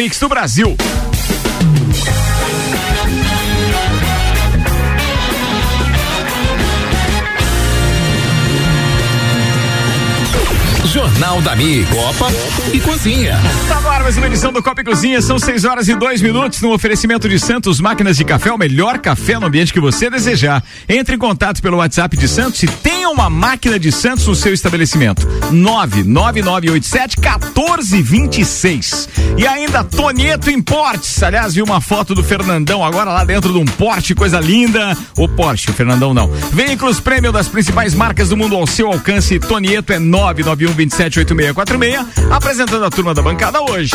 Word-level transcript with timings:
mix 0.00 0.18
do 0.18 0.30
Brasil. 0.30 0.99
Jornal 10.92 11.40
da 11.40 11.54
Mi, 11.54 11.86
Copa 11.86 12.26
e 12.72 12.80
Cozinha. 12.80 13.38
Tá 13.68 13.80
mais 14.10 14.16
uma 14.16 14.26
edição 14.26 14.52
do 14.52 14.60
Copa 14.60 14.80
e 14.80 14.84
Cozinha, 14.84 15.22
são 15.22 15.38
6 15.38 15.64
horas 15.64 15.88
e 15.88 15.94
2 15.94 16.20
minutos 16.20 16.60
no 16.60 16.72
oferecimento 16.72 17.28
de 17.28 17.38
Santos 17.38 17.80
Máquinas 17.80 18.16
de 18.16 18.24
Café, 18.24 18.50
o 18.50 18.58
melhor 18.58 18.98
café 18.98 19.38
no 19.38 19.46
ambiente 19.46 19.72
que 19.72 19.78
você 19.78 20.10
desejar. 20.10 20.64
Entre 20.88 21.14
em 21.14 21.18
contato 21.18 21.62
pelo 21.62 21.76
WhatsApp 21.76 22.16
de 22.16 22.26
Santos 22.26 22.60
e 22.64 22.66
tenha 22.66 23.08
uma 23.08 23.30
máquina 23.30 23.78
de 23.78 23.92
Santos 23.92 24.26
no 24.26 24.34
seu 24.34 24.52
estabelecimento. 24.52 25.28
99987 25.52 27.20
1426. 27.20 29.08
E 29.38 29.46
ainda 29.46 29.84
Tonieto 29.84 30.50
Importes. 30.50 31.22
Aliás, 31.22 31.54
vi 31.54 31.62
uma 31.62 31.80
foto 31.80 32.16
do 32.16 32.24
Fernandão 32.24 32.84
agora 32.84 33.12
lá 33.12 33.22
dentro 33.24 33.52
de 33.52 33.58
um 33.58 33.64
Porsche, 33.64 34.12
coisa 34.12 34.40
linda. 34.40 34.96
O 35.16 35.28
Porsche, 35.28 35.70
o 35.70 35.72
Fernandão 35.72 36.12
não. 36.12 36.32
Veículos 36.52 36.98
prêmio 36.98 37.30
das 37.30 37.46
principais 37.46 37.94
marcas 37.94 38.30
do 38.30 38.36
mundo 38.36 38.56
ao 38.56 38.66
seu 38.66 38.88
alcance. 38.88 39.38
Tonieto 39.38 39.92
é 39.92 40.00
991 40.00 40.79
278646, 40.86 42.30
apresentando 42.30 42.84
a 42.84 42.90
turma 42.90 43.14
da 43.14 43.22
bancada 43.22 43.60
hoje. 43.60 43.92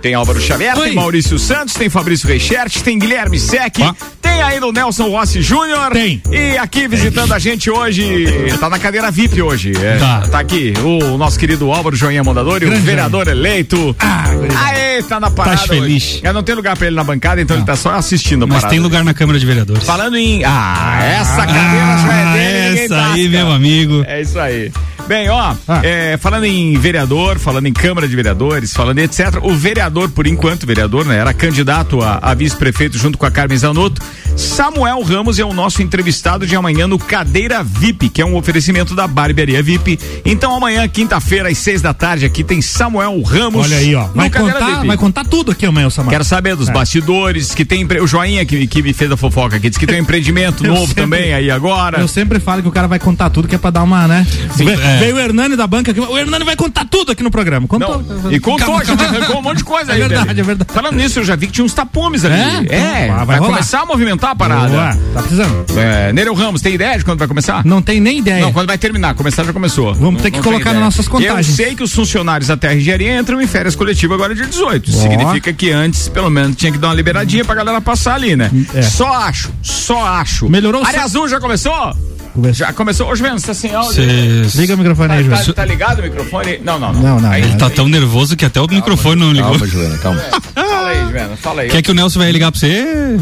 Tem 0.00 0.14
Álvaro 0.14 0.40
Xavier, 0.40 0.76
Oi. 0.78 0.86
tem 0.88 0.94
Maurício 0.94 1.38
Santos, 1.38 1.74
tem 1.74 1.88
Fabrício 1.88 2.26
Reichert, 2.28 2.80
tem 2.82 2.98
Guilherme 2.98 3.38
Sec, 3.38 3.76
Ó. 3.80 3.92
tem 4.22 4.40
ainda 4.42 4.66
o 4.66 4.72
Nelson 4.72 5.08
Rossi 5.10 5.42
Júnior. 5.42 5.90
Tem. 5.92 6.22
E 6.30 6.56
aqui 6.56 6.86
visitando 6.88 7.32
a 7.34 7.38
gente 7.38 7.70
hoje, 7.70 8.26
tá 8.58 8.70
na 8.70 8.78
cadeira 8.78 9.10
VIP 9.10 9.42
hoje. 9.42 9.72
É, 9.76 9.96
Tá. 9.98 10.20
tá 10.30 10.38
aqui 10.40 10.72
o 10.82 11.16
nosso 11.18 11.38
querido 11.38 11.70
Álvaro 11.72 11.94
Joinha 11.96 12.22
Mondador 12.24 12.62
e 12.62 12.66
o 12.66 12.68
Grande 12.68 12.84
vereador 12.84 13.28
eleito. 13.28 13.94
Ah. 13.98 14.24
Aê, 14.68 15.02
tá 15.02 15.18
na 15.20 15.30
parada. 15.30 15.56
hoje. 15.60 15.68
feliz. 15.68 16.20
É, 16.22 16.32
não 16.32 16.42
tem 16.42 16.54
lugar 16.54 16.76
pra 16.76 16.86
ele 16.86 16.96
na 16.96 17.04
bancada, 17.04 17.40
então 17.40 17.56
ele 17.56 17.66
tá 17.66 17.76
só 17.76 17.90
assistindo 17.94 18.44
a 18.44 18.46
Mas 18.46 18.56
parada. 18.58 18.70
tem 18.70 18.80
lugar 18.80 19.04
na 19.04 19.12
Câmara 19.14 19.38
de 19.38 19.46
Vereadores. 19.46 19.84
Falando 19.84 20.16
em. 20.16 20.42
Ah, 20.44 20.98
essa 21.02 21.46
cadeira 21.46 21.98
já 22.06 22.14
é 22.14 22.32
dele, 22.72 22.80
essa 22.84 23.12
aí, 23.12 23.28
meu 23.28 23.50
amigo. 23.52 24.04
É 24.06 24.20
isso 24.22 24.38
aí. 24.38 24.70
Bem, 25.06 25.28
ó, 25.30 25.54
Ah. 25.66 25.80
é, 25.82 26.18
falando 26.18 26.44
em 26.44 26.76
vereador, 26.78 27.38
falando 27.38 27.66
em 27.66 27.72
Câmara 27.72 28.06
de 28.06 28.14
Vereadores, 28.14 28.74
falando 28.74 28.98
em 28.98 29.02
etc. 29.04 29.38
O 29.42 29.54
vereador, 29.58 30.08
por 30.10 30.26
enquanto, 30.26 30.66
vereador, 30.66 31.04
né? 31.04 31.16
Era 31.18 31.34
candidato 31.34 32.00
a, 32.02 32.18
a 32.22 32.34
vice-prefeito 32.34 32.96
junto 32.96 33.18
com 33.18 33.26
a 33.26 33.30
Carmen 33.30 33.58
Zanotto. 33.58 34.00
Samuel 34.36 35.02
Ramos 35.02 35.38
é 35.38 35.44
o 35.44 35.52
nosso 35.52 35.82
entrevistado 35.82 36.46
de 36.46 36.54
amanhã 36.54 36.86
no 36.86 36.98
Cadeira 36.98 37.62
VIP, 37.62 38.08
que 38.08 38.22
é 38.22 38.24
um 38.26 38.36
oferecimento 38.36 38.94
da 38.94 39.06
Barbearia 39.06 39.60
VIP. 39.62 39.98
Então, 40.24 40.54
amanhã, 40.54 40.86
quinta-feira, 40.86 41.48
às 41.48 41.58
seis 41.58 41.82
da 41.82 41.92
tarde, 41.92 42.24
aqui 42.24 42.44
tem 42.44 42.62
Samuel 42.62 43.20
Ramos. 43.22 43.66
Olha 43.66 43.76
aí, 43.78 43.94
ó. 43.96 44.04
Vai 44.14 44.30
contar, 44.30 44.84
vai 44.84 44.96
contar 44.96 45.24
tudo 45.24 45.50
aqui 45.50 45.66
amanhã, 45.66 45.88
o 45.88 45.90
Samar. 45.90 46.10
Quero 46.12 46.24
saber 46.24 46.54
dos 46.54 46.68
É. 46.68 46.72
bastidores, 46.72 47.52
que 47.54 47.64
tem 47.64 47.82
empre- 47.82 48.00
o 48.00 48.06
joinha 48.06 48.44
que, 48.44 48.66
que 48.68 48.80
me 48.80 48.92
fez 48.92 49.10
a 49.10 49.16
fofoca 49.16 49.56
aqui, 49.56 49.68
disse 49.68 49.80
que 49.80 49.86
tem 49.86 49.96
um 49.98 50.02
empreendimento 50.02 50.62
novo 50.66 50.86
sempre- 50.86 51.02
também 51.02 51.34
aí 51.34 51.50
agora. 51.50 51.98
Eu 52.00 52.06
sempre 52.08 52.38
falo 52.38 52.62
que 52.62 52.68
o 52.68 52.72
cara 52.72 52.86
vai 52.86 52.98
contar 53.00 53.30
tudo, 53.30 53.48
que 53.48 53.56
é 53.56 53.58
pra 53.58 53.70
dar 53.70 53.82
uma, 53.82 54.06
né? 54.06 54.24
Ve- 54.54 54.70
é. 54.70 54.98
Veio 54.98 55.16
o 55.16 55.18
Hernani 55.18 55.56
da 55.56 55.66
banca 55.66 55.90
aqui. 55.90 56.00
O 56.00 56.16
Hernani 56.16 56.44
vai 56.44 56.54
contar 56.54 56.84
tudo 56.84 57.10
aqui 57.10 57.22
no 57.24 57.30
programa. 57.30 57.66
Contou. 57.66 58.00
Não, 58.02 58.30
e 58.32 58.38
contou, 58.38 58.66
Calma, 58.78 58.84
calma. 58.84 59.42
Um 59.48 59.50
monte 59.50 59.58
de 59.58 59.64
coisa 59.64 59.90
É 59.92 59.94
aí. 59.94 60.00
verdade, 60.00 60.26
dele. 60.28 60.40
é 60.40 60.44
verdade. 60.44 60.72
Falando 60.72 60.94
nisso, 60.96 61.18
eu 61.18 61.24
já 61.24 61.36
vi 61.36 61.46
que 61.46 61.52
tinha 61.52 61.64
uns 61.64 61.74
tapumes 61.74 62.24
ali. 62.24 62.34
É? 62.34 62.74
É, 62.76 63.04
Então, 63.06 63.16
vai 63.26 63.38
vai, 63.38 63.48
começar 63.48 63.80
a 63.82 63.86
movimentar 63.86 64.30
a 64.30 64.34
parada. 64.36 64.68
Boa, 64.68 64.96
tá 65.14 65.20
precisando. 65.22 65.66
É, 65.76 66.12
Nereu 66.12 66.34
Ramos, 66.34 66.60
tem 66.62 66.74
ideia 66.74 66.98
de 66.98 67.04
quando 67.04 67.18
vai 67.18 67.28
começar? 67.28 67.64
Não 67.64 67.80
tem 67.82 68.00
nem 68.00 68.18
ideia. 68.18 68.42
Não, 68.42 68.52
quando 68.52 68.66
vai 68.66 68.78
terminar. 68.78 69.14
Começar 69.14 69.44
já 69.44 69.52
começou. 69.52 69.94
Vamos 69.94 70.14
Não- 70.14 70.20
ter 70.20 70.30
que 70.30 70.40
colocar 70.42 70.72
nas 70.72 70.82
nossas 70.82 71.08
contagens. 71.08 71.48
Eu 71.48 71.54
sei 71.66 71.74
que 71.74 71.82
os 71.82 71.92
funcionários 71.92 72.48
da 72.48 72.56
Terra 72.56 72.74
Engenharia 72.74 73.18
entram 73.18 73.40
em 73.40 73.46
férias 73.46 73.74
coletivas 73.74 74.14
agora 74.14 74.34
dia 74.34 74.46
18. 74.46 74.90
Ó. 74.94 75.00
Significa 75.02 75.52
que 75.52 75.70
antes, 75.70 76.08
pelo 76.08 76.30
menos, 76.30 76.56
tinha 76.56 76.70
que 76.72 76.78
dar 76.78 76.88
uma 76.88 76.94
liberadinha 76.94 77.44
pra 77.44 77.54
galera 77.54 77.80
passar 77.80 78.14
ali, 78.14 78.36
né? 78.36 78.50
É. 78.74 78.82
Só 78.82 79.12
acho, 79.12 79.50
só 79.62 80.06
acho. 80.06 80.48
Melhorou 80.48 80.82
o 80.82 80.86
Área 80.86 81.02
Azul 81.02 81.28
já 81.28 81.40
começou? 81.40 81.94
Começou. 82.40 82.66
Já 82.66 82.72
começou? 82.72 83.08
Hoje 83.08 83.22
mesmo, 83.22 83.38
você 83.40 83.46
tá 83.48 83.54
sem 83.54 83.74
áudio? 83.74 83.92
Cê- 83.94 84.58
Liga 84.60 84.74
o 84.74 84.78
microfone 84.78 85.12
aí, 85.12 85.24
Tá, 85.24 85.36
João. 85.36 85.46
tá, 85.46 85.52
tá 85.54 85.64
ligado 85.64 85.98
o 85.98 86.02
microfone? 86.02 86.60
Não, 86.64 86.78
não, 86.78 86.92
não. 86.92 87.00
Não, 87.02 87.20
não, 87.20 87.30
Aí, 87.30 87.44
não. 87.44 87.58
Tá 87.58 87.68
tão 87.68 87.88
nervoso 87.88 88.36
que 88.36 88.44
até 88.44 88.60
o 88.60 88.66
microfone 88.68 89.20
não 89.20 89.32
ligou. 89.32 89.50
Calma, 89.50 89.66
Juliana, 89.66 89.98
calma. 89.98 90.20
Fala 90.54 90.88
aí, 90.88 91.00
Juliana, 91.04 91.36
fala 91.36 91.62
aí. 91.62 91.68
Quer 91.70 91.82
que 91.82 91.90
o 91.90 91.94
Nelson 91.94 92.18
vai 92.20 92.30
ligar 92.30 92.52
pra 92.52 92.60
você? 92.60 93.18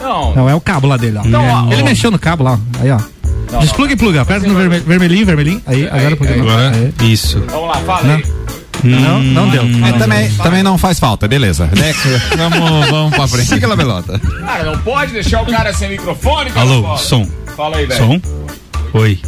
Não, 0.00 0.34
Não, 0.34 0.48
é 0.50 0.54
o 0.54 0.60
cabo 0.60 0.86
lá 0.86 0.96
dele, 0.96 1.18
ó. 1.18 1.24
Não, 1.24 1.44
ó, 1.68 1.72
Ele 1.72 1.82
ó. 1.82 1.84
mexeu 1.86 2.10
no 2.10 2.18
cabo 2.18 2.44
lá. 2.44 2.58
Aí, 2.80 2.90
ó. 2.90 3.00
Não, 3.50 3.60
Despluga 3.60 3.92
e 3.94 3.96
pluga. 3.96 4.20
Aperta 4.20 4.46
no 4.46 4.54
vermelho, 4.54 4.84
vermelhinho, 4.84 5.24
vermelhinho. 5.26 5.62
Aí, 5.66 5.86
agora 5.88 6.16
pluga. 6.16 6.34
Agora, 6.34 6.72
Aí. 7.00 7.12
isso. 7.12 7.42
Vamos 7.50 7.68
lá, 7.68 7.74
fala 7.76 8.02
Não. 8.04 8.14
aí. 8.16 8.24
Não, 8.84 9.20
não 9.20 9.48
deu. 9.48 9.62
É, 9.86 9.92
também, 9.98 10.30
também 10.34 10.62
não 10.62 10.78
faz 10.78 11.00
falta, 11.00 11.26
beleza. 11.26 11.68
Next, 11.74 12.06
vamos, 12.36 12.88
vamos 12.88 13.16
pra 13.16 13.26
frente. 13.26 13.48
Fica 13.48 13.66
lá, 13.66 13.76
pelota. 13.76 14.20
Cara, 14.20 14.64
não 14.64 14.78
pode 14.78 15.12
deixar 15.12 15.42
o 15.42 15.46
cara 15.46 15.72
sem 15.72 15.88
microfone, 15.88 16.50
cara. 16.50 16.60
Alô, 16.60 16.96
som. 16.96 17.26
Fala 17.56 17.78
aí, 17.78 17.86
velho. 17.86 17.98
Som? 18.06 18.20
Oi. 18.92 19.18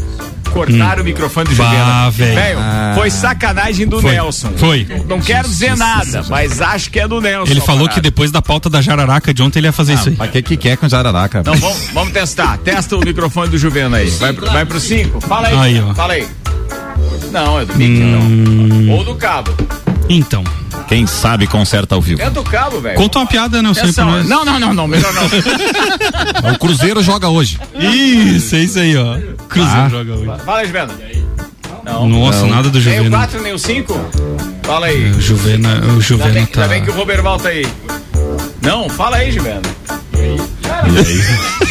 Cortaram 0.52 1.02
o 1.02 1.04
microfone 1.04 1.48
do 1.48 1.54
Bah, 1.54 1.64
Juliano. 1.64 2.10
velho. 2.10 2.58
foi 2.96 3.08
sacanagem 3.10 3.86
do 3.86 4.00
Foi. 4.00 4.10
Nelson. 4.12 4.50
Foi. 4.56 4.84
Não 5.08 5.20
quero 5.20 5.48
dizer 5.48 5.76
nada, 5.76 6.24
mas 6.28 6.60
acho 6.60 6.90
que 6.90 6.98
é 6.98 7.06
do 7.06 7.20
Nelson. 7.20 7.52
Ele 7.52 7.60
falou 7.60 7.82
parada. 7.82 7.94
que 7.94 8.00
depois 8.00 8.32
da 8.32 8.42
pauta 8.42 8.68
da 8.68 8.82
jararaca 8.82 9.32
de 9.32 9.42
ontem 9.44 9.60
ele 9.60 9.68
ia 9.68 9.72
fazer 9.72 9.94
isso 9.94 10.08
aí. 10.08 10.16
Pra 10.16 10.26
que 10.26 10.42
que 10.42 10.56
quer 10.56 10.76
com 10.76 10.88
jararaca? 10.88 11.38
Então 11.38 11.54
vamos, 11.54 11.88
vamos 11.92 12.12
testar. 12.12 12.58
Testa 12.58 12.96
o 12.96 13.00
microfone 13.00 13.48
do 13.48 13.56
Juveno 13.58 13.94
aí. 13.94 14.10
Vai, 14.10 14.32
pro- 14.32 14.50
vai 14.50 14.64
pro 14.66 14.80
5. 14.80 15.20
Fala 15.20 15.48
aí. 15.48 15.56
Aí, 15.56 15.80
ó. 15.80 15.94
Fala 15.94 16.14
aí. 16.14 16.26
Não, 17.30 17.60
é 17.60 17.64
do 17.64 17.74
Mickey, 17.76 18.02
Hum. 18.02 18.86
não. 18.88 18.94
Ou 18.96 19.04
do 19.04 19.14
cabo. 19.14 19.52
Então, 20.12 20.42
Quem 20.88 21.06
sabe 21.06 21.46
conserta 21.46 21.94
ao 21.94 22.00
vivo. 22.02 22.20
É 22.20 22.28
do 22.28 22.42
cabo, 22.42 22.80
velho. 22.80 22.96
conta 22.96 23.20
uma 23.20 23.26
piada, 23.26 23.62
Nelson, 23.62 23.86
aí 23.86 23.92
pra 23.92 24.04
nós. 24.04 24.28
Não, 24.28 24.44
não, 24.44 24.58
não, 24.58 24.74
não. 24.74 24.88
Melhor 24.88 25.12
não. 25.14 25.22
O 26.52 26.58
Cruzeiro 26.58 27.00
joga 27.02 27.28
hoje. 27.28 27.60
Isso, 27.78 28.56
é 28.56 28.58
isso 28.60 28.78
aí, 28.80 28.96
ó. 28.96 29.16
Cruzeiro 29.48 29.80
Ah. 29.82 29.88
joga 29.88 30.12
hoje. 30.14 30.44
Fala 30.44 30.58
aí, 30.60 30.66
Juveno. 30.66 30.92
Não. 31.84 32.08
Nossa, 32.08 32.44
nada 32.46 32.68
do 32.68 32.78
Nem 32.80 32.92
o 32.92 33.04
Juvena. 33.04 33.16
4, 33.18 33.40
nem 33.42 33.52
o 33.54 33.58
5? 33.58 34.10
Fala 34.64 34.86
aí. 34.86 35.10
O 35.12 35.20
Juvena, 35.20 35.68
o 35.68 35.90
Ainda 35.90 36.00
Juvena 36.00 36.30
bem, 36.32 36.46
tá. 36.46 36.62
ainda 36.62 36.74
bem 36.74 36.84
que 36.84 36.90
o 36.90 36.94
Roberval 36.94 37.38
tá 37.38 37.48
aí. 37.50 37.66
Não, 38.62 38.88
fala 38.88 39.16
aí, 39.18 39.30
Juveno. 39.30 39.62
E 40.14 40.18
aí, 40.98 41.69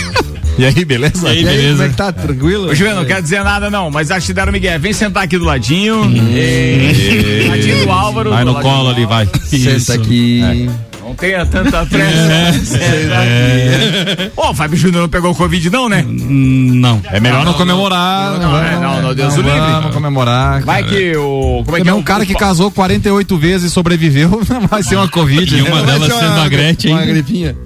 beleza? 0.86 1.28
E 1.28 1.38
aí, 1.38 1.44
beleza? 1.44 1.74
como 1.74 1.84
é 1.84 1.90
que 1.90 1.96
tá? 1.96 2.12
Tranquilo? 2.12 2.70
Ô, 2.70 2.76
Juveno, 2.76 2.98
não 2.98 3.06
quero 3.06 3.22
dizer 3.22 3.44
nada 3.44 3.70
não, 3.70 3.90
mas 3.90 4.12
acho 4.12 4.28
que 4.28 4.34
deram 4.34 4.52
Miguel. 4.52 4.80
Vem 4.80 4.94
sentar 4.94 5.24
aqui 5.24 5.38
do 5.38 5.46
ladinho. 5.46 6.06
E... 6.12 7.48
Ladinho 7.48 7.86
do 7.86 7.92
Álvaro. 7.92 8.30
Vai 8.30 8.44
no 8.44 8.56
colo 8.56 8.90
ali, 8.90 9.06
vai. 9.06 9.28
Isso. 9.52 9.92
aqui. 9.92 10.70
Não 11.10 11.16
tenha 11.16 11.44
tanta 11.44 11.86
pressa. 11.88 12.54
Senta 12.64 13.16
aqui. 13.18 14.32
Ô, 14.38 14.52
o 14.52 14.54
Fábio 14.54 14.78
Júnior 14.78 15.02
não 15.02 15.10
pegou 15.10 15.34
Covid 15.34 15.70
não, 15.72 15.90
né? 15.90 16.06
Não. 16.08 17.02
É 17.06 17.20
melhor 17.20 17.44
não 17.44 17.54
comemorar. 17.54 18.34
Não, 18.38 18.52
vamos- 18.52 18.68
é, 18.68 18.76
não, 18.80 19.02
não, 19.02 19.16
Deus 19.16 19.34
o 19.34 19.42
não 19.42 19.52
livre. 19.52 19.72
Vamos 19.72 19.94
comemorar. 19.96 20.62
Vai 20.62 20.84
que 20.84 21.18
o... 21.18 21.64
Como 21.66 21.78
é 21.78 21.82
que 21.82 21.90
é 21.90 21.94
um 21.94 22.04
cara 22.04 22.26
que 22.28 22.36
casou 22.36 22.70
48 22.70 23.38
vezes 23.38 23.72
e 23.72 23.74
sobreviveu, 23.74 24.30
não 24.50 24.68
vai 24.68 24.84
ser 24.84 24.98
uma 24.98 25.08
Covid. 25.08 25.58
E 25.58 25.62
né? 25.64 25.70
uma 25.70 25.82
delas 25.82 26.14
sendo 26.14 26.42
a 26.42 26.48
Gretchen. 26.48 26.94
Uma 26.94 27.06
gripinha. 27.06 27.58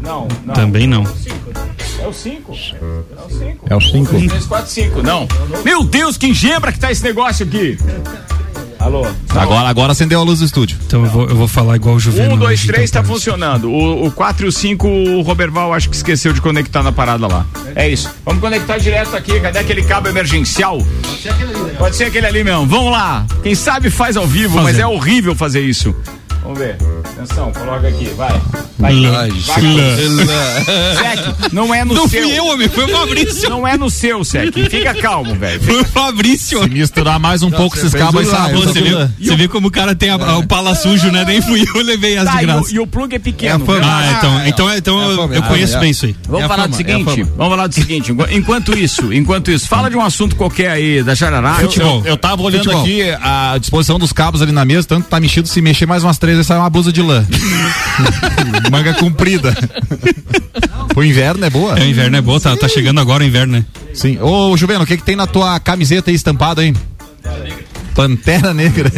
Não, 0.00 0.28
não. 0.44 0.54
Também 0.54 0.86
não. 0.86 1.04
É 2.06 2.08
o 2.08 2.12
5. 2.12 2.52
É 2.52 2.54
o 2.54 3.28
5. 3.28 3.66
É 3.68 3.76
o 3.76 3.80
5. 3.80 4.28
3, 4.28 4.46
4, 4.46 4.70
5. 4.70 5.02
Não. 5.02 5.26
Meu 5.64 5.82
Deus, 5.82 6.16
que 6.16 6.28
engebra 6.28 6.70
que 6.70 6.78
tá 6.78 6.92
esse 6.92 7.02
negócio 7.02 7.44
aqui. 7.44 7.76
Alô? 8.78 9.06
Agora, 9.30 9.68
agora 9.68 9.92
acendeu 9.92 10.20
a 10.20 10.22
luz 10.22 10.40
do 10.40 10.44
estúdio. 10.44 10.78
Então 10.86 11.04
eu 11.04 11.10
vou, 11.10 11.28
eu 11.28 11.36
vou 11.36 11.48
falar 11.48 11.76
igual 11.76 11.96
o 11.96 12.00
Juvena. 12.00 12.34
Um, 12.34 12.38
dois, 12.38 12.64
três 12.64 12.90
tá 12.90 13.00
então, 13.00 13.12
funcionando. 13.12 13.70
O, 13.70 14.06
o 14.06 14.12
4 14.12 14.46
e 14.46 14.48
o 14.48 14.52
5, 14.52 14.86
o 14.86 15.22
Roberval 15.22 15.72
acho 15.72 15.88
que 15.88 15.96
esqueceu 15.96 16.32
de 16.32 16.40
conectar 16.40 16.82
na 16.82 16.92
parada 16.92 17.26
lá. 17.26 17.46
É 17.74 17.88
isso. 17.88 18.10
Vamos 18.24 18.40
conectar 18.40 18.78
direto 18.78 19.16
aqui. 19.16 19.40
Cadê 19.40 19.58
aquele 19.58 19.82
cabo 19.82 20.08
emergencial? 20.08 20.78
Pode 21.78 21.96
ser 21.96 22.04
aquele 22.04 22.26
ali 22.26 22.44
mesmo. 22.44 22.66
Vamos 22.66 22.92
lá. 22.92 23.26
Quem 23.42 23.54
sabe 23.54 23.90
faz 23.90 24.16
ao 24.16 24.26
vivo, 24.26 24.60
mas 24.62 24.78
é 24.78 24.86
horrível 24.86 25.34
fazer 25.34 25.60
isso. 25.60 25.94
Vamos 26.42 26.60
ver. 26.60 26.76
Atenção, 27.04 27.52
coloca 27.52 27.88
aqui. 27.88 28.04
Vai. 28.16 28.40
Vai. 28.78 29.06
Ai, 29.06 29.30
vai. 29.30 29.60
Sec, 30.94 31.52
não 31.52 31.74
é 31.74 31.84
no 31.84 31.94
Não 31.94 32.08
seu. 32.08 32.22
fui 32.22 32.38
eu, 32.38 32.46
homem, 32.46 32.68
foi 32.68 32.84
o 32.84 32.88
Fabrício. 32.88 33.50
Não 33.50 33.66
é 33.66 33.76
no 33.76 33.90
seu, 33.90 34.22
Sec. 34.22 34.54
Fica 34.70 34.94
calmo, 34.94 35.34
velho. 35.34 35.60
Foi 35.60 35.80
o 35.80 35.84
Fabrício. 35.84 36.62
Se 36.62 36.68
misturar 36.68 37.18
mais 37.18 37.42
um 37.42 37.50
pouco 37.50 37.76
esses 37.76 37.92
cabos, 37.92 38.28
sai. 38.28 38.52
Eu 38.68 38.72
Você 38.74 38.80
viu, 38.82 38.98
você 39.18 39.36
viu 39.36 39.48
como 39.48 39.68
o 39.68 39.70
cara 39.70 39.94
tem 39.94 40.10
a- 40.10 40.14
a- 40.14 40.38
o 40.38 40.46
pala 40.46 40.74
sujo, 40.74 41.10
né? 41.10 41.24
Nem 41.26 41.40
fui 41.42 41.64
eu, 41.74 41.82
levei 41.82 42.16
as 42.18 42.24
Tá, 42.24 42.32
de 42.36 42.36
e, 42.38 42.44
o, 42.44 42.46
graça. 42.46 42.74
e 42.74 42.78
o 42.80 42.86
plug 42.86 43.14
é 43.14 43.18
pequeno. 43.18 43.64
É? 43.64 43.80
Ah, 43.82 44.14
então, 44.18 44.46
então, 44.46 44.76
então 44.76 45.10
eu, 45.10 45.16
fama, 45.16 45.34
eu 45.34 45.42
é. 45.42 45.46
conheço 45.46 45.76
Ah, 45.76 45.80
bem 45.80 45.90
isso 45.90 46.06
aí. 46.06 46.16
Vamos 46.28 46.44
É 46.44 46.48
falar 46.48 46.62
fama, 46.64 46.68
do 46.68 46.74
é 46.74 46.76
seguinte, 46.76 47.22
vamos 47.36 47.50
falar 47.52 47.66
do 47.66 47.74
seguinte, 47.74 48.12
enqu- 48.12 48.26
enquanto 48.30 48.76
isso, 48.78 49.12
enquanto 49.12 49.50
isso, 49.50 49.66
fala 49.68 49.88
de 49.90 49.96
um 49.96 50.02
assunto 50.02 50.36
qualquer 50.36 50.70
aí, 50.70 51.02
da 51.02 51.14
Jararaca. 51.14 51.62
Eu, 51.64 51.70
eu, 51.82 52.02
eu 52.06 52.16
tava 52.16 52.42
olhando 52.42 52.64
Futebol. 52.64 52.82
aqui 52.82 53.02
a 53.20 53.56
disposição 53.58 53.98
dos 53.98 54.12
cabos 54.12 54.42
ali 54.42 54.52
na 54.52 54.64
mesa, 54.64 54.86
tanto 54.86 55.08
tá 55.08 55.18
mexido, 55.20 55.48
se 55.48 55.60
mexer 55.60 55.86
mais 55.86 56.02
umas 56.04 56.18
três, 56.18 56.38
aí 56.38 56.44
sai 56.44 56.58
uma 56.58 56.70
blusa 56.70 56.92
de 56.92 57.02
lã. 57.02 57.24
Manga 58.70 58.94
comprida. 58.94 59.56
o 60.94 61.02
inverno 61.02 61.44
é 61.44 61.50
boa? 61.50 61.78
É, 61.78 61.82
o 61.82 61.86
inverno 61.86 62.16
é 62.16 62.20
bom, 62.20 62.38
tá, 62.38 62.56
tá 62.56 62.68
chegando 62.68 63.00
agora 63.00 63.22
o 63.22 63.26
inverno, 63.26 63.54
né? 63.54 63.64
Sim. 63.94 64.18
Ô, 64.20 64.56
Juveno, 64.56 64.84
o 64.84 64.86
que 64.86 64.96
que 64.96 65.02
tem 65.02 65.16
na 65.16 65.26
tua 65.26 65.58
camiseta 65.60 66.10
aí 66.10 66.14
estampada 66.16 66.62
aí? 66.62 66.74
Pantera 67.96 68.52
Negra. 68.52 68.90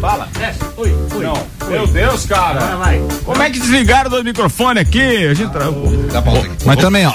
Fala, 0.00 0.28
desce. 0.38 0.58
Oi. 0.76 0.94
Não. 1.22 1.46
Meu 1.70 1.86
Deus, 1.86 2.26
cara. 2.26 2.60
Agora 2.62 2.76
vai. 2.76 3.02
Como 3.24 3.42
é 3.42 3.50
que 3.50 3.58
desligaram 3.58 4.10
do 4.10 4.22
microfone 4.22 4.78
aqui? 4.80 5.26
A 5.26 5.34
gente 5.34 5.50
tra... 5.50 5.64
Mas 6.66 6.76
também, 6.78 7.06
ó. 7.06 7.12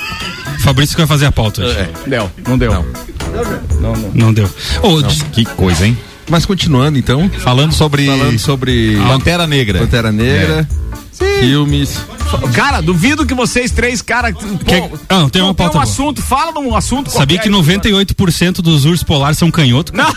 Fabrício 0.64 0.96
que 0.96 1.02
vai 1.02 1.08
fazer 1.08 1.28
a 1.28 1.32
pauta 1.32 1.62
hoje. 1.64 1.90
Deu, 2.08 2.30
não 2.48 2.58
deu. 2.58 2.72
Não, 3.80 3.94
não. 3.94 4.12
Não 4.14 4.34
deu. 4.34 4.50
Ô, 4.82 5.02
des- 5.02 5.22
Que 5.32 5.46
coisa, 5.46 5.86
hein? 5.86 5.98
Mas 6.30 6.46
continuando 6.46 6.98
então, 6.98 7.30
Falando 7.40 7.74
sobre 7.74 8.06
falando 8.06 8.40
sobre 8.40 8.96
Pantera 9.08 9.46
Negra. 9.48 9.80
Pantera 9.80 10.12
Negra, 10.12 10.68
filmes. 11.40 11.98
Cara, 12.54 12.82
duvido 12.82 13.26
que 13.26 13.34
vocês 13.34 13.72
três, 13.72 14.02
cara. 14.02 14.32
Pô, 14.32 14.40
Quer- 14.66 14.90
Ah, 15.10 15.28
tem 15.30 15.42
uma 15.42 15.50
não 15.50 15.54
pauta 15.56 15.72
um 15.78 15.82
boa. 15.82 15.84
assunto, 15.84 16.22
fala 16.22 16.54
de 16.54 16.60
um 16.60 16.76
assunto. 16.76 17.12
Sabia 17.12 17.38
que 17.40 17.50
qualquer. 17.50 17.80
98% 17.80 18.62
dos 18.62 18.86
ursos 18.86 19.04
polares 19.04 19.38
são 19.38 19.52
canhoto? 19.52 19.94
Não, 19.96 20.12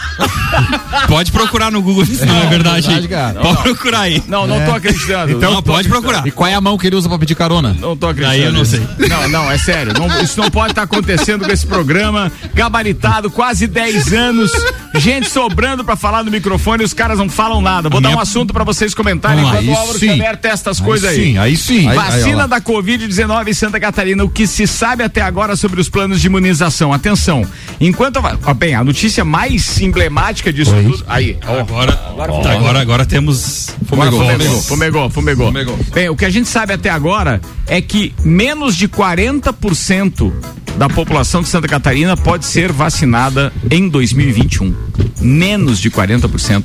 Pode 1.08 1.32
procurar 1.32 1.70
no 1.72 1.82
Google 1.82 2.06
se 2.06 2.24
não 2.24 2.36
é 2.36 2.46
verdade. 2.46 2.86
verdade, 2.86 3.08
cara. 3.08 3.40
Pode 3.40 3.62
procurar 3.62 4.00
aí. 4.02 4.22
não, 4.28 4.46
não 4.46 4.64
tô 4.64 4.72
acreditando. 4.72 5.32
Então 5.32 5.52
não 5.52 5.62
tô 5.62 5.72
pode 5.72 5.88
acreditando. 5.88 6.02
procurar. 6.02 6.26
E 6.26 6.30
qual 6.30 6.48
é 6.48 6.54
a 6.54 6.60
mão 6.60 6.78
que 6.78 6.86
ele 6.86 6.96
usa 6.96 7.08
pra 7.08 7.18
pedir 7.18 7.34
carona? 7.34 7.76
Não 7.80 7.96
tô 7.96 8.06
acreditando. 8.06 8.40
Aí 8.40 8.44
eu 8.46 8.52
não 8.52 8.64
sei. 8.64 8.80
Não, 9.08 9.28
não, 9.28 9.50
é 9.50 9.58
sério. 9.58 9.92
Não- 9.98 10.20
isso 10.22 10.40
não 10.40 10.50
pode 10.50 10.70
estar 10.72 10.82
acontecendo 10.82 11.44
com 11.44 11.50
esse 11.50 11.66
programa. 11.66 12.30
Gabaritado, 12.54 13.30
quase 13.30 13.66
10 13.66 14.12
anos. 14.12 14.50
Gente 14.94 15.28
sobrando 15.28 15.84
pra 15.84 15.96
falar 15.96 16.22
no 16.22 16.30
microfone 16.30 16.82
e 16.82 16.86
os 16.86 16.94
caras 16.94 17.18
não 17.18 17.28
falam 17.28 17.60
nada. 17.60 17.88
Vou 17.88 18.00
dar 18.00 18.10
minha- 18.10 18.18
um 18.18 18.22
assunto 18.22 18.52
pra 18.52 18.62
vocês 18.62 18.94
comentarem 18.94 19.42
lá, 19.44 19.60
enquanto 19.60 19.74
o 19.76 19.78
Álvaro. 19.80 19.98
Xavier 19.98 20.36
testa 20.36 20.70
as 20.70 20.78
coisas 20.80 20.93
aí. 21.02 21.16
Sim, 21.16 21.38
aí 21.38 21.56
sim. 21.56 21.88
Aí- 21.88 21.96
Vacina 21.96 22.36
lá. 22.36 22.46
da 22.46 22.60
Covid-19 22.60 23.48
em 23.48 23.54
Santa 23.54 23.80
Catarina, 23.80 24.22
o 24.22 24.28
que 24.28 24.46
se 24.46 24.66
sabe 24.66 25.02
até 25.02 25.22
agora 25.22 25.56
sobre 25.56 25.80
os 25.80 25.88
planos 25.88 26.20
de 26.20 26.26
imunização. 26.26 26.92
Atenção, 26.92 27.44
enquanto. 27.80 28.20
Ó, 28.44 28.54
bem, 28.54 28.74
a 28.74 28.84
notícia 28.84 29.24
mais 29.24 29.80
emblemática 29.80 30.52
disso 30.52 30.72
tudo. 30.82 31.04
Aí, 31.08 31.38
ó. 31.46 31.60
Agora, 31.60 31.92
agora, 32.18 32.80
agora, 32.80 33.06
temos. 33.06 33.70
Fumegou, 33.86 34.20
fumegou, 34.20 34.62
fumegou, 34.62 35.10
fumegou. 35.10 35.46
Fumegou. 35.46 35.78
Bem, 35.94 36.08
o 36.10 36.16
que 36.16 36.24
a 36.24 36.30
gente 36.30 36.48
sabe 36.48 36.72
até 36.74 36.90
agora 36.90 37.40
é 37.66 37.80
que 37.80 38.14
menos 38.24 38.76
de 38.76 38.86
40% 38.88 40.32
da 40.76 40.88
população 40.88 41.42
de 41.42 41.48
Santa 41.48 41.68
Catarina 41.68 42.16
pode 42.16 42.44
ser 42.46 42.72
vacinada 42.72 43.52
em 43.70 43.88
2021. 43.88 44.74
Menos 45.20 45.78
de 45.80 45.90
40%. 45.90 46.64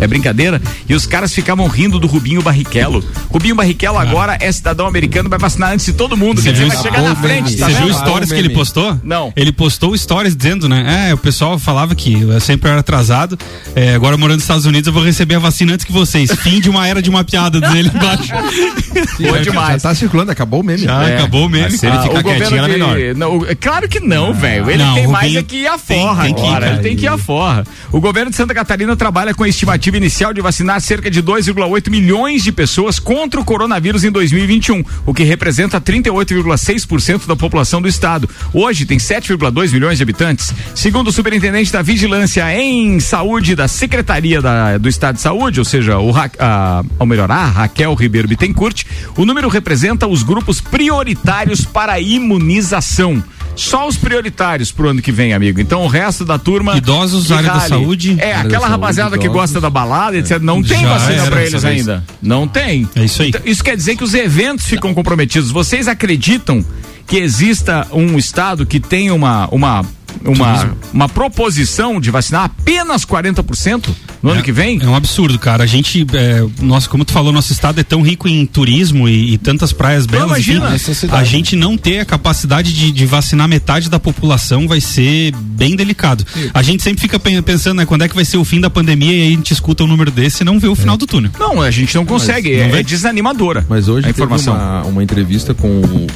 É 0.00 0.06
brincadeira? 0.06 0.60
E 0.88 0.94
os 0.94 1.06
caras 1.06 1.32
ficavam 1.32 1.66
rindo 1.68 1.98
do 1.98 2.06
Rubinho 2.06 2.42
Barrichello. 2.42 3.02
Rubinho 3.30 3.54
Barrichello 3.54 3.98
agora 3.98 4.36
é 4.40 4.50
cidadão 4.52 4.86
americano, 4.86 5.28
vai 5.28 5.38
vacinar 5.38 5.72
antes 5.72 5.86
de 5.86 5.92
todo 5.92 6.16
mundo. 6.16 6.40
Você 6.40 6.52
dizer, 6.52 6.64
viu 6.64 6.72
vai 6.74 6.82
chegar 6.82 7.02
na 7.02 7.16
frente, 7.16 7.56
tá 7.56 7.66
Você 7.66 7.74
viu 7.74 7.94
stories 7.94 8.30
Ah, 8.30 8.34
que 8.34 8.40
ele 8.40 8.50
postou? 8.50 9.00
Não. 9.02 9.32
Ele 9.34 9.52
postou 9.52 9.96
stories 9.96 10.36
dizendo, 10.36 10.68
né? 10.68 11.08
É, 11.10 11.14
o 11.14 11.18
pessoal 11.18 11.58
falava 11.58 11.94
que 11.94 12.20
eu 12.22 12.40
sempre 12.40 12.70
era 12.70 12.80
atrasado. 12.80 13.38
é, 13.74 13.94
agora 13.94 14.16
morando 14.16 14.36
nos 14.36 14.44
Estados 14.44 14.66
Unidos 14.66 14.86
eu 14.86 14.92
vou 14.92 15.02
receber 15.02 15.36
a 15.36 15.38
vacina 15.38 15.72
antes 15.74 15.84
que 15.84 15.92
vocês. 15.92 16.30
Fim 16.42 16.60
de 16.60 16.68
uma 16.68 16.86
era 16.86 17.00
de 17.00 17.08
uma 17.10 17.24
piada, 17.24 17.60
diz 17.60 17.74
ele 17.74 17.88
embaixo. 17.88 18.32
Boa 19.20 19.40
demais. 19.40 19.82
Já 19.82 19.88
tá 19.88 19.94
circulando, 19.94 20.30
acabou 20.30 20.60
o 20.60 20.64
meme. 20.64 20.78
Já 20.82 21.02
É. 21.08 21.14
acabou 21.16 21.46
o 21.46 21.48
meme. 21.48 21.64
Mas 21.70 21.80
se 21.80 21.86
ele 21.86 21.96
Ah, 21.96 22.02
ficar 22.02 22.18
o 22.18 22.22
governo 22.22 22.38
quietinho, 22.46 22.58
era 22.58 22.68
melhor. 22.68 23.14
Não, 23.16 23.40
claro 23.60 23.88
que 23.88 24.00
não, 24.00 24.32
velho. 24.32 24.70
Ele 24.70 24.82
Não, 24.82 24.94
tem 24.94 25.06
mais 25.06 25.24
Rubinho 25.24 25.40
é 25.40 25.42
que 25.42 25.56
ir 25.56 25.66
a 25.66 25.78
tem- 25.78 26.00
forra 26.00 26.24
tem 26.24 26.34
que 26.34 26.40
ir. 26.42 26.62
Ele 26.62 26.78
tem 26.78 26.96
que 26.96 27.04
ir 27.04 27.08
a 27.08 27.18
forra. 27.18 27.64
O 27.92 28.00
governo 28.00 28.30
de 28.30 28.36
Santa 28.36 28.54
Catarina 28.54 28.94
trabalha 28.96 29.34
com 29.34 29.42
a 29.44 29.48
inicial 29.94 30.32
de 30.32 30.40
vacinar 30.40 30.80
cerca 30.80 31.10
de 31.10 31.22
2,8 31.22 31.90
milhões 31.90 32.42
de 32.42 32.50
pessoas 32.50 32.98
contra 32.98 33.38
o 33.40 33.44
coronavírus 33.44 34.02
em 34.02 34.10
2021, 34.10 34.82
o 35.04 35.12
que 35.14 35.22
representa 35.22 35.80
38,6% 35.80 37.26
da 37.26 37.36
população 37.36 37.80
do 37.80 37.88
estado. 37.88 38.28
Hoje 38.52 38.84
tem 38.86 38.98
7,2 38.98 39.72
milhões 39.72 39.98
de 39.98 40.02
habitantes. 40.02 40.52
Segundo 40.74 41.08
o 41.08 41.12
superintendente 41.12 41.70
da 41.72 41.82
Vigilância 41.82 42.44
em 42.58 42.98
Saúde 43.00 43.54
da 43.54 43.68
Secretaria 43.68 44.40
da- 44.40 44.78
do 44.78 44.88
Estado 44.88 45.16
de 45.16 45.20
Saúde, 45.22 45.58
ou 45.60 45.64
seja, 45.64 45.98
o, 45.98 46.12
a, 46.16 46.82
ao 46.98 47.06
melhorar, 47.06 47.46
Raquel 47.50 47.94
Ribeiro 47.94 48.28
Bittencourt, 48.28 48.84
o 49.16 49.24
número 49.24 49.48
representa 49.48 50.06
os 50.06 50.22
grupos 50.22 50.60
prioritários 50.60 51.64
para 51.64 51.92
a 51.92 52.00
imunização. 52.00 53.22
Só 53.56 53.88
os 53.88 53.96
prioritários 53.96 54.70
pro 54.70 54.88
ano 54.90 55.00
que 55.02 55.10
vem, 55.10 55.32
amigo. 55.32 55.60
Então 55.60 55.82
o 55.82 55.88
resto 55.88 56.24
da 56.24 56.38
turma. 56.38 56.76
Idosos, 56.76 57.32
área 57.32 57.50
da 57.52 57.60
saúde. 57.60 58.16
É, 58.18 58.34
aquela 58.34 58.60
saúde, 58.60 58.70
rapaziada 58.70 59.18
que 59.18 59.24
idosos. 59.24 59.40
gosta 59.40 59.60
da 59.60 59.70
balada, 59.70 60.16
etc. 60.16 60.38
Não 60.40 60.62
tem 60.62 60.80
Já 60.80 60.88
vacina 60.88 61.12
era 61.22 61.30
pra 61.30 61.40
eles 61.40 61.62
vez. 61.62 61.64
ainda. 61.64 62.04
Não 62.22 62.46
tem. 62.46 62.88
É 62.94 63.04
isso 63.04 63.22
aí. 63.22 63.28
Então, 63.30 63.40
isso 63.44 63.64
quer 63.64 63.76
dizer 63.76 63.96
que 63.96 64.04
os 64.04 64.14
eventos 64.14 64.66
ficam 64.66 64.92
comprometidos. 64.92 65.50
Vocês 65.50 65.88
acreditam 65.88 66.64
que 67.06 67.16
exista 67.16 67.86
um 67.92 68.18
estado 68.18 68.66
que 68.66 68.78
tem 68.80 69.10
uma 69.10 69.48
uma 69.50 69.84
uma, 70.24 70.76
uma 70.92 71.08
proposição 71.08 72.00
de 72.00 72.10
vacinar 72.10 72.44
apenas 72.44 73.04
40% 73.04 73.88
no 74.22 74.30
ano 74.30 74.42
que 74.42 74.50
vem? 74.52 74.80
É 74.82 74.86
um 74.88 74.94
absurdo, 74.94 75.38
cara. 75.38 75.62
A 75.64 75.66
gente, 75.66 76.04
é, 76.14 76.44
nossa, 76.62 76.88
como 76.88 77.04
tu 77.04 77.12
falou, 77.12 77.32
nosso 77.32 77.52
estado 77.52 77.80
é 77.80 77.84
tão 77.84 78.02
rico 78.02 78.26
em 78.26 78.44
turismo 78.46 79.08
e, 79.08 79.34
e 79.34 79.38
tantas 79.38 79.72
praias 79.72 80.06
belas. 80.06 80.26
imagina. 80.28 80.74
enfim, 80.74 81.08
a 81.10 81.22
gente 81.24 81.54
não 81.54 81.76
ter 81.76 82.00
a 82.00 82.04
capacidade 82.04 82.72
de, 82.72 82.90
de 82.90 83.06
vacinar 83.06 83.46
metade 83.48 83.88
da 83.88 84.00
população 84.00 84.66
vai 84.66 84.80
ser 84.80 85.32
bem 85.36 85.76
delicado. 85.76 86.24
A 86.52 86.62
gente 86.62 86.82
sempre 86.82 87.00
fica 87.00 87.18
pen- 87.18 87.40
pensando, 87.42 87.78
né, 87.78 87.86
quando 87.86 88.02
é 88.02 88.08
que 88.08 88.14
vai 88.14 88.24
ser 88.24 88.36
o 88.38 88.44
fim 88.44 88.60
da 88.60 88.70
pandemia 88.70 89.12
e 89.12 89.22
aí 89.22 89.28
a 89.28 89.36
gente 89.36 89.52
escuta 89.52 89.84
um 89.84 89.86
número 89.86 90.10
desse 90.10 90.42
e 90.42 90.44
não 90.44 90.58
vê 90.58 90.66
o 90.68 90.74
final 90.74 90.96
do 90.96 91.06
túnel. 91.06 91.30
Não, 91.38 91.60
a 91.62 91.70
gente 91.70 91.94
não 91.94 92.04
consegue. 92.04 92.56
não 92.56 92.76
é, 92.76 92.80
é 92.80 92.82
desanimadora. 92.82 93.64
Mas 93.68 93.88
hoje 93.88 94.06
a 94.06 94.12
teve 94.12 94.18
informação. 94.22 94.54
uma, 94.54 94.82
uma 94.84 95.02
entrevista 95.04 95.54
com 95.54 95.68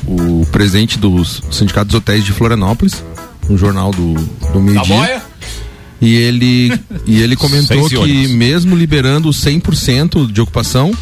o, 0.06 0.40
o 0.42 0.46
presidente 0.46 0.98
dos 0.98 1.42
sindicatos 1.50 1.92
dos 1.92 1.98
hotéis 1.98 2.24
de 2.24 2.32
Florianópolis, 2.32 3.04
um 3.50 3.58
jornal 3.58 3.90
do, 3.90 4.14
do 4.52 4.60
meio-dia. 4.60 5.22
E 6.00 6.14
ele, 6.14 6.72
e 7.04 7.20
ele 7.20 7.36
comentou 7.36 7.88
que 7.88 8.28
mesmo 8.28 8.74
liberando 8.74 9.28
100% 9.30 10.32
de 10.32 10.40
ocupação, 10.40 10.92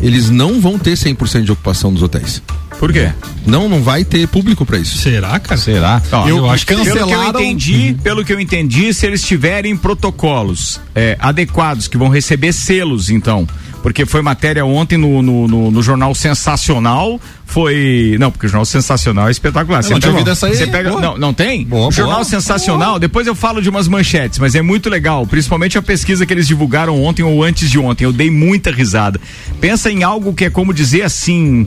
eles 0.00 0.30
não 0.30 0.60
vão 0.60 0.78
ter 0.78 0.92
100% 0.94 1.42
de 1.44 1.52
ocupação 1.52 1.92
dos 1.92 2.02
hotéis. 2.02 2.42
Por 2.78 2.92
quê? 2.92 3.10
Não, 3.46 3.68
não 3.68 3.82
vai 3.82 4.04
ter 4.04 4.26
público 4.28 4.64
para 4.66 4.78
isso. 4.78 4.98
Será, 4.98 5.38
cara? 5.38 5.60
Será? 5.60 6.02
Ó, 6.12 6.28
eu 6.28 6.50
acho 6.50 6.66
que 6.66 6.74
Pelo 6.74 6.84
que 6.84 6.90
eu 6.90 6.96
cancelaram- 7.06 7.40
entendi, 7.40 7.96
pelo 8.02 8.24
que 8.24 8.32
eu 8.32 8.40
entendi, 8.40 8.92
se 8.92 9.06
eles 9.06 9.22
tiverem 9.22 9.74
protocolos 9.76 10.80
é, 10.94 11.16
adequados, 11.18 11.88
que 11.88 11.96
vão 11.96 12.08
receber 12.08 12.52
selos, 12.52 13.08
então. 13.10 13.46
Porque 13.82 14.04
foi 14.04 14.20
matéria 14.20 14.64
ontem 14.64 14.96
no, 14.98 15.22
no, 15.22 15.46
no- 15.46 15.70
no 15.70 15.82
jornal 15.82 16.14
Sensacional. 16.14 17.20
Foi. 17.44 18.16
Não, 18.18 18.30
porque 18.32 18.46
o 18.46 18.48
jornal 18.48 18.64
Sensacional 18.64 19.28
é 19.28 19.30
espetacular. 19.30 19.82
Eu 19.84 19.98
não 20.00 20.10
ouvido 20.10 20.30
essa 20.30 20.46
aí, 20.48 20.56
Você 20.56 20.66
pega. 20.66 20.90
boa. 20.90 21.00
Não, 21.00 21.16
não 21.16 21.32
tem? 21.32 21.64
Boa, 21.64 21.90
jornal 21.92 22.16
boa. 22.16 22.24
Sensacional, 22.24 22.98
depois 22.98 23.26
eu 23.26 23.34
falo 23.34 23.62
de 23.62 23.68
umas 23.70 23.86
manchetes, 23.86 24.38
mas 24.38 24.54
é 24.54 24.62
muito 24.62 24.90
legal. 24.90 25.26
Principalmente 25.26 25.78
a 25.78 25.82
pesquisa 25.82 26.26
que 26.26 26.32
eles 26.34 26.46
divulgaram 26.48 27.00
ontem 27.02 27.22
ou 27.22 27.42
antes 27.44 27.70
de 27.70 27.78
ontem. 27.78 28.04
Eu 28.04 28.12
dei 28.12 28.30
muita 28.30 28.70
risada. 28.72 29.20
Pensa 29.60 29.90
em 29.90 30.02
algo 30.02 30.34
que 30.34 30.44
é 30.46 30.50
como 30.50 30.74
dizer 30.74 31.02
assim. 31.02 31.66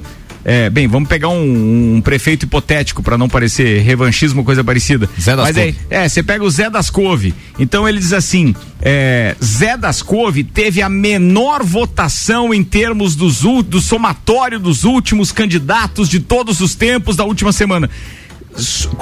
É, 0.51 0.68
bem, 0.68 0.88
vamos 0.88 1.08
pegar 1.08 1.29
um, 1.29 1.98
um 1.98 2.01
prefeito 2.01 2.48
hipotético 2.48 3.03
para 3.03 3.15
não 3.20 3.29
parecer 3.29 3.84
revanchismo, 3.84 4.44
coisa 4.44 4.63
parecida. 4.63 5.08
Zé 5.22 5.36
das 5.36 5.46
Mas 5.46 5.58
aí, 5.60 5.75
é, 5.91 6.10
você 6.10 6.24
pega 6.24 6.44
o 6.44 6.50
Zé 6.50 6.72
das 6.72 6.89
Couve. 6.89 7.36
Então 7.60 7.88
ele 7.88 8.00
diz 8.00 8.13
assim: 8.13 8.56
é, 8.82 9.36
Zé 9.44 9.77
das 9.77 10.01
Couve 10.01 10.44
teve 10.44 10.82
a 10.82 10.89
menor 10.89 11.63
votação 11.63 12.51
em 12.51 12.63
termos 12.63 13.15
dos, 13.15 13.41
do 13.63 13.79
somatório 13.79 14.60
dos 14.60 14.86
últimos 14.86 15.32
candidatos 15.32 16.10
de 16.10 16.20
todos 16.20 16.62
os 16.62 16.74
tempos 16.74 17.15
da 17.15 17.25
última 17.25 17.51
semana. 17.51 17.88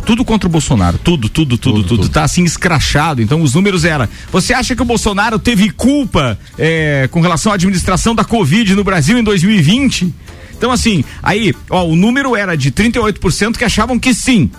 Tudo 0.06 0.26
contra 0.26 0.50
o 0.50 0.52
Bolsonaro, 0.52 0.98
tudo, 0.98 1.30
tudo, 1.30 1.58
tudo, 1.58 1.82
tudo, 1.82 2.10
Tá 2.10 2.26
assim 2.26 2.44
escrachado. 2.44 3.22
Então 3.22 3.42
os 3.42 3.54
números 3.54 3.86
eram. 3.86 4.06
Você 4.34 4.54
acha 4.54 4.76
que 4.76 4.82
o 4.82 4.86
Bolsonaro 4.86 5.40
teve 5.40 5.70
culpa 5.70 6.38
é, 6.60 7.08
com 7.10 7.22
relação 7.22 7.54
à 7.54 7.56
administração 7.56 8.14
da 8.14 8.26
Covid 8.26 8.76
no 8.76 8.84
Brasil 8.84 9.18
em 9.18 9.24
2020? 9.24 10.14
Então, 10.58 10.72
assim, 10.72 11.04
aí, 11.22 11.54
ó, 11.70 11.86
o 11.86 11.96
número 11.96 12.36
era 12.36 12.56
de 12.58 12.72
38% 12.72 13.58
que 13.58 13.64
achavam 13.64 13.98
que 14.00 14.14
sim. 14.14 14.50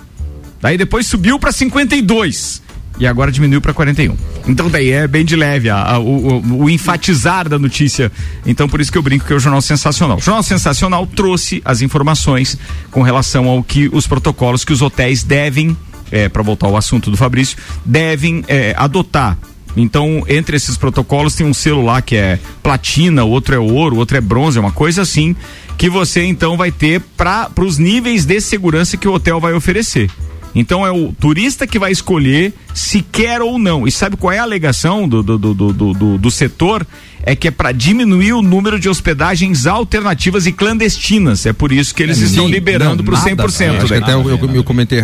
Daí 0.60 0.76
depois 0.78 1.06
subiu 1.06 1.38
para 1.38 1.52
52 1.52 2.62
e 3.00 3.06
agora 3.06 3.30
diminuiu 3.30 3.60
para 3.60 3.72
41. 3.72 4.16
Então 4.48 4.68
daí 4.68 4.90
é 4.90 5.06
bem 5.06 5.24
de 5.24 5.36
leve 5.36 5.70
a, 5.70 5.76
a- 5.94 5.98
o, 6.00 6.62
o- 6.64 6.68
enfatizar 6.70 7.48
da 7.48 7.58
notícia. 7.58 8.10
Então 8.44 8.68
por 8.68 8.80
isso 8.80 8.90
que 8.90 8.98
eu 8.98 9.02
brinco 9.02 9.24
que 9.24 9.32
é 9.32 9.36
o 9.36 9.38
jornal 9.38 9.60
sensacional. 9.62 10.16
O 10.18 10.20
jornal 10.20 10.42
sensacional 10.42 11.06
trouxe 11.06 11.62
as 11.64 11.80
informações 11.80 12.58
com 12.90 13.02
relação 13.02 13.46
ao 13.46 13.62
que 13.62 13.88
os 13.92 14.06
protocolos 14.08 14.64
que 14.64 14.72
os 14.72 14.82
hotéis 14.82 15.22
devem, 15.22 15.76
é, 16.10 16.28
para 16.28 16.42
voltar 16.42 16.66
ao 16.66 16.76
assunto 16.76 17.08
do 17.08 17.16
Fabrício, 17.16 17.56
devem 17.84 18.44
é, 18.48 18.74
adotar. 18.76 19.38
Então, 19.76 20.24
entre 20.26 20.56
esses 20.56 20.76
protocolos 20.76 21.36
tem 21.36 21.46
um 21.46 21.54
selo 21.54 21.84
lá 21.84 22.02
que 22.02 22.16
é 22.16 22.40
platina, 22.64 23.22
outro 23.22 23.54
é 23.54 23.58
ouro, 23.60 23.96
outro 23.96 24.16
é 24.16 24.20
bronze, 24.20 24.58
é 24.58 24.60
uma 24.60 24.72
coisa 24.72 25.02
assim, 25.02 25.36
que 25.78 25.88
você 25.88 26.24
então 26.24 26.56
vai 26.56 26.72
ter 26.72 27.00
para 27.16 27.48
os 27.60 27.78
níveis 27.78 28.24
de 28.24 28.40
segurança 28.40 28.96
que 28.96 29.06
o 29.06 29.12
hotel 29.12 29.38
vai 29.38 29.54
oferecer. 29.54 30.10
Então 30.52 30.84
é 30.84 30.90
o 30.90 31.12
turista 31.12 31.68
que 31.68 31.78
vai 31.78 31.92
escolher 31.92 32.52
se 32.74 33.00
quer 33.00 33.40
ou 33.40 33.60
não. 33.60 33.86
E 33.86 33.92
sabe 33.92 34.16
qual 34.16 34.32
é 34.32 34.38
a 34.38 34.42
alegação 34.42 35.08
do, 35.08 35.22
do, 35.22 35.38
do, 35.38 35.54
do, 35.54 35.72
do, 35.72 36.18
do 36.18 36.30
setor? 36.32 36.84
É 37.22 37.34
que 37.36 37.48
é 37.48 37.50
para 37.50 37.72
diminuir 37.72 38.32
o 38.32 38.40
número 38.40 38.78
de 38.78 38.88
hospedagens 38.88 39.66
alternativas 39.66 40.46
e 40.46 40.52
clandestinas. 40.52 41.44
É 41.46 41.52
por 41.52 41.72
isso 41.72 41.94
que 41.94 42.02
eles 42.02 42.22
É, 42.22 42.24
estão 42.26 42.46
sim, 42.46 42.50
liberando 42.52 43.02
para 43.04 43.14
o 43.14 43.18
nada, 43.18 43.30
100%. 43.44 43.76
Acho 43.76 43.86
que 43.86 43.92
né? 43.92 43.98
até 43.98 44.14
eu, 44.14 44.28
eu, 44.30 44.54
eu 44.54 44.64
comentei, 44.64 45.00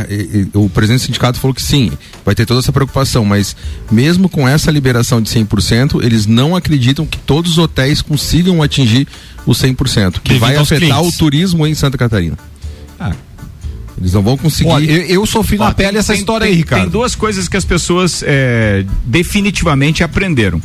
o 0.55 0.69
presidente 0.71 1.01
do 1.03 1.07
sindicato 1.07 1.39
falou 1.41 1.55
que 1.55 1.61
sim, 1.63 1.91
vai 2.25 2.35
ter 2.35 2.47
toda 2.47 2.61
essa 2.61 2.73
preocupação, 2.73 3.25
mas 3.25 3.55
mesmo 3.91 4.29
com 4.29 4.49
essa 4.49 4.71
liberação 4.71 5.21
de 5.21 5.29
100%, 5.29 6.03
eles 6.05 6.25
não 6.27 6.55
acreditam 6.57 7.05
que 7.05 7.19
todos 7.19 7.53
os 7.53 7.59
hotéis 7.59 8.01
consigam 8.01 8.63
atingir 8.63 9.07
o 9.45 9.51
100%, 9.53 10.21
que 10.23 10.29
Devido 10.31 10.41
vai 10.41 10.57
afetar 10.57 10.89
clientes. 10.89 11.15
o 11.15 11.19
turismo 11.19 11.67
em 11.67 11.75
Santa 11.75 11.99
Catarina. 11.99 12.39
Eles 13.97 14.13
não 14.13 14.23
vão 14.23 14.37
conseguir. 14.37 14.71
Olha, 14.71 14.91
eu, 14.91 15.03
eu 15.21 15.27
sofri 15.27 15.57
na 15.57 15.73
pele 15.73 15.91
tem- 15.91 15.99
essa 15.99 16.15
história 16.15 16.47
tem- 16.47 16.53
aí, 16.53 16.59
Ricardo. 16.59 16.83
Tem 16.83 16.91
duas 16.91 17.15
coisas 17.15 17.49
que 17.49 17.57
as 17.57 17.65
pessoas 17.65 18.25
é, 18.27 18.85
definitivamente 19.05 20.03
aprenderam. 20.03 20.61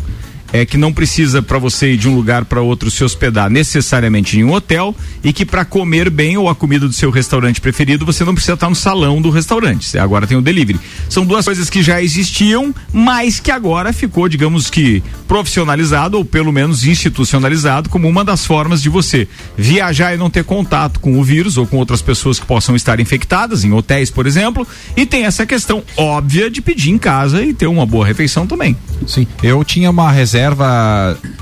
É 0.51 0.65
que 0.65 0.77
não 0.77 0.91
precisa 0.91 1.41
para 1.41 1.59
você 1.59 1.93
ir 1.93 1.97
de 1.97 2.09
um 2.09 2.15
lugar 2.15 2.45
para 2.45 2.61
outro 2.61 2.89
se 2.89 3.03
hospedar 3.03 3.49
necessariamente 3.49 4.39
em 4.39 4.43
um 4.43 4.51
hotel 4.51 4.95
e 5.23 5.31
que 5.31 5.45
para 5.45 5.63
comer 5.63 6.09
bem 6.09 6.37
ou 6.37 6.49
a 6.49 6.55
comida 6.55 6.87
do 6.87 6.93
seu 6.93 7.11
restaurante 7.11 7.61
preferido 7.61 8.05
você 8.05 8.23
não 8.25 8.33
precisa 8.33 8.53
estar 8.53 8.69
no 8.69 8.75
salão 8.75 9.21
do 9.21 9.29
restaurante. 9.29 9.97
Agora 9.97 10.25
tem 10.25 10.37
o 10.37 10.41
delivery. 10.41 10.79
São 11.07 11.23
duas 11.25 11.45
coisas 11.45 11.69
que 11.69 11.83
já 11.83 12.01
existiam, 12.01 12.73
mas 12.91 13.39
que 13.39 13.51
agora 13.51 13.93
ficou, 13.93 14.27
digamos 14.27 14.69
que 14.69 15.03
profissionalizado 15.27 16.17
ou 16.17 16.25
pelo 16.25 16.51
menos 16.51 16.83
institucionalizado 16.83 17.89
como 17.89 18.07
uma 18.07 18.25
das 18.25 18.45
formas 18.45 18.81
de 18.81 18.89
você 18.89 19.27
viajar 19.55 20.15
e 20.15 20.17
não 20.17 20.29
ter 20.29 20.43
contato 20.43 20.99
com 20.99 21.19
o 21.19 21.23
vírus 21.23 21.57
ou 21.57 21.67
com 21.67 21.77
outras 21.77 22.01
pessoas 22.01 22.39
que 22.39 22.45
possam 22.45 22.75
estar 22.75 22.99
infectadas, 22.99 23.63
em 23.63 23.71
hotéis, 23.71 24.09
por 24.09 24.25
exemplo. 24.25 24.67
E 24.97 25.05
tem 25.05 25.25
essa 25.25 25.45
questão 25.45 25.83
óbvia 25.95 26.49
de 26.49 26.61
pedir 26.61 26.89
em 26.89 26.97
casa 26.97 27.43
e 27.43 27.53
ter 27.53 27.67
uma 27.67 27.85
boa 27.85 28.05
refeição 28.05 28.47
também. 28.47 28.75
Sim, 29.05 29.27
eu 29.43 29.63
tinha 29.63 29.89
uma 29.89 30.11
reserva 30.11 30.38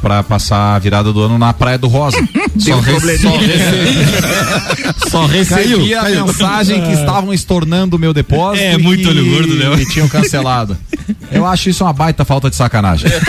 pra 0.02 0.24
passar 0.24 0.76
a 0.76 0.80
virada 0.80 1.12
do 1.14 1.22
ano 1.22 1.38
na 1.38 1.54
Praia 1.54 1.78
do 1.78 1.88
Rosa. 1.88 2.18
só, 2.58 2.76
um 2.76 2.80
re- 2.80 2.92
probleminha. 2.92 3.20
só 3.20 3.38
recebi, 3.38 5.10
só 5.10 5.26
recebi 5.26 5.94
a 5.94 6.04
mensagem 6.04 6.82
que 6.84 6.92
estavam 6.94 7.34
estornando 7.34 7.96
o 7.98 8.00
meu 8.00 8.14
depósito. 8.14 8.64
É, 8.64 8.74
e 8.74 8.78
muito 8.78 9.04
que- 9.04 9.08
olho 9.10 9.30
gordo, 9.30 9.56
né? 9.56 9.82
E 9.82 9.86
tinham 9.88 10.08
cancelado. 10.08 10.78
Eu 11.32 11.46
acho 11.46 11.70
isso 11.70 11.84
uma 11.84 11.94
baita 11.94 12.26
falta 12.26 12.50
de 12.50 12.56
sacanagem. 12.56 13.10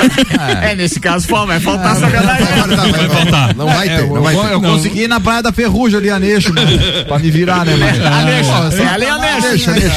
É, 0.63 0.75
nesse 0.75 1.01
caso 1.01 1.27
vai 1.47 1.59
faltar 1.61 1.97
sacanagem. 1.97 2.47
Vai 2.47 3.09
faltar. 3.09 3.55
Não 3.55 3.67
vai 3.67 3.89
É, 3.89 3.97
ter, 3.97 4.03
eu, 4.05 4.15
não 4.15 4.23
vai 4.23 4.35
eu- 4.35 4.43
ter. 4.45 4.53
eu 4.53 4.61
consegui 4.61 5.03
ir 5.03 5.09
na 5.09 5.21
Praia 5.21 5.43
da 5.43 5.53
Ferrugem 5.53 5.99
ali, 5.99 6.11
Aneixo, 6.11 6.53
né? 6.53 6.63
pra 7.07 7.19
me 7.19 7.31
virar, 7.31 7.65
né, 7.65 7.75
mano? 7.77 8.15
Aleixo, 8.15 8.83
é 8.83 8.87
ali, 8.89 9.07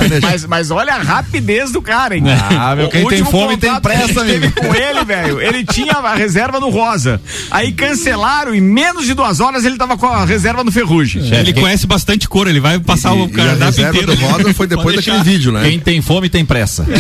deixa. 0.08 0.20
Mas, 0.22 0.46
mas 0.46 0.72
olha 0.72 0.94
a 0.96 0.98
rapidez 1.02 1.72
do 1.72 1.82
cara, 1.82 2.16
hein? 2.16 2.24
Ah, 2.58 2.76
meu, 2.76 2.90
quem 2.90 3.06
tem 3.08 3.24
fome 3.24 3.58
tem 3.58 3.74
pressa, 3.82 4.22
amigo. 4.22 4.40
teve 4.42 4.52
com 4.52 4.74
ele, 4.76 5.04
velho. 5.06 5.42
Ele 5.42 5.61
tinha 5.66 5.94
a 5.94 6.16
reserva 6.16 6.60
no 6.60 6.70
Rosa. 6.70 7.22
Aí 7.50 7.72
cancelaram, 7.72 8.54
em 8.54 8.62
menos 8.62 9.06
de 9.06 9.14
duas 9.14 9.40
horas 9.40 9.66
ele 9.66 9.78
tava 9.78 9.98
com 9.98 10.08
a 10.08 10.26
reserva 10.26 10.64
no 10.64 10.72
Ferrugem. 10.72 11.24
Ele 11.34 11.54
conhece 11.54 11.86
bastante 11.88 12.28
cor, 12.28 12.48
ele 12.48 12.60
vai 12.60 12.80
passar 12.80 13.16
E- 13.16 13.20
o 13.22 13.28
e 13.28 13.32
a 13.32 13.36
cardápio 13.36 13.66
reserva 13.66 13.98
inteiro. 13.98 14.16
do 14.16 14.26
Roda 14.26 14.54
foi 14.54 14.68
depois 14.68 14.96
daquele 14.96 15.24
vídeo, 15.24 15.52
né? 15.52 15.64
Quem 15.64 15.80
tem 15.80 16.02
fome 16.02 16.30
tem 16.30 16.46
pressa. 16.46 16.86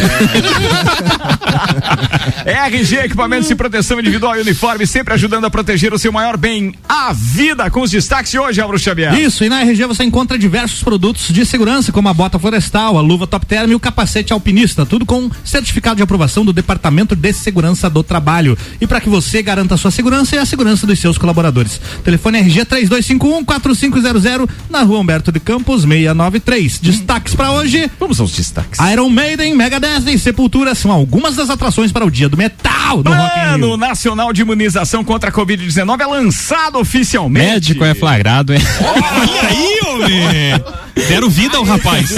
RG 2.46 2.98
Equipamentos 3.06 3.48
de 3.48 3.56
Proteção 3.56 4.00
Individual 4.00 4.38
e 4.38 4.42
Uniforme, 4.42 4.88
sempre 4.88 5.14
ajudando 5.14 5.46
a 5.46 5.50
proteger 5.50 5.94
o 5.94 6.00
seu 6.00 6.12
maior 6.12 6.38
bem, 6.38 6.74
a 6.88 7.14
vida, 7.14 7.70
com 7.70 7.82
os 7.82 7.92
destaques 7.92 8.32
de 8.32 8.40
hoje, 8.40 8.60
Álvaro 8.60 8.80
Xavier. 8.80 9.14
Isso, 9.20 9.44
e 9.44 9.50
na 9.50 9.62
RG 9.62 9.86
você 9.86 10.04
encontra 10.04 10.38
diversos 10.38 10.82
produtos 10.84 11.28
de 11.28 11.46
segurança, 11.46 11.92
como 11.92 12.10
a 12.10 12.14
bota 12.14 12.40
florestal, 12.40 12.98
a 12.98 13.02
luva 13.02 13.28
top 13.28 13.46
term 13.46 13.72
e 13.72 13.76
o 13.76 13.80
capacete 13.80 14.34
alpinista, 14.34 14.86
tudo 14.86 15.06
com 15.06 15.30
certificado 15.44 15.98
de 15.98 16.04
aprovação 16.04 16.44
do 16.44 16.54
Departamento 16.54 17.16
de 17.16 17.34
Segurança 17.34 17.90
do 17.90 18.02
Trabalho. 18.04 18.58
E 18.80 18.88
para 18.88 19.00
que 19.00 19.10
você 19.10 19.42
garanta 19.44 19.76
a 19.76 19.78
sua 19.78 19.92
segurança 19.92 20.36
e 20.36 20.40
a 20.40 20.46
segurança 20.46 20.88
dos 20.88 21.00
seus 21.00 21.18
colaboradores. 21.18 21.80
Telefone 22.04 22.40
RG 22.40 22.66
3251 22.66 23.46
4500 23.46 24.48
na 24.70 24.82
rua 24.82 25.00
Humberto 25.00 25.32
de 25.32 25.40
Campos 25.40 25.84
693. 25.84 26.80
Destaques 26.80 27.36
para 27.36 27.52
hoje. 27.52 27.90
Vamos 28.00 28.20
aos 28.20 28.32
destaques. 28.32 28.80
Iron 28.92 29.10
Maiden, 29.10 29.56
Megadeth 29.56 30.08
e 30.08 30.18
Sepultura 30.18 30.74
são 30.74 30.92
algumas 30.92 31.36
das 31.36 31.50
atrações 31.50 31.92
para 31.92 32.06
o 32.06 32.12
Dia 32.12 32.31
do 32.32 32.38
Metal 32.38 33.04
no 33.04 33.12
Rock 33.12 33.40
in 33.40 33.42
Plano 33.42 33.68
Rio. 33.68 33.78
Nacional 33.78 34.34
de 34.34 34.42
Imunização 34.42 35.04
contra 35.04 35.30
a 35.30 35.34
Covid-19 35.34 36.02
é 36.02 36.06
lançado 36.06 36.80
oficialmente. 36.80 37.46
Médico 37.46 37.84
é 37.84 37.94
flagrado, 37.94 38.54
hein? 38.54 38.62
Olha 38.82 39.50
aí, 39.50 39.80
homem! 39.86 40.82
Deram 41.08 41.30
vida 41.30 41.58
ao 41.58 41.64
rapaz. 41.64 42.10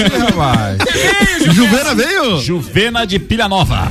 Juvena 1.53 1.95
veio? 1.95 2.41
Juvena 2.41 3.05
de 3.05 3.19
Pilha 3.19 3.47
Nova. 3.47 3.87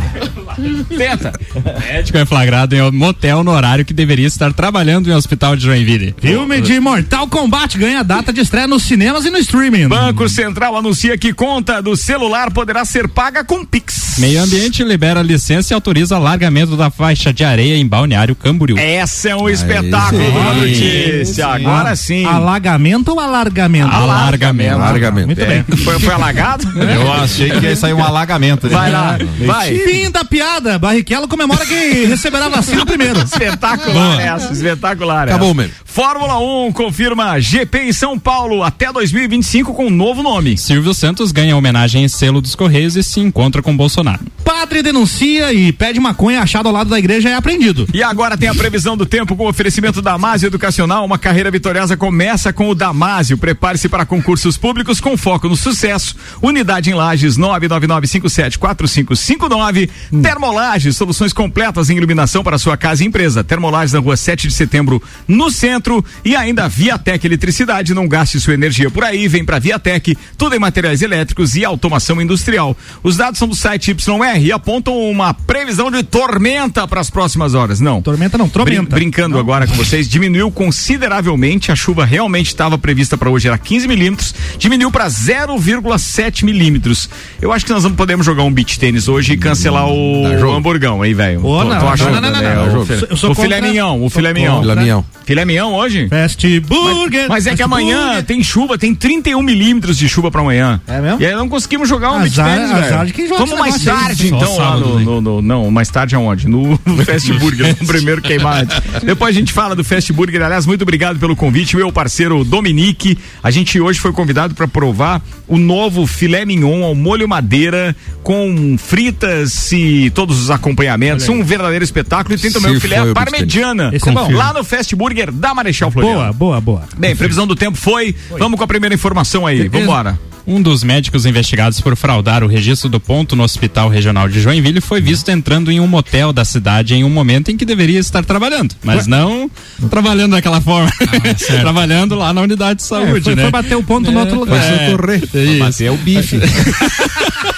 Tenta. 0.88 1.32
Médico 1.78 2.18
é 2.18 2.26
flagrado 2.26 2.74
em 2.74 2.82
um 2.82 2.92
motel 2.92 3.44
no 3.44 3.52
horário 3.52 3.84
que 3.84 3.92
deveria 3.92 4.26
estar 4.26 4.52
trabalhando 4.52 5.08
em 5.08 5.12
um 5.12 5.16
hospital 5.16 5.56
de 5.56 5.64
Joinville. 5.64 6.14
Filme 6.20 6.60
de 6.60 6.80
Mortal 6.80 7.28
Kombat 7.28 7.78
ganha 7.78 8.02
data 8.02 8.32
de 8.32 8.40
estreia 8.40 8.66
nos 8.66 8.82
cinemas 8.82 9.24
e 9.24 9.30
no 9.30 9.38
streaming. 9.38 9.88
Banco 9.88 10.28
Central 10.28 10.76
anuncia 10.76 11.16
que 11.16 11.32
conta 11.32 11.80
do 11.80 11.96
celular 11.96 12.50
poderá 12.50 12.84
ser 12.84 13.08
paga 13.08 13.44
com 13.44 13.64
Pix. 13.64 14.16
Meio 14.18 14.42
Ambiente 14.42 14.82
libera 14.82 15.22
licença 15.22 15.72
e 15.72 15.74
autoriza 15.74 16.11
alargamento 16.14 16.76
da 16.76 16.90
faixa 16.90 17.32
de 17.32 17.44
areia 17.44 17.76
em 17.76 17.86
Balneário 17.86 18.34
Camboriú. 18.34 18.78
Essa 18.78 19.30
é 19.30 19.36
um 19.36 19.48
espetáculo 19.48 20.22
sim. 20.24 20.32
da 20.32 20.52
notícia. 20.54 21.46
Agora 21.46 21.96
sim. 21.96 22.24
Alagamento 22.24 23.12
ou 23.12 23.20
alargamento? 23.20 23.92
Alargamento. 23.94 24.78
Largamento. 24.78 25.26
Muito 25.26 25.40
É, 25.42 25.46
bem. 25.62 25.76
foi, 25.78 25.98
foi 25.98 26.14
alagado? 26.14 26.66
Eu 26.78 27.12
achei 27.12 27.50
que 27.50 27.66
ia 27.66 27.76
sair 27.76 27.92
um 27.94 28.02
alagamento. 28.04 28.68
Vai 28.68 28.90
lá, 28.90 29.16
vai. 29.46 29.74
Fim 29.76 30.10
da 30.10 30.24
piada. 30.24 30.78
Barrichello 30.78 31.28
comemora 31.28 31.64
que 31.66 32.04
receberá 32.06 32.48
vacina 32.48 32.84
primeiro. 32.86 33.20
Espetacular 33.22 34.20
essa, 34.20 34.52
espetacular 34.52 35.28
Acabou 35.28 35.48
essa. 35.50 35.54
mesmo. 35.62 35.72
Fórmula 35.84 36.38
1 36.66 36.72
confirma 36.72 37.38
GP 37.40 37.78
em 37.88 37.92
São 37.92 38.18
Paulo 38.18 38.62
até 38.62 38.90
2025 38.92 39.74
com 39.74 39.86
um 39.86 39.90
novo 39.90 40.22
nome. 40.22 40.56
Silvio 40.56 40.94
Santos 40.94 41.32
ganha 41.32 41.56
homenagem 41.56 42.04
em 42.04 42.08
selo 42.08 42.40
dos 42.40 42.54
Correios 42.54 42.96
e 42.96 43.02
se 43.02 43.20
encontra 43.20 43.60
com 43.62 43.76
Bolsonaro. 43.76 44.20
Padre 44.44 44.82
denuncia 44.82 45.52
e 45.52 45.72
pede 45.72 46.00
maconha 46.00 46.42
achado 46.42 46.66
ao 46.66 46.72
lado 46.72 46.90
da 46.90 46.98
igreja 46.98 47.28
é 47.28 47.34
apreendido. 47.34 47.86
E 47.94 48.02
agora 48.02 48.36
tem 48.36 48.48
a 48.48 48.54
previsão 48.54 48.96
do 48.96 49.06
tempo 49.06 49.36
com 49.36 49.46
oferecimento 49.46 50.02
Damásio 50.02 50.48
Educacional. 50.48 51.04
Uma 51.04 51.18
carreira 51.18 51.48
vitoriosa 51.50 51.96
começa 51.96 52.52
com 52.52 52.68
o 52.68 52.74
Damásio. 52.74 53.38
Prepare-se 53.38 53.88
para 53.88 54.04
concursos 54.04 54.56
públicos 54.56 55.00
com 55.00 55.16
foco 55.16 55.48
no 55.48 55.54
sucesso. 55.56 56.16
Unidade 56.40 56.90
em 56.90 56.94
Lages 56.94 57.38
999574559. 57.38 59.88
Termolages, 60.22 60.96
soluções 60.96 61.32
completas 61.32 61.88
em 61.88 61.96
iluminação 61.96 62.42
para 62.42 62.58
sua 62.58 62.76
casa 62.76 63.04
e 63.04 63.06
empresa. 63.06 63.44
Termolages 63.44 63.92
na 63.92 64.00
rua 64.00 64.16
7 64.16 64.48
de 64.48 64.54
setembro, 64.54 65.00
no 65.28 65.50
centro. 65.50 66.04
E 66.24 66.34
ainda 66.34 66.68
Viatec 66.68 67.26
Eletricidade. 67.26 67.94
Não 67.94 68.08
gaste 68.08 68.40
sua 68.40 68.54
energia 68.54 68.90
por 68.90 69.04
aí. 69.04 69.28
Vem 69.28 69.44
para 69.44 69.58
Viatec. 69.58 70.16
Tudo 70.36 70.56
em 70.56 70.58
materiais 70.58 71.02
elétricos 71.02 71.54
e 71.54 71.64
automação 71.64 72.20
industrial. 72.20 72.76
Os 73.02 73.16
dados 73.16 73.38
são 73.38 73.46
do 73.46 73.54
site 73.54 73.90
YR 73.90 74.31
e 74.38 74.50
apontam 74.52 74.96
uma 75.10 75.32
previsão 75.34 75.90
de 75.90 76.02
tormenta 76.02 76.86
para 76.86 77.00
as 77.00 77.10
próximas 77.10 77.54
horas. 77.54 77.80
Não. 77.80 78.00
Tormenta 78.02 78.36
não, 78.38 78.46
Brin- 78.46 78.52
tormenta. 78.52 78.94
brincando 78.96 79.38
agora 79.38 79.66
com 79.66 79.74
vocês, 79.74 80.08
diminuiu 80.08 80.50
consideravelmente. 80.50 81.70
A 81.72 81.76
chuva 81.76 82.04
realmente 82.04 82.46
estava 82.48 82.76
prevista 82.78 83.16
para 83.16 83.30
hoje, 83.30 83.48
era 83.48 83.58
15 83.58 83.86
milímetros, 83.88 84.34
diminuiu 84.58 84.90
para 84.90 85.06
0,7 85.08 86.44
milímetros. 86.44 87.08
Eu 87.40 87.52
acho 87.52 87.64
que 87.64 87.72
nós 87.72 87.82
vamos 87.82 87.96
podemos 87.96 88.24
jogar 88.26 88.42
um 88.42 88.52
beach 88.52 88.78
tênis 88.78 89.08
hoje 89.08 89.32
e 89.34 89.36
cancelar 89.36 89.86
o, 89.88 90.22
Dá 90.24 90.38
jogo. 90.38 90.56
hamburgão 90.56 91.02
aí, 91.02 91.14
velho. 91.14 91.40
Tô- 91.40 91.64
não, 91.64 91.70
tô 91.78 91.84
não, 91.84 91.88
achando, 91.92 92.12
não, 92.12 92.20
não, 92.20 92.30
não, 92.32 92.40
né, 92.40 92.54
não. 92.54 92.62
o 92.62 92.76
Eu 92.80 92.86
filé- 92.86 92.98
sou- 92.98 93.08
eu 93.10 93.16
sou 93.16 93.30
O 93.30 93.34
filé 93.34 93.60
mignon, 93.60 94.00
o 94.04 94.10
filé 94.10 94.32
mignon. 94.34 94.60
Filé 94.60 94.74
mignon. 94.76 95.02
Filé 95.24 95.44
mignon 95.44 95.72
hoje? 95.74 96.08
Fast 96.08 96.60
Burger. 96.60 97.26
Mas 97.28 97.46
é 97.46 97.50
Fast 97.50 97.56
que 97.56 97.62
amanhã 97.62 98.06
Burger. 98.06 98.24
tem 98.24 98.42
chuva, 98.42 98.76
tem 98.76 98.94
31 98.94 99.42
milímetros 99.42 99.96
de 99.96 100.08
chuva 100.08 100.30
pra 100.30 100.40
amanhã. 100.40 100.80
É 100.86 101.00
mesmo? 101.00 101.20
E 101.22 101.26
aí 101.26 101.34
não 101.34 101.48
conseguimos 101.48 101.88
jogar 101.88 102.12
um 102.12 102.20
beach 102.22 102.40
Azar- 102.40 102.56
tênis, 102.56 102.70
velho. 102.88 103.06
de 103.06 103.12
quem 103.12 103.26
joga 103.28 103.38
Vamos 103.46 103.52
esse 103.52 103.60
mais 103.60 103.74
aí. 103.88 104.21
Tarde, 104.30 104.44
Só 104.44 104.52
então, 104.52 104.58
lá 104.58 104.76
no, 104.76 105.00
no- 105.00 105.20
no- 105.20 105.42
Não, 105.42 105.70
mais 105.70 105.88
tarde 105.88 106.14
aonde? 106.14 106.48
No, 106.48 106.78
no 106.86 107.04
Fast 107.04 107.32
Burger, 107.34 107.76
no 107.80 107.86
primeiro 107.86 108.20
queimado. 108.22 108.72
Depois 109.04 109.34
a 109.34 109.38
gente 109.38 109.52
fala 109.52 109.74
do 109.74 109.82
Fast 109.84 110.12
Burger. 110.12 110.42
Aliás, 110.42 110.66
muito 110.66 110.82
obrigado 110.82 111.18
pelo 111.18 111.34
convite, 111.36 111.76
meu 111.76 111.92
parceiro 111.92 112.44
Dominique. 112.44 113.16
A 113.42 113.50
gente 113.50 113.80
hoje 113.80 113.98
foi 114.00 114.12
convidado 114.12 114.54
para 114.54 114.68
provar 114.68 115.22
o 115.48 115.56
novo 115.58 116.06
filé 116.06 116.44
mignon 116.44 116.84
ao 116.84 116.94
molho 116.94 117.28
madeira 117.28 117.94
com 118.22 118.76
fritas 118.78 119.70
e 119.72 120.10
todos 120.10 120.40
os 120.40 120.50
acompanhamentos. 120.50 121.28
Um 121.28 121.42
verdadeiro 121.42 121.84
espetáculo. 121.84 122.34
E 122.34 122.38
tem 122.38 122.50
também 122.52 122.72
Se 122.72 122.76
o 122.78 122.80
filé 122.80 123.00
foi 123.00 123.14
parmegiana. 123.14 123.90
Esse 123.92 124.08
é 124.08 124.12
bom. 124.12 124.30
Lá 124.32 124.52
no 124.52 124.62
Fast 124.64 124.94
Burger 124.94 125.30
da 125.32 125.54
Marechal 125.54 125.90
Floriano. 125.90 126.18
Boa, 126.18 126.32
boa, 126.32 126.60
boa. 126.60 126.82
Bem, 126.96 127.14
previsão 127.16 127.46
do 127.46 127.54
tempo 127.56 127.76
foi. 127.76 128.14
Vamos 128.38 128.58
com 128.58 128.64
a 128.64 128.68
primeira 128.68 128.94
informação 128.94 129.46
aí. 129.46 129.68
Vambora. 129.68 130.18
Um 130.46 130.60
dos 130.60 130.82
médicos 130.82 131.24
investigados 131.24 131.80
por 131.80 131.96
fraudar 131.96 132.42
o 132.42 132.46
registro 132.48 132.88
do 132.88 132.98
ponto 132.98 133.36
no 133.36 133.44
Hospital 133.44 133.88
Regional 133.88 134.28
de 134.28 134.40
Joinville 134.40 134.80
foi 134.80 135.00
visto 135.00 135.28
entrando 135.30 135.70
em 135.70 135.78
um 135.78 135.86
motel 135.86 136.32
da 136.32 136.44
cidade 136.44 136.94
em 136.94 137.04
um 137.04 137.10
momento 137.10 137.50
em 137.50 137.56
que 137.56 137.64
deveria 137.64 138.00
estar 138.00 138.24
trabalhando, 138.24 138.74
mas 138.82 139.06
não 139.06 139.50
trabalhando 139.88 140.32
daquela 140.32 140.60
forma. 140.60 140.90
trabalhando 141.60 142.14
lá 142.16 142.32
na 142.32 142.40
unidade 142.40 142.80
de 142.80 142.82
saúde, 142.86 143.18
É, 143.18 143.22
foi, 143.22 143.34
né? 143.36 143.42
foi 143.42 143.50
bater 143.52 143.76
o 143.76 143.82
ponto 143.82 144.10
no 144.10 144.18
outro 144.18 144.40
lugar. 144.40 144.62
É, 144.62 144.90
socorrer. 144.90 145.22
isso. 145.22 145.58
Bater 145.58 145.90
o 145.92 145.96
bife. 145.96 146.40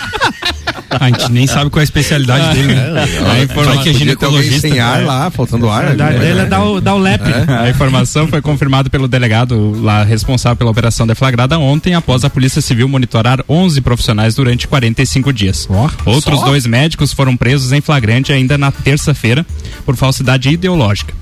A 1.00 1.06
gente 1.08 1.30
nem 1.32 1.46
sabe 1.46 1.70
qual 1.70 1.80
é 1.80 1.82
a 1.82 1.84
especialidade 1.84 2.56
dele, 2.56 2.74
né? 2.74 2.92
A 3.32 3.42
informação- 3.42 3.82
que 3.82 3.88
é 3.88 3.92
alguém 3.92 3.94
ginecologista. 3.94 4.60
sem 4.68 4.80
ar 4.80 5.02
lá, 5.04 5.30
faltando 5.30 5.68
ar. 5.68 5.84
A 5.84 5.88
verdade 5.88 6.18
dele 6.18 6.40
é 6.40 6.46
dar 6.46 6.64
o, 6.64 6.80
dar 6.80 6.94
o 6.94 6.98
lap. 6.98 7.20
A 7.48 7.68
informação 7.70 8.26
foi 8.28 8.40
confirmada 8.40 8.88
pelo 8.88 9.06
delegado 9.08 9.72
lá 9.82 10.02
responsável 10.04 10.56
pela 10.56 10.70
operação 10.70 11.06
deflagrada 11.06 11.58
ontem, 11.58 11.94
após 11.94 12.24
a 12.24 12.30
Polícia 12.30 12.60
Civil 12.62 12.88
monitorar 12.88 13.40
11 13.48 13.80
profissionais 13.80 14.34
durante 14.34 14.66
45 14.68 15.32
dias. 15.32 15.66
Outros 16.04 16.42
dois 16.42 16.66
médicos 16.66 17.12
foram 17.12 17.36
presos 17.36 17.72
em 17.72 17.80
flagrante 17.80 18.32
ainda 18.32 18.56
na 18.58 18.70
terça-feira 18.70 19.44
por 19.84 19.96
falsidade 19.96 20.48
ideológica. 20.48 21.12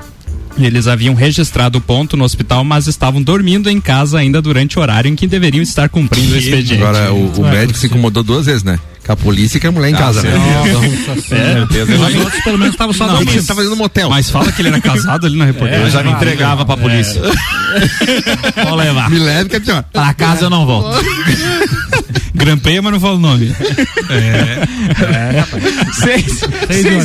Eles 0.58 0.86
haviam 0.86 1.14
registrado 1.14 1.78
o 1.78 1.80
ponto 1.80 2.14
no 2.14 2.24
hospital, 2.24 2.62
mas 2.62 2.86
estavam 2.86 3.22
dormindo 3.22 3.70
em 3.70 3.80
casa 3.80 4.18
ainda 4.18 4.42
durante 4.42 4.78
o 4.78 4.82
horário 4.82 5.08
em 5.08 5.16
que 5.16 5.26
deveriam 5.26 5.62
estar 5.62 5.88
cumprindo 5.88 6.34
o 6.34 6.36
expediente. 6.36 6.74
Agora, 6.74 7.10
o, 7.12 7.40
o 7.40 7.42
médico 7.42 7.78
se 7.78 7.86
incomodou 7.86 8.22
duas 8.22 8.44
vezes, 8.44 8.62
né? 8.62 8.78
Com 9.04 9.12
a 9.12 9.16
polícia 9.16 9.58
e 9.58 9.60
com 9.60 9.68
a 9.68 9.72
mulher 9.72 9.88
em 9.90 9.94
casa, 9.94 10.22
né? 10.22 10.30
Os 12.08 12.14
outros 12.24 12.44
pelo 12.44 12.56
menos 12.58 12.74
estavam 12.74 12.92
só 12.92 13.08
dormindo. 13.08 13.32
você 13.32 13.46
tá 13.46 13.54
fazendo 13.54 13.74
motel. 13.76 14.08
Mas 14.08 14.30
fala 14.30 14.52
que 14.52 14.62
ele 14.62 14.68
era 14.68 14.80
casado 14.80 15.26
ali 15.26 15.36
na 15.36 15.44
reportagem. 15.44 15.84
Eu 15.84 15.90
já 15.90 16.02
me 16.04 16.12
entregava 16.12 16.64
pra 16.64 16.76
polícia. 16.76 17.20
Vou 18.64 18.76
levar. 18.76 19.10
Me 19.10 19.18
leve 19.18 19.48
que 19.50 19.56
é 19.56 19.60
pior. 19.60 19.82
Pra 19.92 20.14
casa 20.14 20.44
eu 20.46 20.50
não 20.50 20.64
volto. 20.66 21.04
Grampeia, 22.34 22.80
mas 22.80 22.92
não 22.92 23.00
fala 23.00 23.16
o 23.16 23.20
nome. 23.20 23.54
6 25.92 26.42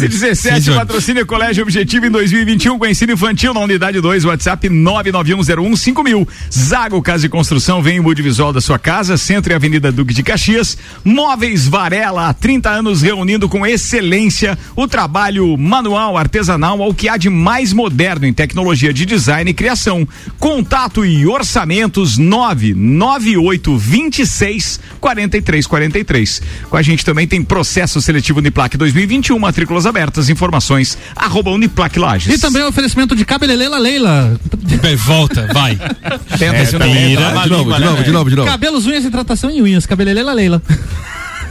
e 0.02 0.08
17, 0.08 0.36
Seis 0.36 0.68
horas. 0.68 0.80
patrocínio 0.82 1.26
Colégio 1.26 1.64
Objetivo 1.64 2.06
em 2.06 2.12
2021 2.12 2.80
com 2.80 2.86
ensino 2.86 3.12
infantil 3.14 3.54
na 3.54 3.60
unidade 3.60 4.00
2, 4.00 4.26
WhatsApp 4.26 4.70
991015000. 4.70 6.28
Zago 6.52 7.02
Casa 7.02 7.26
e 7.26 7.30
Construção, 7.30 7.82
vem 7.82 7.98
em 7.98 8.02
Budivisual 8.02 8.54
da 8.54 8.62
sua 8.62 8.80
casa, 8.80 9.18
Centro 9.18 9.52
e 9.52 9.56
Avenida 9.56 9.92
Duque 9.92 10.14
de 10.14 10.24
Caxias. 10.24 10.78
Móveis 11.04 11.68
Varela, 11.88 12.28
há 12.28 12.34
30 12.34 12.70
anos 12.70 13.02
reunindo 13.02 13.48
com 13.48 13.66
excelência 13.66 14.60
o 14.76 14.90
trabalho 14.90 15.56
manual, 15.58 16.18
artesanal, 16.18 16.84
ao 16.84 16.94
que 16.94 17.08
há 17.08 17.16
de 17.16 17.30
mais 17.30 17.72
moderno 17.72 18.26
em 18.26 18.34
tecnologia 18.34 18.92
de 18.92 19.06
design 19.06 19.50
e 19.50 19.54
criação. 19.54 20.06
Contato 20.38 21.06
e 21.06 21.26
orçamentos 21.26 22.18
99826 22.18 24.82
4343. 25.00 26.42
Com 26.70 26.76
a 26.76 26.82
gente 26.82 27.06
também 27.06 27.26
tem 27.26 27.42
processo 27.42 28.02
seletivo 28.02 28.40
Uniplac 28.40 28.76
2021, 28.76 29.40
matrículas 29.40 29.86
abertas, 29.86 30.28
informações 30.28 30.98
arroba 31.16 31.52
Uniplac 31.52 31.98
Lages. 31.98 32.36
E 32.36 32.38
também 32.38 32.64
o 32.64 32.68
oferecimento 32.68 33.16
de 33.16 33.24
Cabeleireira 33.24 33.78
Leila. 33.78 34.38
Volta, 35.06 35.48
vai. 35.54 35.80
Tenta 36.38 36.80
tá? 36.80 36.86
uma 37.32 37.44
De 37.44 37.50
novo, 37.50 37.74
de 37.74 37.80
novo, 37.80 38.04
de 38.04 38.12
novo, 38.12 38.30
de 38.30 38.36
novo. 38.36 38.50
Cabelos, 38.50 38.86
unhas 38.86 39.06
e 39.06 39.10
tratação 39.10 39.50
em 39.50 39.62
unhas. 39.62 39.86
Cabeleireira 39.86 40.34
Leila. 40.34 40.62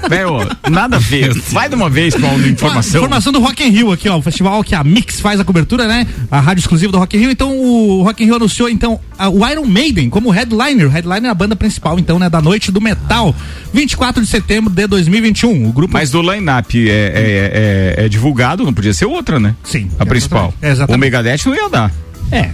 Velho, 0.08 0.48
nada 0.70 0.96
a 0.96 0.98
ver. 0.98 1.32
Vai 1.50 1.68
de 1.68 1.74
uma 1.74 1.88
vez 1.90 2.14
com 2.14 2.26
a 2.26 2.34
informação. 2.48 3.00
Informação 3.00 3.32
do 3.32 3.40
Rock 3.40 3.64
in 3.64 3.70
Rio 3.70 3.92
aqui, 3.92 4.08
ó. 4.08 4.16
O 4.18 4.22
festival 4.22 4.62
que 4.62 4.74
a 4.74 4.82
Mix 4.84 5.20
faz 5.20 5.40
a 5.40 5.44
cobertura, 5.44 5.86
né? 5.86 6.06
A 6.30 6.40
rádio 6.40 6.60
exclusiva 6.60 6.92
do 6.92 6.98
Rock 6.98 7.16
in 7.16 7.20
Rio. 7.20 7.30
Então, 7.30 7.56
o 7.58 8.02
Rock 8.02 8.22
in 8.22 8.26
Rio 8.26 8.36
anunciou, 8.36 8.68
então, 8.68 9.00
a- 9.18 9.28
o 9.28 9.46
Iron 9.48 9.64
Maiden 9.66 10.08
como 10.10 10.30
headliner. 10.30 10.86
O 10.86 10.90
headliner 10.90 11.24
é 11.24 11.28
a 11.28 11.34
banda 11.34 11.56
principal, 11.56 11.98
então, 11.98 12.18
né? 12.18 12.28
Da 12.30 12.40
noite 12.40 12.70
do 12.70 12.80
metal. 12.80 13.34
24 13.72 14.22
de 14.22 14.28
setembro 14.28 14.72
de 14.72 14.86
2021. 14.86 15.68
O 15.68 15.72
grupo... 15.72 15.92
Mas 15.92 16.10
do 16.10 16.22
line-up 16.22 16.88
é, 16.88 16.92
é, 16.92 17.94
é- 17.98 18.04
é 18.06 18.08
divulgado, 18.08 18.64
não 18.64 18.72
podia 18.72 18.94
ser 18.94 19.06
outra, 19.06 19.38
né? 19.40 19.54
Sim. 19.64 19.90
A 19.98 20.06
principal. 20.06 20.52
Exatamente. 20.62 20.96
O 20.96 20.98
Megadeth 21.00 21.46
não 21.46 21.54
ia 21.54 21.68
dar. 21.68 21.92
É, 22.30 22.50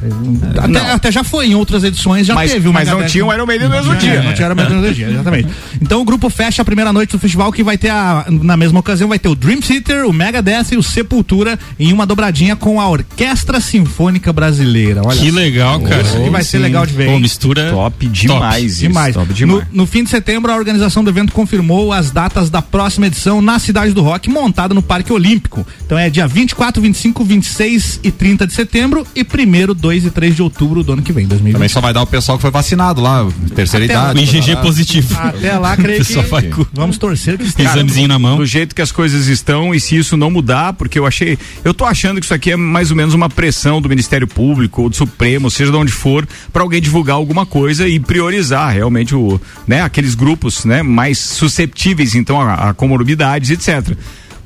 até, 0.63 0.93
até 0.93 1.13
já 1.13 1.25
foi 1.25 1.47
em 1.47 1.55
outras 1.55 1.83
edições, 1.85 2.27
já 2.27 2.35
Mas- 2.35 2.53
teve 2.53 2.69
mas 2.71 2.89
não 2.89 3.05
tinha 3.05 3.25
o 3.25 3.33
Iron 3.33 3.47
Maiden 3.47 3.69
no 3.69 3.75
mesmo 3.75 3.93
Não 3.93 3.99
tinha, 3.99 4.13
dia. 4.13 4.23
Não 4.23 4.35
tinha 4.35 4.47
o 4.47 4.51
Iron 4.51 4.55
Maiden 4.57 4.77
no 4.77 4.83
mesmo 4.83 4.95
dia, 4.95 5.09
exatamente. 5.11 5.49
Então 5.81 6.01
o 6.01 6.05
grupo 6.05 6.31
fecha 6.31 6.63
a 6.63 6.65
primeira 6.65 6.93
noite 6.93 7.11
do 7.13 7.19
festival 7.19 7.51
que 7.53 7.63
vai 7.63 7.77
ter 7.77 7.89
a, 7.91 8.25
na 8.29 8.57
mesma 8.57 8.81
ocasião 8.81 9.09
vai 9.09 9.19
ter 9.19 9.29
o 9.29 9.35
Dream 9.35 9.61
Theater, 9.61 10.07
o 10.07 10.13
Megadeth 10.13 10.73
e 10.73 10.77
o 10.77 10.83
Sepultura 10.83 11.59
em 11.79 11.93
uma 11.93 12.07
dobradinha 12.07 12.55
com 12.55 12.81
a 12.81 12.89
Orquestra 12.89 13.61
Sinfônica 13.61 14.33
Brasileira. 14.33 15.03
Olha 15.05 15.19
Que 15.19 15.31
legal, 15.31 15.81
cara. 15.81 16.03
Isso 16.03 16.23
que 16.23 16.31
vai 16.31 16.45
ser 16.45 16.59
legal 16.59 16.87
de 16.87 16.93
ver. 16.95 17.07
Pô, 17.11 17.19
mistura. 17.19 17.71
Top 17.71 18.07
demais. 18.09 18.65
isso, 18.73 18.81
Demais. 18.83 19.15
Top 19.15 19.29
No, 19.29 19.35
demais. 19.35 19.65
no 19.73 19.87
fim 19.87 20.05
de 20.05 20.11
setembro, 20.11 20.53
a 20.53 20.57
organização 20.57 21.03
do 21.03 21.11
evento 21.11 21.33
confirmou 21.33 21.93
as 21.93 22.11
datas 22.11 22.49
da 22.49 22.63
próxima 22.63 23.07
edição 23.07 23.41
na 23.43 23.59
Cidade 23.59 23.93
do 23.93 24.03
Rock, 24.03 24.31
montada 24.31 24.73
no 24.75 24.83
Parque 24.83 25.13
Olímpico. 25.13 25.67
Então 25.85 25.99
é 25.99 26.09
dia 26.09 26.27
24, 26.29 26.81
25, 26.81 27.25
26 27.25 28.01
e 28.05 28.11
30 28.11 28.47
de 28.47 28.53
setembro 28.53 29.07
e 29.15 29.25
1 29.71 29.75
2 29.75 30.07
e 30.07 30.11
3 30.11 30.37
de 30.37 30.43
outubro 30.43 30.83
do 30.83 30.93
ano 30.93 31.03
que 31.03 31.13
vem, 31.13 31.27
2020. 31.27 31.55
Também 31.55 31.69
só 31.69 31.81
vai 31.81 31.93
dar 31.93 32.03
o 32.03 32.07
pessoal 32.07 32.39
que 32.39 32.43
foi 32.43 32.51
vacinado 32.51 33.01
lá, 33.01 33.27
terceira 33.55 33.85
Até 33.85 33.95
idade. 33.95 34.19
O 34.19 34.23
IgG 34.23 34.57
positivo. 34.57 35.15
Até 35.19 35.59
lá, 35.59 35.77
creio 35.77 36.03
vai 36.29 36.43
que 36.43 36.51
com- 36.51 36.67
vamos 36.73 36.99
torcer 36.99 37.37
que 37.39 37.45
esteja. 37.45 37.71
Examezinho 37.71 38.09
na 38.09 38.19
mão. 38.19 38.37
do 38.37 38.47
jeito 38.47 38.75
que 38.75 38.83
as 38.83 38.93
coisas 38.93 39.27
estão 39.27 39.75
e 39.75 39.81
se 39.81 39.97
isso 39.97 40.17
não 40.17 40.31
mudar, 40.31 40.73
porque 40.73 40.99
eu 40.99 41.07
achei, 41.07 41.39
eu 41.65 41.73
tô 41.75 41.85
achando 41.85 42.21
que 42.21 42.25
isso 42.27 42.35
aqui 42.35 42.53
é 42.53 42.57
mais 42.57 42.91
ou 42.91 42.97
menos 42.97 43.15
uma 43.15 43.29
pressão 43.29 43.81
do 43.81 43.89
Ministério 43.89 44.27
Público 44.27 44.83
ou 44.83 44.89
do 44.91 44.97
Supremo, 44.97 45.51
seja 45.51 45.71
de 45.71 45.77
onde 45.77 45.93
for, 45.93 46.27
para 46.53 46.63
alguém 46.63 46.81
divulgar 46.81 47.17
alguma 47.17 47.45
coisa 47.47 47.89
e 47.89 47.99
priorizar 47.99 48.73
realmente 48.73 49.15
o, 49.15 49.41
né, 49.67 49.83
aqueles 49.83 50.15
grupos, 50.15 50.65
né, 50.65 50.83
mais 50.83 51.19
susceptíveis 51.19 52.15
então 52.15 52.41
a, 52.41 52.71
a 52.71 52.75
comorbidades, 52.75 53.51
etc. 53.51 53.97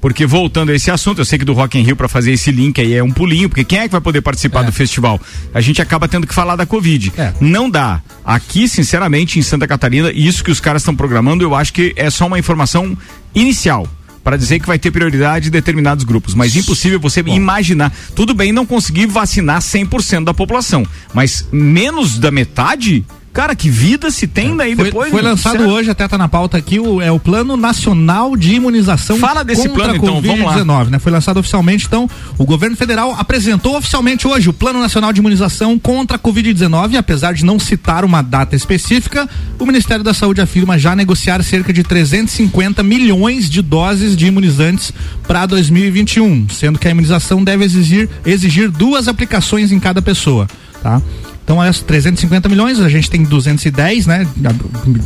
Porque 0.07 0.25
voltando 0.25 0.71
a 0.71 0.75
esse 0.77 0.89
assunto, 0.89 1.21
eu 1.21 1.25
sei 1.25 1.37
que 1.37 1.45
do 1.45 1.53
Rock 1.53 1.77
in 1.77 1.83
Rio 1.83 1.97
para 1.97 2.07
fazer 2.07 2.31
esse 2.31 2.53
link 2.53 2.81
aí 2.81 2.95
é 2.95 3.03
um 3.03 3.11
pulinho, 3.11 3.49
porque 3.49 3.65
quem 3.65 3.81
é 3.81 3.83
que 3.87 3.91
vai 3.91 4.01
poder 4.01 4.21
participar 4.21 4.63
do 4.63 4.71
festival? 4.71 5.21
A 5.53 5.61
gente 5.61 5.83
acaba 5.83 6.07
tendo 6.07 6.29
que 6.29 6.33
falar 6.33 6.55
da 6.55 6.65
Covid. 6.65 7.13
É. 7.19 7.33
Não 7.41 7.69
dá. 7.69 8.01
Aqui, 8.25 8.69
sinceramente, 8.69 9.37
em 9.37 9.43
Santa 9.43 9.67
Catarina, 9.67 10.13
isso 10.13 10.45
que 10.45 10.51
os 10.53 10.61
caras 10.61 10.83
estão 10.83 10.95
programando, 10.95 11.43
eu 11.43 11.57
acho 11.57 11.73
que 11.73 11.93
é 11.97 12.09
só 12.09 12.29
uma 12.29 12.39
informação 12.39 12.97
inicial. 13.35 13.85
Para 14.23 14.37
dizer 14.37 14.61
que 14.61 14.67
vai 14.69 14.79
ter 14.79 14.93
prioridade 14.93 15.49
em 15.49 15.51
determinados 15.51 16.05
grupos. 16.05 16.37
Mas 16.37 16.55
impossível 16.55 17.01
você 17.01 17.25
imaginar. 17.27 17.93
Tudo 18.15 18.33
bem 18.33 18.53
não 18.53 18.65
conseguir 18.65 19.07
vacinar 19.07 19.61
100% 19.61 20.23
da 20.23 20.33
população. 20.33 20.87
Mas 21.13 21.49
menos 21.51 22.17
da 22.17 22.31
metade? 22.31 23.05
Cara, 23.37 23.55
que 23.55 23.69
vida 23.69 24.11
se 24.11 24.27
tem 24.27 24.57
daí 24.57 24.75
Foi, 24.75 24.85
depois? 24.87 25.11
foi 25.11 25.21
meu? 25.21 25.31
lançado 25.31 25.59
Sério? 25.59 25.69
hoje, 25.69 25.91
até 25.91 26.09
tá 26.09 26.17
na 26.17 26.27
pauta 26.27 26.57
aqui, 26.57 26.81
o, 26.81 27.03
é 27.03 27.13
o 27.13 27.21
Plano 27.21 27.55
Nacional 27.55 28.35
de 28.35 28.55
Imunização 28.55 29.19
Fala 29.19 29.45
desse 29.45 29.69
contra 29.69 29.75
plano, 29.75 29.93
a 29.93 29.97
então, 29.99 30.23
vamos 30.23 30.47
lá. 30.47 30.55
Covid-19, 30.55 30.89
né? 30.89 30.99
Foi 30.99 31.13
lançado 31.13 31.37
oficialmente, 31.39 31.85
então, 31.85 32.09
o 32.39 32.47
governo 32.47 32.75
federal 32.75 33.15
apresentou 33.19 33.77
oficialmente 33.77 34.27
hoje 34.27 34.49
o 34.49 34.55
Plano 34.55 34.81
Nacional 34.81 35.13
de 35.13 35.21
Imunização 35.21 35.79
contra 35.79 36.17
a 36.17 36.19
Covid-19, 36.19 36.93
e 36.93 36.97
apesar 36.97 37.35
de 37.35 37.45
não 37.45 37.59
citar 37.59 38.07
uma 38.07 38.23
data 38.23 38.57
específica, 38.57 39.29
o 39.59 39.67
Ministério 39.67 40.03
da 40.03 40.15
Saúde 40.15 40.41
afirma 40.41 40.79
já 40.79 40.97
negociar 40.97 41.43
cerca 41.43 41.75
de 41.75 41.83
350 41.83 42.83
milhões 42.83 43.51
de 43.51 43.61
doses 43.61 44.17
de 44.17 44.25
imunizantes 44.29 44.95
para 45.29 45.45
2021, 45.45 46.49
sendo 46.49 46.79
que 46.79 46.89
a 46.89 46.91
imunização 46.91 47.45
deve 47.45 47.67
exigir, 47.67 48.09
exigir 48.25 48.71
duas 48.71 49.09
aplicações 49.09 49.73
em 49.73 49.79
cada 49.79 50.01
pessoa, 50.01 50.49
tá? 50.83 51.03
Então, 51.47 51.63
é 51.63 51.71
350 51.71 52.49
milhões, 52.49 52.81
a 52.81 52.89
gente 52.89 53.09
tem 53.09 53.23
210, 53.23 54.07
né, 54.09 54.27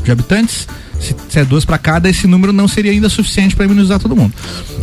de 0.02 0.10
habitantes. 0.10 0.66
Se, 0.98 1.14
se 1.28 1.38
é 1.38 1.44
duas 1.44 1.66
para 1.66 1.76
cada, 1.76 2.08
esse 2.08 2.26
número 2.26 2.50
não 2.50 2.66
seria 2.66 2.92
ainda 2.92 3.10
suficiente 3.10 3.54
para 3.54 3.66
imunizar 3.66 3.98
todo 3.98 4.16
mundo. 4.16 4.32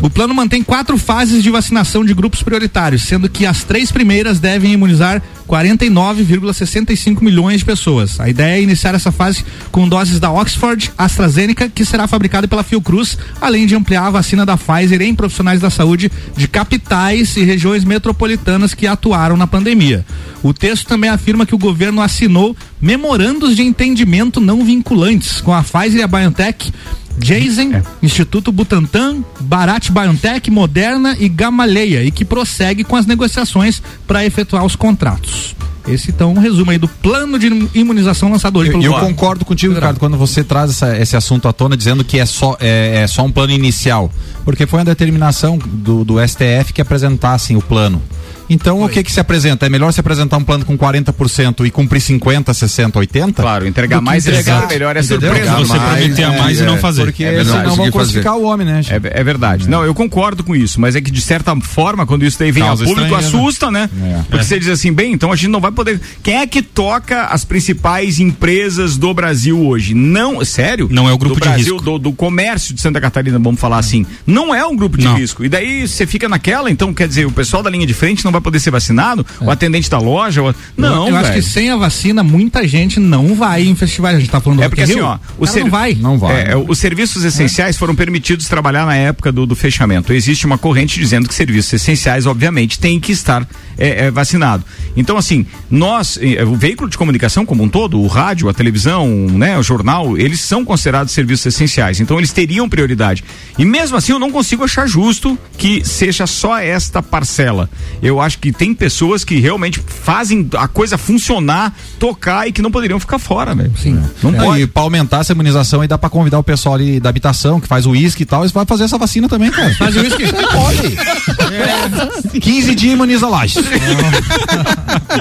O 0.04 0.08
plano 0.08 0.36
mantém 0.36 0.62
quatro 0.62 1.00
fases 1.00 1.42
de 1.42 1.50
vacinação 1.50 2.06
de 2.06 2.14
grupos 2.14 2.44
prioritários, 2.44 3.02
sendo 3.02 3.28
que 3.28 3.44
as 3.44 3.64
três 3.64 3.92
primeiras 3.92 4.40
devem 4.40 4.72
imunizar 4.72 5.20
49,65 5.48 7.22
milhões 7.22 7.60
de 7.60 7.66
pessoas. 7.66 8.20
A 8.20 8.30
ideia 8.30 8.60
é 8.60 8.62
iniciar 8.62 8.94
essa 8.94 9.12
fase 9.12 9.46
com 9.72 9.88
doses 9.88 10.20
da 10.20 10.32
Oxford 10.32 10.92
AstraZeneca, 10.98 11.70
que 11.70 11.86
será 11.86 12.08
fabricada 12.08 12.48
pela 12.48 12.64
Fiocruz, 12.64 13.18
além 13.40 13.66
de 13.66 13.76
ampliar 13.76 14.06
a 14.06 14.12
vacina 14.12 14.46
da 14.46 14.58
Pfizer 14.58 15.02
em 15.02 15.16
profissionais 15.16 15.62
da 15.62 15.70
saúde 15.70 16.12
de 16.36 16.48
capitais 16.48 17.36
e 17.38 17.44
regiões 17.44 17.84
metropolitanas 17.84 18.74
que 18.74 18.86
atuaram 18.86 19.38
na 19.38 19.48
pandemia. 19.48 20.06
O 20.44 20.54
texto 20.54 20.88
também 20.88 21.10
afirma 21.10 21.46
que 21.46 21.56
o 21.56 21.58
governo 21.58 22.02
assinou 22.02 22.56
memorandos 22.80 23.56
de 23.56 23.64
entendimento 23.64 24.40
não 24.40 24.64
vinculantes 24.64 25.42
com 25.42 25.54
a 25.54 25.64
Pfizer 25.64 26.02
e 26.02 26.04
a 26.04 26.08
BioNTech, 26.08 26.72
Jason, 27.18 27.82
Instituto 28.02 28.52
Butantan, 28.52 29.24
Bharat 29.40 29.90
Biotech, 29.92 30.50
Moderna 30.52 31.16
e 31.20 31.28
Gamaleya 31.28 32.04
e 32.04 32.12
que 32.12 32.24
prossegue 32.24 32.84
com 32.84 32.96
as 32.96 33.06
negociações 33.06 33.82
para 34.06 34.26
efetuar 34.26 34.64
os 34.66 34.76
contratos. 34.76 35.56
Esse 35.88 36.12
então 36.12 36.34
um 36.34 36.40
resumo 36.40 36.70
aí 36.72 36.78
do 36.78 36.88
plano 36.88 37.40
de 37.40 37.48
imunização 37.74 38.30
lançado 38.30 38.60
hoje 38.60 38.72
Eu, 38.72 38.82
eu 38.82 38.92
concordo 39.00 39.46
contigo, 39.46 39.74
Ricardo, 39.74 40.00
quando 40.00 40.18
você 40.18 40.44
traz 40.44 40.72
essa- 40.72 40.98
esse 40.98 41.16
assunto 41.16 41.48
à 41.48 41.54
tona 41.54 41.78
dizendo 41.78 42.04
que 42.04 42.20
é 42.20 42.26
só, 42.26 42.58
é, 42.60 43.04
é 43.04 43.08
só 43.08 43.24
um 43.24 43.32
plano 43.32 43.54
inicial. 43.54 44.12
Porque 44.44 44.68
foi 44.68 44.80
uma 44.80 44.86
determinação 44.86 45.58
do, 45.58 46.04
do 46.04 46.20
STF 46.20 46.74
que 46.74 46.82
apresentassem 46.82 47.56
o 47.56 47.62
plano. 47.62 48.02
Então 48.50 48.82
o 48.84 48.90
que 48.90 49.04
que 49.04 49.12
se 49.12 49.20
apresenta? 49.20 49.66
É 49.66 49.70
melhor 49.70 49.92
se 49.92 50.00
apresentar 50.00 50.38
um 50.38 50.44
plano 50.44 50.64
com 50.66 50.78
40% 50.78 51.66
e 51.66 51.72
cumprir 51.72 52.00
50, 52.02 52.54
60, 52.54 53.00
80? 53.00 53.42
Claro, 53.42 53.68
entregar 53.68 54.02
mais 54.02 54.26
e 54.26 54.30
entregar- 54.30 54.62
ser 54.62 54.68
melhor 54.68 54.96
é 54.96 55.00
Entendeu? 55.02 55.20
surpresa. 55.22 55.38
Entregar 55.52 55.58
Você 55.68 55.78
mais, 55.78 55.98
prometer 56.00 56.24
a 56.24 56.34
é, 56.34 56.40
mais 56.40 56.60
e 56.60 56.64
não 56.64 56.76
é, 56.76 56.78
fazer. 56.78 57.04
Porque 57.04 57.24
É 57.24 57.32
verdade, 57.32 57.50
senão 57.50 57.64
vão 57.64 57.70
conseguir 57.70 57.92
fazer. 57.92 57.92
crucificar 58.12 58.38
o 58.38 58.44
homem, 58.44 58.66
né? 58.68 58.82
gente? 58.82 58.94
É, 59.08 59.20
é 59.20 59.24
verdade. 59.24 59.70
Não, 59.70 59.84
eu 59.84 59.94
concordo 59.94 60.44
com 60.44 60.56
isso, 60.56 60.80
mas 60.80 60.96
é 60.96 61.02
que 61.02 61.12
de 61.12 61.22
certa 61.22 61.56
forma, 61.62 62.06
quando 62.06 62.24
isso 62.26 62.38
daí 62.40 62.52
vem 62.52 62.64
Causa 62.64 62.84
a 62.84 62.88
público, 62.88 63.10
estranheza. 63.10 63.38
assusta, 63.38 63.72
né? 63.72 63.90
É. 64.02 64.22
Porque 64.30 64.44
você 64.46 64.60
diz 64.60 64.70
assim, 64.70 64.92
bem, 64.94 65.14
então 65.14 65.32
a 65.32 65.36
gente 65.36 65.50
não 65.50 65.60
vai 65.60 65.72
poder. 65.72 66.00
Quem 66.24 66.38
é 66.38 66.48
que 66.48 66.62
toca 66.62 67.24
as 67.26 67.44
principais 67.44 68.20
empresas 68.20 68.98
do 68.98 69.14
Brasil 69.14 69.60
hoje? 69.66 69.94
Não, 69.94 70.44
sério? 70.46 70.88
Não 70.92 71.10
é 71.10 71.14
o 71.14 71.18
grupo 71.18 71.36
do 71.36 71.42
de 71.42 71.48
Brasil, 71.50 71.74
risco. 71.76 71.82
Do, 71.84 71.98
do 72.00 72.14
comércio 72.14 72.74
de 72.74 72.82
Santa 72.82 73.02
Catarina, 73.02 73.38
vamos 73.40 73.60
falar 73.60 73.78
assim. 73.80 74.06
Não 74.26 74.54
é 74.54 74.66
um 74.66 74.76
grupo 74.76 74.98
de 74.98 75.06
Não. 75.06 75.16
risco. 75.16 75.44
E 75.44 75.50
daí 75.50 75.88
você 75.88 76.06
fica 76.08 76.30
naquela, 76.30 76.70
então 76.72 76.94
quer 76.94 77.08
dizer, 77.08 77.26
o 77.26 77.32
pessoal 77.32 77.62
da 77.62 77.70
linha 77.70 77.86
de 77.86 77.94
frente 77.94 78.24
não 78.24 78.32
vai 78.32 78.37
poder 78.42 78.60
ser 78.60 78.72
vacinado? 78.72 79.26
O 79.42 79.50
atendente 79.50 79.90
da 79.90 80.00
loja? 80.00 80.42
o- 80.44 80.56
Não, 80.76 81.08
eu 81.10 81.16
acho 81.16 81.34
que 81.34 81.42
sem 81.42 81.70
a 81.70 81.76
vacina, 81.78 82.24
muita 82.24 82.68
gente 82.68 83.00
não 83.00 83.34
vai 83.36 83.64
em 83.64 83.76
festivais. 83.76 84.18
A 84.18 84.20
gente 84.20 84.30
tá 84.30 84.40
falando 84.42 84.60
do 84.60 84.64
É 84.64 84.70
porque 84.70 84.82
Rock 84.82 84.92
assim, 84.92 85.00
Rio, 85.02 85.10
ó, 85.10 85.18
o 85.38 85.48
ser- 85.48 85.62
não 85.62 85.70
vai. 85.70 85.94
Não 85.96 86.18
vai. 86.18 86.36
É, 86.42 86.52
é, 86.52 86.56
os 86.58 86.78
serviços 86.80 87.24
essenciais 87.24 87.78
foram 87.78 87.96
permitidos 87.96 88.48
trabalhar 88.48 88.86
na 88.86 88.96
época 88.96 89.32
do, 89.32 89.46
do 89.46 89.56
fechamento. 89.56 90.12
Existe 90.14 90.46
uma 90.46 90.58
corrente 90.58 91.00
dizendo 91.00 91.28
que 91.28 91.34
serviços 91.36 91.74
essenciais, 91.74 92.26
obviamente, 92.26 92.80
têm 92.80 93.00
que 93.00 93.12
estar 93.12 93.48
é, 93.78 94.06
é, 94.06 94.12
vacinado. 94.12 94.64
Então, 94.96 95.18
assim, 95.18 95.46
nós, 95.70 96.18
o 96.48 96.56
veículo 96.56 96.90
de 96.90 96.98
comunicação 96.98 97.46
como 97.46 97.64
um 97.64 97.70
todo, 97.70 98.00
o 98.02 98.08
rádio, 98.08 98.50
a 98.50 98.54
televisão, 98.54 99.08
né, 99.08 99.58
o 99.58 99.62
jornal, 99.64 100.18
eles 100.18 100.40
são 100.40 100.66
considerados 100.66 101.14
serviços 101.14 101.46
essenciais. 101.46 102.00
Então, 102.00 102.18
eles 102.18 102.32
teriam 102.32 102.68
prioridade. 102.68 103.24
E 103.58 103.64
mesmo 103.64 103.96
assim, 103.96 104.12
eu 104.14 104.20
não 104.20 104.32
consigo 104.32 104.64
achar 104.64 104.88
justo 104.88 105.38
que 105.58 105.86
seja 105.86 106.26
só 106.26 106.58
esta 106.58 107.04
parcela. 107.04 107.70
Eu 108.02 108.20
acho 108.20 108.27
que 108.36 108.52
tem 108.52 108.74
pessoas 108.74 109.24
que 109.24 109.40
realmente 109.40 109.82
fazem 109.86 110.48
a 110.58 110.68
coisa 110.68 110.98
funcionar, 110.98 111.74
tocar 112.00 112.48
e 112.48 112.52
que 112.52 112.62
não 112.62 112.72
poderiam 112.72 113.00
ficar 113.00 113.20
fora, 113.20 113.54
velho. 113.56 113.72
Sim. 113.78 114.02
Não 114.24 114.34
É, 114.36 114.44
pode. 114.44 114.62
E 114.64 114.68
pra 114.68 114.84
aumentar 114.84 115.20
essa 115.20 115.32
imunização 115.34 115.82
aí 115.82 115.88
dá 115.88 115.98
pra 115.98 116.10
convidar 116.10 116.40
o 116.40 116.44
pessoal 116.44 116.76
ali 116.76 117.00
da 117.00 117.10
habitação, 117.10 117.60
que 117.60 117.68
faz 117.68 117.86
o 117.86 117.92
uísque 117.92 118.24
e 118.24 118.26
tal, 118.26 118.42
eles 118.42 118.52
vão 118.52 118.66
fazer 118.66 118.84
essa 118.86 118.98
vacina 118.98 119.28
também, 119.30 119.52
cara. 119.52 119.74
Faz 119.76 119.96
o 119.96 120.00
uísque. 120.02 120.24
Pode. 120.52 122.40
15 122.40 122.76
dias 122.76 122.94
imuniza 122.94 123.28
lá. 123.28 123.44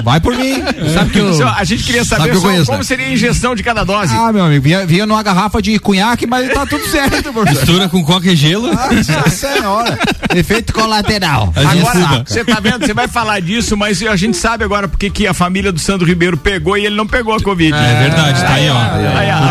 Vai 0.03 0.19
por 0.19 0.35
mim. 0.35 0.55
Sabe 0.93 1.09
que 1.11 1.19
eu, 1.19 1.47
A 1.49 1.63
gente 1.63 1.83
queria 1.83 2.03
saber 2.03 2.23
Sabe 2.23 2.35
que 2.35 2.41
conheço, 2.41 2.65
como 2.65 2.77
né? 2.79 2.83
seria 2.83 3.05
a 3.07 3.11
injeção 3.11 3.55
de 3.55 3.63
cada 3.63 3.83
dose. 3.83 4.13
Ah, 4.15 4.31
meu 4.31 4.45
amigo, 4.45 4.63
vinha, 4.63 4.85
vinha 4.85 5.05
numa 5.05 5.21
garrafa 5.23 5.61
de 5.61 5.77
cunhaque, 5.79 6.25
mas 6.25 6.51
tá 6.53 6.65
tudo 6.65 6.85
certo, 6.87 7.31
professor. 7.33 7.59
Mistura 7.61 7.89
com 7.89 8.03
coca 8.03 8.31
e 8.31 8.35
gelo. 8.35 8.67
Nossa 8.73 9.29
senhora. 9.29 9.97
Efeito 10.35 10.73
colateral. 10.73 11.53
Agora, 11.55 12.23
você 12.25 12.43
tá 12.43 12.59
vendo? 12.59 12.85
Você 12.85 12.93
vai 12.97 13.07
falar 13.07 13.39
disso, 13.39 13.77
mas 13.77 14.01
a 14.01 14.15
gente 14.15 14.35
sabe 14.35 14.63
agora 14.63 14.87
porque 14.87 15.09
que 15.09 15.27
a 15.27 15.33
família 15.33 15.71
do 15.71 15.79
Sandro 15.79 16.05
Ribeiro 16.07 16.35
pegou 16.35 16.75
e 16.77 16.85
ele 16.85 16.95
não 16.95 17.05
pegou 17.05 17.33
a 17.35 17.39
Covid. 17.39 17.71
É 17.73 17.99
verdade, 18.01 18.41
tá 18.41 18.53
aí, 18.53 18.67
ó. 18.69 18.77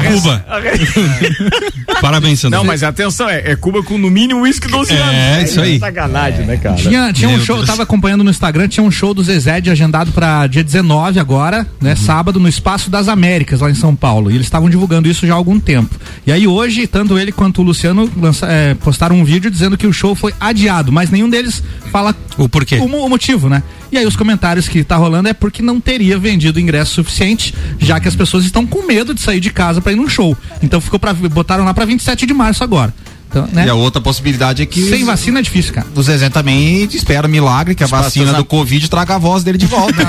Aí, 0.01 0.13
Cuba. 0.15 0.45
Parabéns, 2.01 2.41
Sandro. 2.41 2.59
Não, 2.59 2.65
mas 2.65 2.83
atenção, 2.83 3.29
é, 3.29 3.53
é 3.53 3.57
Cuba 3.57 3.83
com 3.83 3.97
no 3.97 4.11
mínimo 4.11 4.41
uísque 4.43 4.69
12 4.69 4.93
É, 4.93 4.97
anos. 5.37 5.51
isso 5.51 5.61
aí. 5.61 5.79
Sacanagem, 5.79 6.45
né, 6.47 6.57
cara? 6.57 6.77
Tinha, 6.77 7.13
tinha 7.13 7.29
um 7.29 7.41
show, 7.41 7.59
eu 7.59 7.65
tava 7.67 7.83
acompanhando 7.85 8.25
no 8.25 8.31
Instagram, 8.31 8.69
tinha 8.69 8.85
um 8.85 8.91
show 8.91 9.15
do 9.15 9.23
Zezé 9.23 9.61
de 9.61 9.71
agendado 9.71 10.11
pra 10.13 10.47
dia 10.47 10.63
19 10.65 11.19
agora, 11.21 11.67
né? 11.81 11.91
Uhum. 11.91 11.97
Sábado, 11.97 12.41
no 12.41 12.49
Espaço 12.49 12.91
das 12.91 13.09
Américas, 13.09 13.61
lá 13.61 13.71
em 13.71 13.75
São 13.75 13.95
Paulo. 13.95 14.31
E 14.31 14.35
eles 14.35 14.47
estavam 14.47 14.69
divulgando 14.69 15.09
isso 15.09 15.27
já 15.27 15.35
há 15.35 15.37
algum 15.37 15.59
tempo. 15.61 15.95
E 16.27 16.33
aí 16.33 16.47
hoje, 16.47 16.87
tanto 16.87 17.19
ele 17.19 17.31
quanto 17.33 17.61
o 17.61 17.65
Luciano 17.65 18.11
lança- 18.21 18.47
é, 18.47 18.75
postaram 18.75 19.17
um 19.17 19.25
vídeo 19.25 19.51
dizendo 19.51 19.79
que 19.79 19.87
o 19.87 19.93
show 19.93 20.15
foi 20.15 20.35
adiado, 20.41 20.91
mas 20.93 21.11
nenhum 21.11 21.29
deles 21.31 21.63
fala 21.93 22.15
O 22.37 22.49
porquê? 22.49 22.77
o, 22.77 22.85
o 22.85 23.09
motivo, 23.09 23.36
né? 23.44 23.62
E 23.92 23.99
aí 23.99 24.07
os 24.07 24.16
comentários 24.16 24.68
que 24.68 24.83
tá 24.83 24.96
rolando 24.96 25.29
é 25.29 25.35
porque 25.35 25.62
não 25.62 25.81
teria 25.81 26.18
vendido 26.18 26.59
ingresso 26.59 26.94
suficiente, 26.94 27.55
já 27.79 28.01
que 28.01 28.09
as 28.09 28.16
pessoas 28.16 28.44
estão 28.44 28.66
com 28.66 28.87
medo 28.87 29.14
de 29.14 29.20
sair 29.20 29.40
de 29.40 29.51
casa 29.51 29.81
pra 29.81 29.92
ir 29.92 29.96
num 29.96 30.09
show. 30.09 30.37
Então 30.62 30.81
ficou 30.81 30.99
para 30.99 31.12
botaram 31.12 31.64
lá 31.64 31.72
pra 31.72 31.85
27 31.85 32.27
de 32.27 32.35
março 32.35 32.64
agora. 32.64 32.92
Então, 33.29 33.47
né? 33.53 33.67
E 33.67 33.69
a 33.69 33.75
outra 33.75 34.01
possibilidade 34.01 34.62
é 34.62 34.67
que 34.67 34.81
Sem 34.89 35.01
os- 35.03 35.07
vacina 35.07 35.41
é 35.41 35.43
difícil, 35.43 35.73
cara. 35.75 35.87
o 35.95 36.03
Zezé 36.03 36.29
também 36.31 36.85
espera 36.85 37.27
um 37.27 37.31
milagre 37.31 37.75
que 37.75 37.85
a 37.85 37.87
vacina 37.87 38.33
do 38.33 38.45
Covid 38.45 38.89
traga 38.89 39.17
a 39.17 39.19
voz 39.19 39.43
dele 39.45 39.59
de 39.59 39.67
volta. 39.67 39.97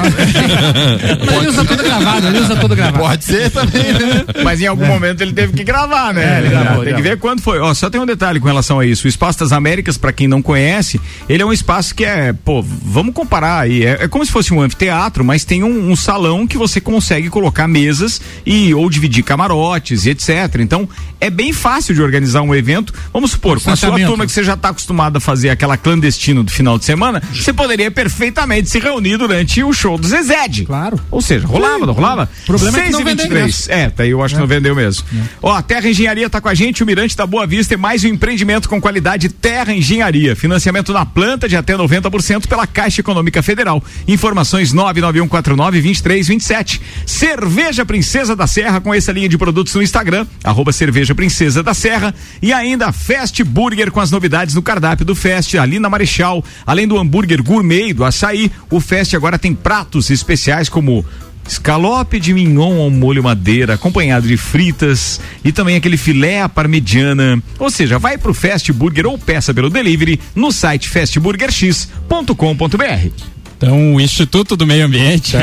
Mas 1.25 1.35
ele 1.37 1.47
usa 1.49 1.65
tudo 1.65 1.83
gravado, 1.83 2.27
ele 2.27 2.39
usa 2.39 2.55
tudo 2.55 2.75
gravado. 2.75 2.99
Pode 2.99 3.23
ser 3.25 3.49
também, 3.51 3.93
né? 3.93 4.25
Mas 4.43 4.61
em 4.61 4.67
algum 4.67 4.85
momento 4.85 5.21
ele 5.21 5.33
teve 5.33 5.53
que 5.53 5.63
gravar, 5.63 6.13
né? 6.13 6.35
É, 6.35 6.39
ele 6.39 6.49
gravou, 6.49 6.83
tem 6.83 6.95
que 6.95 7.01
ver 7.01 7.17
quando 7.17 7.41
foi. 7.41 7.59
Ó, 7.59 7.73
só 7.73 7.89
tem 7.89 7.99
um 7.99 8.05
detalhe 8.05 8.39
com 8.39 8.47
relação 8.47 8.79
a 8.79 8.85
isso. 8.85 9.05
O 9.05 9.09
Espaço 9.09 9.39
das 9.39 9.51
Américas, 9.51 9.97
pra 9.97 10.11
quem 10.11 10.27
não 10.27 10.41
conhece, 10.41 10.99
ele 11.27 11.41
é 11.43 11.45
um 11.45 11.53
espaço 11.53 11.93
que 11.95 12.05
é, 12.05 12.33
pô, 12.33 12.61
vamos 12.61 13.13
comparar 13.13 13.59
aí. 13.61 13.83
É, 13.85 14.03
é 14.03 14.07
como 14.07 14.25
se 14.25 14.31
fosse 14.31 14.53
um 14.53 14.61
anfiteatro, 14.61 15.23
mas 15.23 15.43
tem 15.43 15.63
um, 15.63 15.91
um 15.91 15.95
salão 15.95 16.45
que 16.47 16.57
você 16.57 16.79
consegue 16.79 17.29
colocar 17.29 17.67
mesas 17.67 18.21
e 18.45 18.73
ou 18.73 18.89
dividir 18.89 19.23
camarotes 19.23 20.05
e 20.05 20.11
etc. 20.11 20.29
Então, 20.59 20.87
é 21.19 21.29
bem 21.29 21.51
fácil 21.51 21.93
de 21.95 22.01
organizar 22.01 22.41
um 22.41 22.53
evento. 22.53 22.93
Vamos 23.11 23.31
supor, 23.31 23.61
com 23.61 23.71
a 23.71 23.75
sua 23.75 23.99
turma 23.99 24.25
que 24.25 24.31
você 24.31 24.43
já 24.43 24.53
está 24.53 24.69
acostumado 24.69 25.17
a 25.17 25.19
fazer 25.19 25.49
aquela 25.49 25.77
clandestina 25.77 26.43
do 26.43 26.51
final 26.51 26.77
de 26.77 26.85
semana, 26.85 27.21
você 27.33 27.53
poderia 27.53 27.89
perfeitamente 27.89 28.69
se 28.69 28.79
reunir 28.79 29.17
durante 29.17 29.63
o 29.63 29.73
show 29.73 29.97
do 29.97 30.07
Zezed. 30.07 30.65
Claro. 30.65 30.99
Ou 31.09 31.21
seja, 31.21 31.47
rolava, 31.47 31.85
não 31.85 31.93
rolava? 31.93 32.29
O 32.43 32.45
problema 32.45 32.79
é 32.79 32.83
que 32.83 32.91
não 32.91 32.99
6 32.99 33.01
e 33.01 33.09
vendeu 33.09 33.27
23. 33.27 33.69
É, 33.69 33.91
daí 33.95 34.11
eu 34.11 34.23
acho 34.23 34.35
que 34.35 34.39
não 34.39 34.47
vendeu 34.47 34.75
mesmo. 34.75 35.05
Ó, 35.41 35.53
a 35.53 35.61
Terra 35.61 35.89
Engenharia 35.89 36.29
tá 36.29 36.41
com 36.41 36.49
a 36.49 36.53
gente, 36.53 36.83
o 36.83 36.85
Mirante 36.85 37.15
da 37.15 37.25
Boa 37.25 37.47
Vista 37.47 37.73
é 37.73 37.77
mais 37.77 38.03
um 38.03 38.07
empreendimento 38.07 38.69
com 38.69 38.79
qualidade 38.79 39.29
Terra 39.29 39.73
Engenharia. 39.73 40.35
Financiamento 40.35 40.93
na 40.93 41.05
planta 41.05 41.47
de 41.47 41.55
até 41.55 41.75
90% 41.75 42.47
pela 42.47 42.67
Caixa 42.67 43.01
Econômica 43.01 43.41
Federal. 43.41 43.83
Informações 44.07 44.73
991492327. 44.73 46.81
Cerveja 47.05 47.85
Princesa 47.85 48.35
da 48.35 48.47
Serra 48.47 48.81
com 48.81 48.93
essa 48.93 49.11
linha 49.11 49.29
de 49.29 49.37
produtos 49.37 49.73
no 49.75 49.81
Instagram, 49.81 50.25
arroba 50.43 50.71
Cerveja 50.71 51.15
Princesa 51.15 51.63
da 51.63 51.73
Serra. 51.73 52.13
E 52.41 52.53
ainda 52.53 52.91
Fast 53.05 53.43
Burger 53.43 53.91
com 53.91 53.99
as 53.99 54.11
novidades 54.11 54.55
no 54.55 54.61
cardápio 54.61 55.05
do 55.05 55.15
Fest, 55.15 55.55
ali 55.55 55.79
na 55.79 55.89
Marechal. 55.89 56.43
Além 56.65 56.87
do 56.87 56.97
hambúrguer 56.97 57.41
gourmet 57.41 57.93
do 57.93 58.03
açaí, 58.03 58.51
o 58.69 58.79
Fest 58.79 59.13
agora 59.13 59.39
tem 59.39 59.53
pratos 59.53 60.09
especiais 60.09 60.67
como 60.67 61.05
Escalope 61.47 62.19
de 62.19 62.33
mignon 62.33 62.81
ao 62.81 62.89
molho 62.89 63.23
madeira, 63.23 63.75
acompanhado 63.75 64.27
de 64.27 64.35
fritas 64.35 65.21
e 65.43 65.51
também 65.51 65.77
aquele 65.77 65.95
filé 65.95 66.41
à 66.41 66.49
parmegiana. 66.49 67.41
Ou 67.57 67.69
seja, 67.69 67.97
vai 67.97 68.17
pro 68.17 68.33
Fast 68.33 68.71
Burger 68.73 69.07
ou 69.07 69.17
peça 69.17 69.53
pelo 69.53 69.69
delivery 69.69 70.19
no 70.35 70.51
site 70.51 70.89
fastburgerx.com.br. 70.89 73.36
Então, 73.57 73.95
o 73.95 73.99
Instituto 73.99 74.55
do 74.55 74.67
Meio 74.67 74.85
Ambiente 74.85 75.35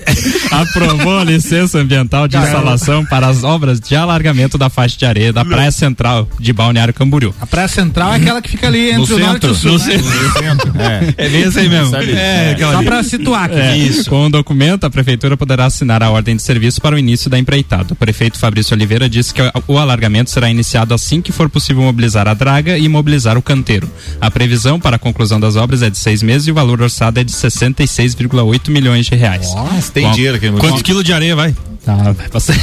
aprovou 0.50 1.18
a 1.18 1.24
licença 1.24 1.78
ambiental 1.78 2.26
de 2.26 2.36
instalação 2.36 3.04
para 3.04 3.26
as 3.26 3.44
obras 3.44 3.78
de 3.78 3.94
alargamento 3.94 4.56
da 4.56 4.70
faixa 4.70 4.96
de 4.96 5.04
areia 5.04 5.32
da 5.34 5.44
Praia 5.44 5.70
Central 5.70 6.26
de 6.40 6.50
Balneário 6.52 6.94
Camboriú. 6.94 7.34
A 7.38 7.46
Praia 7.46 7.68
Central 7.68 8.14
é 8.14 8.16
aquela 8.16 8.40
que 8.40 8.48
fica 8.48 8.66
ali 8.66 8.90
entre 8.90 9.12
o 9.12 9.18
norte 9.18 9.46
e 9.46 9.50
o 9.50 9.54
sul. 9.54 9.72
No 9.72 9.78
né? 9.78 10.02
centro. 10.38 10.72
É 11.18 11.28
bem 11.28 11.42
isso 11.42 11.58
aí 11.58 11.68
mesmo. 11.68 11.94
É, 11.96 12.52
aquela 12.52 12.72
Só 12.72 12.82
pra 12.82 13.02
situar 13.02 13.44
aqui. 13.44 13.58
É, 13.58 13.76
isso. 13.76 14.08
Com 14.08 14.26
o 14.26 14.30
documento, 14.30 14.84
a 14.84 14.90
prefeitura 14.90 15.36
poderá 15.36 15.66
assinar 15.66 16.02
a 16.02 16.10
ordem 16.10 16.36
de 16.36 16.42
serviço 16.42 16.80
para 16.80 16.96
o 16.96 16.98
início 16.98 17.28
da 17.28 17.38
empreitada. 17.38 17.92
O 17.92 17.96
prefeito 17.96 18.38
Fabrício 18.38 18.74
Oliveira 18.74 19.10
disse 19.10 19.34
que 19.34 19.42
o 19.66 19.76
alargamento 19.76 20.30
será 20.30 20.50
iniciado 20.50 20.94
assim 20.94 21.20
que 21.20 21.32
for 21.32 21.50
possível 21.50 21.82
mobilizar 21.82 22.26
a 22.26 22.32
draga 22.32 22.78
e 22.78 22.84
imobilizar 22.84 23.36
o 23.36 23.42
canteiro. 23.42 23.90
A 24.20 24.30
previsão 24.30 24.80
para 24.80 24.96
a 24.96 24.98
conclusão 24.98 25.38
das 25.38 25.54
obras 25.54 25.82
é 25.82 25.90
de 25.90 25.98
seis 25.98 26.22
meses 26.22 26.48
e 26.48 26.50
o 26.50 26.54
valor 26.54 26.80
orçado 26.80 27.20
é 27.20 27.24
de 27.24 27.32
66,8 27.58 28.70
milhões 28.70 29.06
de 29.06 29.14
reais. 29.14 29.52
Nossa, 29.54 29.92
tem 29.92 30.04
Com 30.04 30.10
a- 30.10 30.12
dinheiro 30.14 30.36
aqui 30.36 30.50
no 30.50 30.58
Quantos 30.58 30.82
quilos 30.82 31.04
de 31.04 31.12
areia 31.12 31.34
vai? 31.36 31.54
Tá, 31.84 31.94
vai 32.12 32.28
passar. 32.28 32.54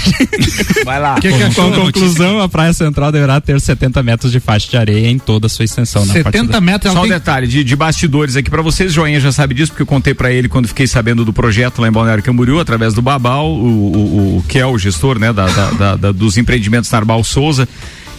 Vai 0.84 1.00
lá. 1.00 1.16
Que 1.20 1.32
que 1.32 1.38
Com 1.40 1.46
achou? 1.46 1.74
a 1.74 1.76
conclusão, 1.78 2.40
a 2.42 2.48
Praia 2.50 2.74
Central 2.74 3.12
deverá 3.12 3.42
ter 3.42 3.60
70 3.60 4.04
metros 4.04 4.32
de 4.32 4.40
faixa 4.40 4.70
de 4.70 4.78
areia 4.78 5.08
em 5.10 5.18
toda 5.18 5.48
a 5.48 5.50
sua 5.50 5.66
extensão. 5.66 6.06
na 6.06 6.14
parte 6.14 6.26
70 6.38 6.52
da- 6.52 6.62
metros. 6.62 6.92
Só 6.94 7.00
Ela 7.00 7.06
um 7.08 7.10
tem... 7.10 7.18
detalhe 7.18 7.48
de, 7.48 7.64
de 7.64 7.76
bastidores 7.76 8.36
aqui 8.36 8.50
pra 8.52 8.62
vocês, 8.62 8.94
Joinha 8.94 9.20
já 9.20 9.32
sabe 9.32 9.56
disso, 9.56 9.72
porque 9.72 9.82
eu 9.82 9.88
contei 9.88 10.14
pra 10.14 10.32
ele 10.32 10.48
quando 10.48 10.68
fiquei 10.68 10.86
sabendo 10.86 11.26
do 11.26 11.34
projeto 11.34 11.80
lá 11.82 11.88
em 11.88 11.92
Balneário 11.92 12.22
Camboriú, 12.24 12.60
através 12.60 12.94
do 12.94 13.02
Babal, 13.02 13.48
o, 13.52 13.58
o, 13.58 14.38
o 14.38 14.44
que 14.48 14.60
é 14.60 14.66
o 14.66 14.78
gestor, 14.78 15.18
né, 15.18 15.34
da, 15.34 15.48
da- 15.48 15.72
da- 15.72 15.96
da- 15.96 16.12
dos 16.12 16.38
empreendimentos 16.38 16.92
Narbal 16.92 17.24
Souza, 17.24 17.68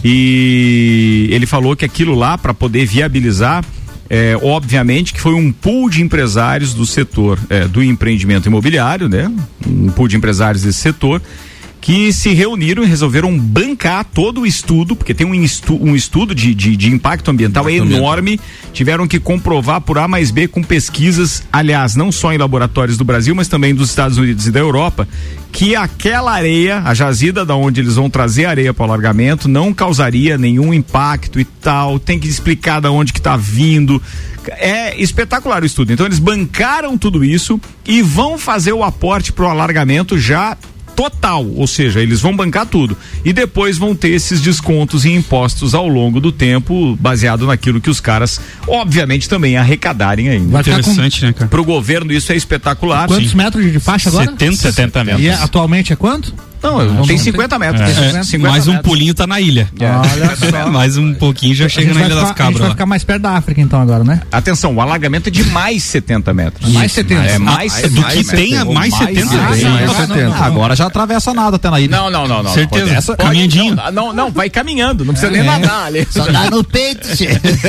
e 0.04 1.28
ele 1.30 1.46
falou 1.46 1.76
que 1.76 1.84
aquilo 1.84 2.14
lá, 2.14 2.36
para 2.36 2.52
poder 2.54 2.84
viabilizar, 2.86 3.64
é, 4.08 4.36
obviamente 4.42 5.12
que 5.12 5.20
foi 5.20 5.34
um 5.34 5.50
pool 5.52 5.90
de 5.90 6.02
empresários 6.02 6.74
do 6.74 6.86
setor 6.86 7.38
é, 7.48 7.66
do 7.66 7.82
empreendimento 7.82 8.46
imobiliário, 8.46 9.08
né, 9.08 9.30
um 9.66 9.88
pool 9.88 10.08
de 10.08 10.16
empresários 10.16 10.62
desse 10.62 10.80
setor, 10.80 11.20
que 11.86 12.12
se 12.12 12.34
reuniram 12.34 12.82
e 12.82 12.86
resolveram 12.86 13.38
bancar 13.38 14.04
todo 14.04 14.40
o 14.40 14.46
estudo, 14.46 14.96
porque 14.96 15.14
tem 15.14 15.24
um, 15.24 15.32
estu, 15.32 15.80
um 15.80 15.94
estudo 15.94 16.34
de, 16.34 16.52
de, 16.52 16.76
de 16.76 16.92
impacto 16.92 17.30
ambiental 17.30 17.70
impacto 17.70 17.92
enorme. 17.94 18.32
Ambiental. 18.32 18.72
Tiveram 18.72 19.06
que 19.06 19.20
comprovar 19.20 19.80
por 19.80 19.96
A 19.96 20.08
mais 20.08 20.32
B 20.32 20.48
com 20.48 20.64
pesquisas, 20.64 21.44
aliás, 21.52 21.94
não 21.94 22.10
só 22.10 22.32
em 22.32 22.38
laboratórios 22.38 22.98
do 22.98 23.04
Brasil, 23.04 23.36
mas 23.36 23.46
também 23.46 23.72
dos 23.72 23.90
Estados 23.90 24.18
Unidos 24.18 24.48
e 24.48 24.50
da 24.50 24.58
Europa, 24.58 25.06
que 25.52 25.76
aquela 25.76 26.32
areia, 26.32 26.82
a 26.84 26.92
jazida 26.92 27.44
da 27.44 27.54
onde 27.54 27.80
eles 27.80 27.94
vão 27.94 28.10
trazer 28.10 28.46
areia 28.46 28.74
para 28.74 28.82
o 28.82 28.86
alargamento, 28.86 29.46
não 29.46 29.72
causaria 29.72 30.36
nenhum 30.36 30.74
impacto 30.74 31.38
e 31.38 31.44
tal. 31.44 32.00
Tem 32.00 32.18
que 32.18 32.26
explicar 32.26 32.80
da 32.80 32.90
onde 32.90 33.12
que 33.12 33.20
está 33.20 33.36
vindo. 33.36 34.02
É 34.58 35.00
espetacular 35.00 35.62
o 35.62 35.66
estudo. 35.66 35.92
Então 35.92 36.04
eles 36.04 36.18
bancaram 36.18 36.98
tudo 36.98 37.24
isso 37.24 37.60
e 37.86 38.02
vão 38.02 38.36
fazer 38.36 38.72
o 38.72 38.82
aporte 38.82 39.32
para 39.32 39.44
o 39.44 39.48
alargamento 39.48 40.18
já 40.18 40.56
total, 40.96 41.46
ou 41.46 41.66
seja, 41.66 42.00
eles 42.00 42.20
vão 42.20 42.34
bancar 42.34 42.64
tudo 42.64 42.96
e 43.22 43.32
depois 43.32 43.76
vão 43.76 43.94
ter 43.94 44.08
esses 44.08 44.40
descontos 44.40 45.04
e 45.04 45.10
impostos 45.10 45.74
ao 45.74 45.86
longo 45.86 46.18
do 46.18 46.32
tempo, 46.32 46.96
baseado 46.98 47.46
naquilo 47.46 47.80
que 47.80 47.90
os 47.90 48.00
caras, 48.00 48.40
obviamente, 48.66 49.28
também 49.28 49.58
arrecadarem 49.58 50.30
ainda. 50.30 50.50
Vai 50.50 50.62
Interessante, 50.62 51.20
com... 51.20 51.26
né, 51.26 51.32
cara? 51.34 51.48
Pro 51.48 51.62
governo 51.62 52.10
isso 52.12 52.32
é 52.32 52.36
espetacular. 52.36 53.06
Quantos 53.06 53.30
Sim. 53.30 53.36
metros 53.36 53.70
de 53.70 53.78
faixa 53.78 54.08
agora? 54.08 54.30
70, 54.30 54.56
70 54.56 55.04
metros. 55.04 55.22
E 55.22 55.28
é, 55.28 55.34
atualmente 55.34 55.92
é 55.92 55.96
quanto? 55.96 56.34
Não, 56.66 56.84
não 56.94 57.06
tem 57.06 57.16
50 57.16 57.58
metros. 57.58 57.80
É, 57.80 58.22
50 58.22 58.50
mais 58.50 58.66
um 58.66 58.78
pulinho 58.78 59.14
tá 59.14 59.26
na 59.26 59.40
ilha. 59.40 59.68
É. 59.78 59.90
Olha 59.90 60.36
só. 60.36 60.70
mais 60.70 60.96
um 60.96 61.14
pouquinho 61.14 61.54
já 61.54 61.68
chega 61.68 61.94
na 61.94 62.00
Ilha 62.00 62.10
ficar, 62.10 62.20
das 62.20 62.28
Cabras. 62.30 62.46
A 62.46 62.50
gente 62.50 62.60
vai 62.60 62.70
ficar 62.70 62.86
mais 62.86 63.04
perto 63.04 63.22
da 63.22 63.30
África 63.32 63.60
então 63.60 63.80
agora, 63.80 64.02
né? 64.04 64.20
Atenção, 64.32 64.74
o 64.74 64.80
alagamento 64.80 65.28
é 65.28 65.30
de 65.30 65.44
mais 65.44 65.82
70 65.84 66.34
metros. 66.34 66.72
Mais 66.72 66.92
70. 66.92 67.22
É 67.22 67.38
mais, 67.38 67.84
ah, 67.84 67.88
do 67.88 68.02
que 68.02 68.24
tem 68.24 68.64
mais 68.64 68.94
70. 68.94 69.36
Mais 69.36 69.96
70. 69.96 70.34
Agora 70.36 70.74
já 70.74 70.86
atravessa 70.86 71.32
nada 71.32 71.56
até 71.56 71.70
na 71.70 71.80
ilha. 71.80 71.96
Não, 71.96 72.10
não, 72.10 72.26
não, 72.26 72.42
não. 72.42 72.52
Certeza. 72.52 72.94
Essa, 72.94 73.16
caminhandinho. 73.16 73.76
Não, 73.92 74.12
não, 74.12 74.30
vai 74.30 74.50
caminhando, 74.50 75.04
não 75.04 75.14
precisa 75.14 75.32
nem 75.32 75.42
nadar 75.42 75.86
ali. 75.86 76.06
Só 76.10 76.26
dá 76.26 76.50
no 76.50 76.64
peito, 76.64 77.06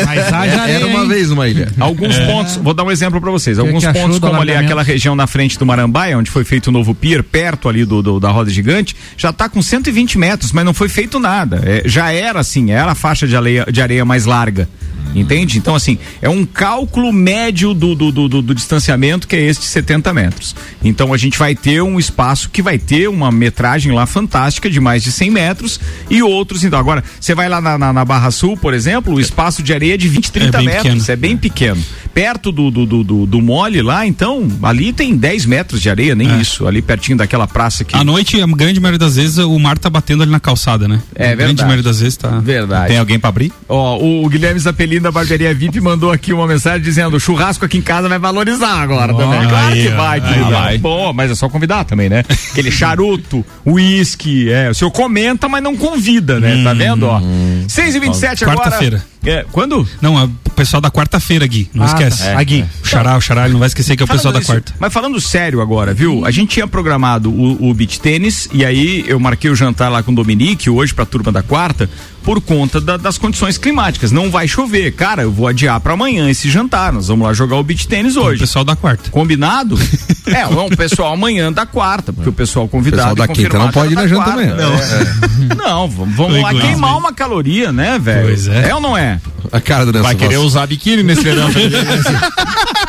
Mas 0.05 0.69
Era 0.69 0.87
uma 0.87 1.05
vez 1.05 1.31
uma 1.31 1.47
ilha. 1.47 1.71
Alguns 1.79 2.17
pontos, 2.19 2.55
vou 2.57 2.73
dar 2.73 2.83
um 2.83 2.91
exemplo 2.91 3.21
para 3.21 3.31
vocês. 3.31 3.59
Alguns 3.59 3.85
pontos 3.85 4.19
como 4.19 4.41
ali 4.41 4.53
aquela 4.53 4.83
região 4.83 5.15
na 5.15 5.27
frente 5.27 5.57
do 5.57 5.65
Marambaia, 5.65 6.17
onde 6.17 6.31
foi 6.31 6.43
feito 6.43 6.67
o 6.67 6.71
novo 6.71 6.95
pier, 6.95 7.23
perto 7.23 7.69
ali 7.69 7.85
do 7.85 8.19
da 8.19 8.31
roda 8.31 8.49
gigante, 8.49 8.86
já 9.17 9.31
tá 9.33 9.49
com 9.49 9.61
120 9.61 10.17
metros, 10.17 10.51
mas 10.51 10.65
não 10.65 10.73
foi 10.73 10.89
feito 10.89 11.19
nada. 11.19 11.61
É, 11.63 11.83
já 11.85 12.11
era 12.11 12.39
assim, 12.39 12.71
era 12.71 12.91
a 12.91 12.95
faixa 12.95 13.27
de 13.27 13.37
de 13.71 13.81
areia 13.81 14.03
mais 14.03 14.25
larga. 14.25 14.67
Entende? 15.15 15.57
Então, 15.57 15.75
assim, 15.75 15.97
é 16.21 16.29
um 16.29 16.45
cálculo 16.45 17.11
médio 17.11 17.73
do, 17.73 17.95
do, 17.95 18.11
do, 18.11 18.41
do, 18.41 18.55
distanciamento 18.55 19.27
que 19.27 19.35
é 19.35 19.41
este 19.41 19.65
70 19.65 20.13
metros. 20.13 20.55
Então, 20.83 21.13
a 21.13 21.17
gente 21.17 21.37
vai 21.37 21.55
ter 21.55 21.81
um 21.81 21.99
espaço 21.99 22.49
que 22.49 22.61
vai 22.61 22.77
ter 22.77 23.07
uma 23.07 23.31
metragem 23.31 23.91
lá 23.91 24.05
fantástica 24.05 24.69
de 24.69 24.79
mais 24.79 25.03
de 25.03 25.11
100 25.11 25.31
metros 25.31 25.79
e 26.09 26.21
outros. 26.21 26.63
Então, 26.63 26.77
agora, 26.77 27.03
você 27.19 27.33
vai 27.33 27.49
lá 27.49 27.59
na, 27.59 27.77
na, 27.77 27.93
na, 27.93 28.05
Barra 28.05 28.31
Sul, 28.31 28.55
por 28.55 28.73
exemplo, 28.73 29.15
o 29.15 29.19
espaço 29.19 29.63
de 29.63 29.73
areia 29.73 29.95
é 29.95 29.97
de 29.97 30.07
20, 30.07 30.31
30 30.31 30.57
é 30.57 30.61
metros. 30.61 30.83
Pequeno. 30.83 31.03
É 31.07 31.15
bem 31.15 31.37
pequeno. 31.37 31.83
Perto 32.13 32.51
do, 32.51 32.69
do, 32.69 32.85
do, 32.85 33.03
do, 33.03 33.25
do 33.25 33.41
mole 33.41 33.81
lá, 33.81 34.05
então, 34.05 34.47
ali 34.61 34.93
tem 34.93 35.15
10 35.15 35.45
metros 35.45 35.81
de 35.81 35.89
areia, 35.89 36.15
nem 36.15 36.31
é. 36.31 36.37
isso. 36.37 36.67
Ali 36.67 36.81
pertinho 36.81 37.17
daquela 37.17 37.47
praça 37.47 37.83
aqui. 37.83 37.95
À 37.95 38.03
noite, 38.03 38.41
a 38.41 38.47
grande 38.47 38.79
maioria 38.79 38.99
das 38.99 39.15
vezes, 39.15 39.37
o 39.37 39.57
mar 39.59 39.77
tá 39.77 39.89
batendo 39.89 40.23
ali 40.23 40.31
na 40.31 40.39
calçada, 40.39 40.87
né? 40.87 41.01
É 41.15 41.25
a 41.25 41.27
verdade. 41.27 41.45
grande 41.45 41.61
maioria 41.63 41.83
das 41.83 41.99
vezes 41.99 42.17
tá. 42.17 42.39
Verdade. 42.39 42.87
Tem 42.89 42.97
alguém 42.97 43.19
para 43.19 43.29
abrir? 43.29 43.51
Ó, 43.67 43.97
o 43.97 44.27
Guilherme 44.29 44.59
Zapelino 44.59 45.06
da 45.07 45.11
Barbearia 45.11 45.53
VIP 45.53 45.79
mandou 45.79 46.11
aqui 46.11 46.33
uma 46.33 46.45
mensagem 46.45 46.81
dizendo: 46.81 47.19
churrasco 47.19 47.65
aqui 47.65 47.77
em 47.77 47.81
casa 47.81 48.09
vai 48.09 48.19
valorizar 48.19 48.81
agora 48.81 49.13
oh, 49.13 49.17
também. 49.17 49.47
Claro 49.47 49.73
aí, 49.73 49.83
que 49.83 49.89
vai, 49.89 50.19
aí, 50.19 50.51
vai. 50.51 50.77
Bom, 50.77 51.13
mas 51.13 51.31
é 51.31 51.35
só 51.35 51.47
convidar 51.49 51.85
também, 51.85 52.09
né? 52.09 52.23
Aquele 52.51 52.71
charuto, 52.71 53.45
uísque, 53.65 54.51
é. 54.51 54.69
O 54.69 54.75
senhor 54.75 54.91
comenta, 54.91 55.47
mas 55.47 55.63
não 55.63 55.75
convida, 55.75 56.39
né? 56.39 56.55
Hum, 56.55 56.63
tá 56.63 56.73
vendo, 56.73 57.03
ó? 57.03 57.21
6 57.67 57.95
e 57.95 57.99
27 57.99 58.43
agora. 58.43 58.57
Quarta-feira. 58.59 59.03
É, 59.25 59.45
quando? 59.51 59.87
Não, 60.01 60.19
é 60.19 60.23
o 60.25 60.49
pessoal 60.55 60.81
da 60.81 60.89
quarta-feira, 60.89 61.45
Gui. 61.45 61.69
Não 61.73 61.83
ah, 61.83 61.87
esquece. 61.87 62.23
É, 62.23 62.35
a 62.35 62.43
Gui. 62.43 62.61
É. 62.61 62.67
O 62.83 62.87
Xará, 62.87 63.17
o 63.17 63.21
Xará, 63.21 63.43
ele 63.45 63.53
não 63.53 63.59
vai 63.59 63.67
esquecer 63.67 63.95
que 63.95 64.03
é 64.03 64.05
o 64.05 64.07
pessoal 64.07 64.33
da 64.33 64.39
isso, 64.39 64.51
quarta. 64.51 64.73
Mas 64.79 64.93
falando 64.93 65.19
sério 65.19 65.61
agora, 65.61 65.93
viu? 65.93 66.25
A 66.25 66.31
gente 66.31 66.49
tinha 66.51 66.67
programado 66.67 67.29
o, 67.29 67.69
o 67.69 67.73
beach 67.73 67.99
tênis 67.99 68.49
e 68.53 68.65
aí 68.65 69.03
eu 69.07 69.19
marquei 69.19 69.49
o 69.49 69.55
jantar 69.55 69.91
lá 69.91 70.01
com 70.01 70.11
o 70.11 70.15
Dominique 70.15 70.69
hoje 70.69 70.93
pra 70.93 71.05
turma 71.05 71.31
da 71.31 71.43
quarta 71.43 71.89
por 72.27 72.41
conta 72.41 72.81
da, 72.81 72.97
das 72.97 73.17
condições 73.17 73.57
climáticas. 73.57 74.11
Não 74.11 74.29
vai 74.29 74.49
chover. 74.49 74.91
Cara, 74.91 75.21
eu 75.21 75.31
vou 75.31 75.47
adiar 75.47 75.79
para 75.79 75.93
amanhã 75.93 76.29
esse 76.29 76.49
jantar. 76.49 76.91
Nós 76.91 77.07
vamos 77.07 77.25
lá 77.25 77.33
jogar 77.33 77.55
o 77.55 77.63
beach 77.63 77.87
tênis 77.87 78.17
hoje. 78.17 78.35
O 78.35 78.39
pessoal 78.41 78.65
da 78.65 78.75
quarta. 78.75 79.09
Combinado? 79.09 79.79
é, 80.27 80.45
o 80.45 80.75
pessoal 80.75 81.13
amanhã 81.13 81.53
da 81.53 81.65
quarta, 81.65 82.11
porque 82.11 82.27
o 82.27 82.33
pessoal 82.33 82.67
convidado. 82.67 83.13
O 83.13 83.15
pessoal 83.15 83.27
da 83.27 83.33
quinta 83.33 83.57
não 83.57 83.71
pode 83.71 83.93
ir 83.93 83.95
na 83.95 84.07
janta 84.07 84.31
amanhã. 84.31 84.55
Não, 84.57 84.73
é. 84.73 85.55
não 85.55 85.87
vamos, 85.87 86.15
vamos 86.15 86.41
lá 86.41 86.53
queimar 86.53 86.97
uma 86.97 87.13
caloria, 87.13 87.71
né, 87.71 87.97
velho? 87.97 88.27
Pois 88.27 88.47
é. 88.47 88.71
É 88.71 88.75
ou 88.75 88.81
não 88.81 88.97
é? 88.97 89.06
A 89.51 89.61
cara 89.61 89.85
do 89.85 90.01
Vai 90.01 90.15
querer 90.15 90.37
usar 90.37 90.67
biquíni 90.67 91.03
nesse 91.03 91.21
verão. 91.21 91.49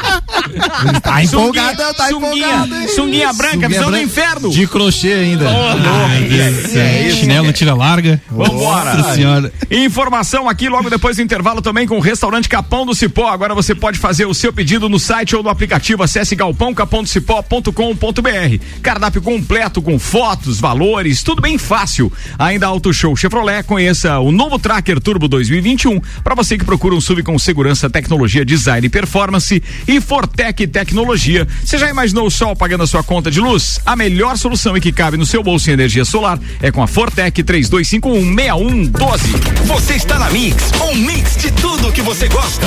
tá 1.02 1.22
empolgado, 1.22 1.94
tá 1.94 2.10
empolgado. 2.10 2.74
Sunguinha 2.94 3.30
branca, 3.32 3.68
visão 3.68 3.90
do 3.90 3.98
inferno. 3.98 4.50
De 4.50 4.66
crochê 4.66 5.12
ainda. 5.12 5.46
Oh, 5.48 6.06
Ai, 6.06 6.28
é, 6.74 7.08
é, 7.08 7.10
chinelo 7.10 7.52
tira 7.52 7.74
larga. 7.74 8.20
Vambora. 8.30 9.14
senhora. 9.14 9.52
Informação 9.70 10.48
aqui 10.48 10.68
logo 10.68 10.90
depois 10.90 11.16
do 11.16 11.22
intervalo 11.22 11.62
também 11.62 11.86
com 11.86 11.96
o 11.96 12.00
restaurante 12.00 12.48
Capão 12.48 12.84
do 12.86 12.94
Cipó. 12.94 13.28
Agora 13.28 13.54
você 13.54 13.74
pode 13.74 13.98
fazer 13.98 14.26
o 14.26 14.34
seu 14.34 14.52
pedido 14.52 14.88
no 14.88 14.98
site 14.98 15.36
ou 15.36 15.42
no 15.42 15.48
aplicativo. 15.48 16.02
Acesse 16.02 16.36
galpãocapondocipó.com.br. 16.36 18.64
Cardápio 18.82 19.22
completo 19.22 19.80
com 19.82 19.98
fotos, 19.98 20.60
valores, 20.60 21.22
tudo 21.22 21.42
bem 21.42 21.58
fácil. 21.58 22.12
Ainda 22.38 22.66
Auto 22.66 22.92
Show 22.92 23.16
Chevrolet, 23.16 23.62
conheça 23.64 24.18
o 24.18 24.30
novo 24.30 24.58
Tracker 24.58 25.00
Turbo 25.00 25.28
2021 25.28 26.00
para 26.22 26.34
você 26.34 26.58
que 26.58 26.64
procura 26.64 26.94
um 26.94 27.00
SUV 27.00 27.22
com 27.22 27.38
segurança, 27.38 27.90
tecnologia, 27.90 28.44
design 28.44 28.86
e 28.86 28.90
performance 28.90 29.62
e 29.86 30.00
Fortec 30.18 30.66
Tecnologia. 30.66 31.46
Você 31.64 31.78
já 31.78 31.88
imaginou 31.88 32.26
o 32.26 32.30
sol 32.30 32.56
pagando 32.56 32.82
a 32.82 32.86
sua 32.88 33.04
conta 33.04 33.30
de 33.30 33.40
luz? 33.40 33.78
A 33.86 33.94
melhor 33.94 34.36
solução 34.36 34.76
e 34.76 34.80
que 34.80 34.90
cabe 34.90 35.16
no 35.16 35.24
seu 35.24 35.44
bolso 35.44 35.70
em 35.70 35.74
energia 35.74 36.04
solar 36.04 36.40
é 36.60 36.72
com 36.72 36.82
a 36.82 36.88
Fortec 36.88 37.40
3251 37.40 38.34
6112. 38.34 39.66
Você 39.66 39.94
está 39.94 40.18
na 40.18 40.28
Mix, 40.30 40.72
um 40.90 40.94
mix 40.96 41.36
de 41.36 41.52
tudo 41.52 41.92
que 41.92 42.02
você 42.02 42.26
gosta. 42.26 42.66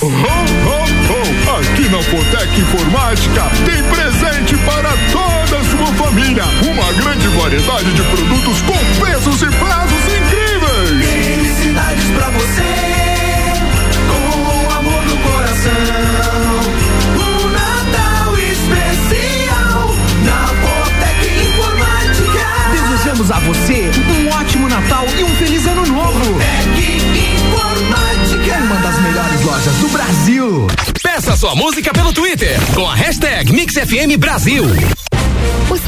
Oh, 0.00 0.06
oh, 0.06 0.10
oh. 0.10 1.56
Aqui 1.58 1.88
na 1.88 2.00
Fortec 2.02 2.60
Informática 2.60 3.50
tem 3.64 3.82
presente 3.82 4.56
para 4.58 4.90
toda 5.10 5.58
a 5.58 5.64
sua 5.64 5.86
família. 6.04 6.44
Uma 6.62 6.92
grande 6.92 7.26
variedade 7.28 7.92
de 7.92 8.02
produtos 8.02 8.60
com 8.62 8.78
preços 9.00 9.42
e 9.42 9.46
prazos 9.46 10.04
incríveis. 10.04 11.04
Felicidades 11.04 12.04
pra 12.10 12.30
você, 12.30 12.62
com 14.08 14.70
amor 14.78 15.02
no 15.04 15.16
coração. 15.18 15.72
Um 17.16 17.48
Natal 17.48 18.38
especial 18.38 19.96
na 20.24 20.46
Fortec 20.46 21.26
Informática. 21.48 22.46
Desejamos 22.70 23.30
a 23.32 23.38
você 23.40 23.87
sua 31.38 31.54
música 31.54 31.92
pelo 31.92 32.12
Twitter 32.12 32.58
com 32.74 32.84
a 32.84 32.96
hashtag 32.96 33.52
MixFM 33.52 34.16
Brasil. 34.18 34.64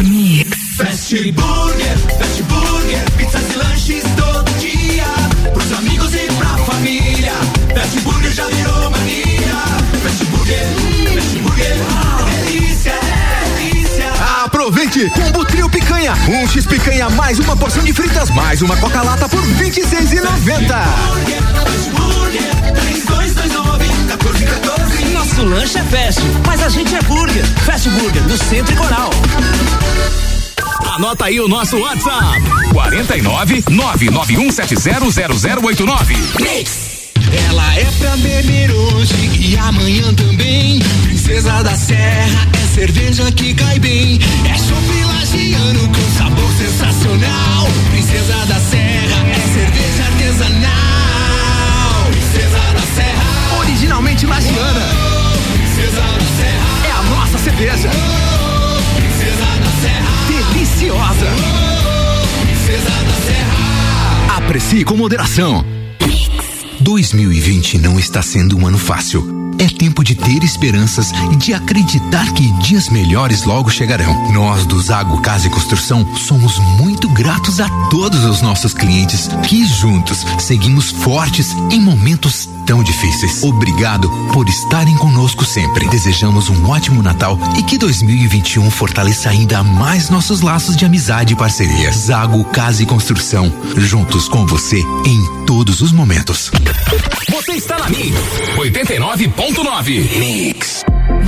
Fast 0.00 1.14
Burger, 1.32 1.98
Fast 2.18 2.42
Burger, 2.44 3.04
pizzas 3.18 3.42
e 3.52 3.56
lanches 3.58 4.02
todo 4.16 4.50
dia. 4.58 5.04
Pros 5.52 5.72
amigos 5.72 6.14
e 6.14 6.26
pra 6.38 6.56
família. 6.64 7.32
Fast 7.74 8.00
Burger 8.00 8.32
já 8.32 8.46
virou 8.46 8.90
mania. 8.90 9.60
Fast 10.02 10.24
Burger, 10.24 10.66
Fast 11.14 11.38
Burger, 11.40 11.76
delícia, 12.46 12.94
delícia. 13.58 14.10
Aproveite! 14.42 15.10
Combo 15.10 15.44
Trio 15.44 15.68
Picanha. 15.68 16.14
Um 16.30 16.48
X 16.48 16.64
picanha 16.64 17.10
mais 17.10 17.38
uma 17.38 17.54
porção 17.54 17.84
de 17.84 17.92
fritas 17.92 18.30
mais 18.30 18.62
uma 18.62 18.78
Coca-Lata 18.78 19.28
por 19.28 19.44
R$ 19.44 19.64
26,90. 19.66 20.66
Fast 21.66 21.90
Burger, 21.90 22.72
3229, 22.72 23.86
1414. 23.86 24.89
Nosso 25.20 25.44
lanche 25.44 25.76
é 25.76 25.82
fast, 25.82 26.22
mas 26.46 26.62
a 26.62 26.70
gente 26.70 26.94
é 26.94 27.02
burger. 27.02 27.44
Fast 27.66 27.90
Burger, 27.90 28.22
no 28.22 28.38
Centro 28.38 28.72
e 28.72 28.76
Coral. 28.76 29.10
Anota 30.94 31.26
aí 31.26 31.38
o 31.38 31.46
nosso 31.46 31.76
WhatsApp: 31.76 32.40
49 32.72 33.62
991700089. 33.64 36.16
Ela 37.50 37.76
é 37.76 37.84
pra 37.98 38.16
beber 38.16 38.70
hoje 38.70 39.30
e 39.38 39.58
amanhã 39.58 40.14
também. 40.14 40.78
Princesa 41.02 41.62
da 41.64 41.76
Serra 41.76 42.48
é 42.54 42.66
cerveja 42.74 43.30
que 43.30 43.52
cai 43.52 43.78
bem. 43.78 44.18
É 44.46 44.56
chopp 44.56 45.04
lagiano 45.04 45.86
com 45.86 46.10
sabor 46.16 46.50
sensacional. 46.56 47.68
Princesa 47.90 48.46
da 48.46 48.58
Serra 48.58 49.26
é 49.28 49.38
cerveja 49.52 50.02
artesanal. 50.02 52.06
Princesa 52.10 52.58
da 52.72 52.80
Serra. 52.96 53.58
Originalmente 53.58 54.24
lagiana. 54.24 54.49
Aprecie 64.70 64.84
com 64.84 64.96
moderação. 64.96 65.64
2020 66.78 67.76
não 67.78 67.98
está 67.98 68.22
sendo 68.22 68.56
um 68.56 68.68
ano 68.68 68.78
fácil. 68.78 69.39
É 69.60 69.68
tempo 69.68 70.02
de 70.02 70.14
ter 70.14 70.42
esperanças 70.42 71.12
e 71.30 71.36
de 71.36 71.52
acreditar 71.52 72.32
que 72.32 72.50
dias 72.62 72.88
melhores 72.88 73.44
logo 73.44 73.68
chegarão. 73.68 74.32
Nós 74.32 74.64
do 74.64 74.80
Zago 74.80 75.20
Casa 75.20 75.48
e 75.48 75.50
Construção 75.50 76.16
somos 76.16 76.58
muito 76.78 77.06
gratos 77.10 77.60
a 77.60 77.68
todos 77.90 78.24
os 78.24 78.40
nossos 78.40 78.72
clientes 78.72 79.28
que 79.46 79.66
juntos 79.66 80.24
seguimos 80.38 80.90
fortes 80.90 81.54
em 81.70 81.78
momentos 81.78 82.48
tão 82.64 82.82
difíceis. 82.82 83.42
Obrigado 83.42 84.08
por 84.32 84.48
estarem 84.48 84.96
conosco 84.96 85.44
sempre. 85.44 85.86
Desejamos 85.90 86.48
um 86.48 86.66
ótimo 86.70 87.02
Natal 87.02 87.38
e 87.58 87.62
que 87.62 87.76
2021 87.76 88.70
fortaleça 88.70 89.28
ainda 89.28 89.62
mais 89.62 90.08
nossos 90.08 90.40
laços 90.40 90.74
de 90.74 90.86
amizade 90.86 91.34
e 91.34 91.36
parceria. 91.36 91.92
Zago 91.92 92.44
Casa 92.46 92.82
e 92.82 92.86
Construção, 92.86 93.52
juntos 93.76 94.26
com 94.26 94.46
você 94.46 94.78
em 95.04 95.44
todos 95.44 95.82
os 95.82 95.92
momentos. 95.92 96.50
Você 97.40 97.52
está 97.52 97.78
na 97.78 97.88
Mix 97.88 98.12
89.9. 98.58 100.18
Mix. 100.18 100.84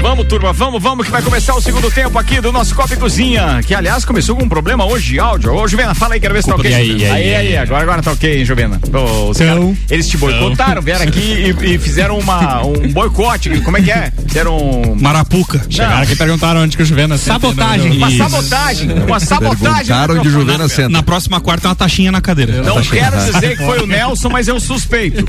Vamos, 0.00 0.26
turma, 0.26 0.52
vamos, 0.52 0.82
vamos, 0.82 1.04
que 1.04 1.12
vai 1.12 1.20
começar 1.20 1.54
o 1.54 1.60
segundo 1.60 1.90
tempo 1.90 2.18
aqui 2.18 2.40
do 2.40 2.50
nosso 2.50 2.74
Copa 2.74 2.94
e 2.94 2.96
Cozinha. 2.96 3.60
Que, 3.62 3.74
aliás, 3.74 4.02
começou 4.04 4.34
com 4.34 4.44
um 4.44 4.48
problema 4.48 4.84
hoje 4.86 5.12
de 5.12 5.20
áudio. 5.20 5.54
Ô, 5.54 5.68
Juvena, 5.68 5.94
fala 5.94 6.14
aí, 6.14 6.20
quero 6.20 6.32
ver 6.32 6.42
se 6.42 6.48
tá 6.48 6.54
ok. 6.54 6.72
Aí, 6.72 6.90
aí, 6.90 7.04
aí, 7.04 7.12
aí, 7.12 7.34
aí, 7.34 7.56
agora, 7.58 7.82
agora 7.82 8.02
tá 8.02 8.12
ok, 8.12 8.38
hein, 8.38 8.44
Juvena? 8.44 8.80
Ô, 8.86 9.32
caras, 9.34 9.76
eles 9.90 10.08
te 10.08 10.16
boicotaram, 10.16 10.80
vieram 10.80 11.04
aqui 11.04 11.54
e, 11.60 11.74
e 11.74 11.78
fizeram 11.78 12.18
uma, 12.18 12.62
um 12.64 12.92
boicote. 12.92 13.60
Como 13.60 13.76
é 13.76 13.82
que 13.82 13.90
é? 13.90 14.10
Fizeram 14.26 14.56
um. 14.56 14.96
Marapuca. 14.98 15.60
Chegaram 15.68 16.02
aqui 16.02 16.12
e 16.12 16.16
perguntaram 16.16 16.62
onde 16.62 16.76
que 16.76 16.82
o 16.82 16.86
Juvena 16.86 17.18
senta. 17.18 17.32
Sabotagem. 17.32 17.92
Uma 17.92 18.08
Isso. 18.08 18.18
sabotagem, 18.18 18.92
uma 18.92 19.20
sabotagem. 19.20 19.58
Perguntaram 19.60 20.14
onde 20.14 20.28
microfone. 20.28 20.52
Juvena 20.52 20.68
senta. 20.68 20.88
Na 20.88 21.02
próxima 21.02 21.40
quarta, 21.40 21.68
uma 21.68 21.74
taxinha 21.74 22.10
na 22.10 22.22
cadeira. 22.22 22.62
Não 22.62 22.80
quero 22.82 23.18
dizer 23.18 23.56
que 23.56 23.64
foi 23.64 23.80
o 23.80 23.86
Nelson, 23.86 24.30
mas 24.30 24.48
eu 24.48 24.58
suspeito. 24.58 25.24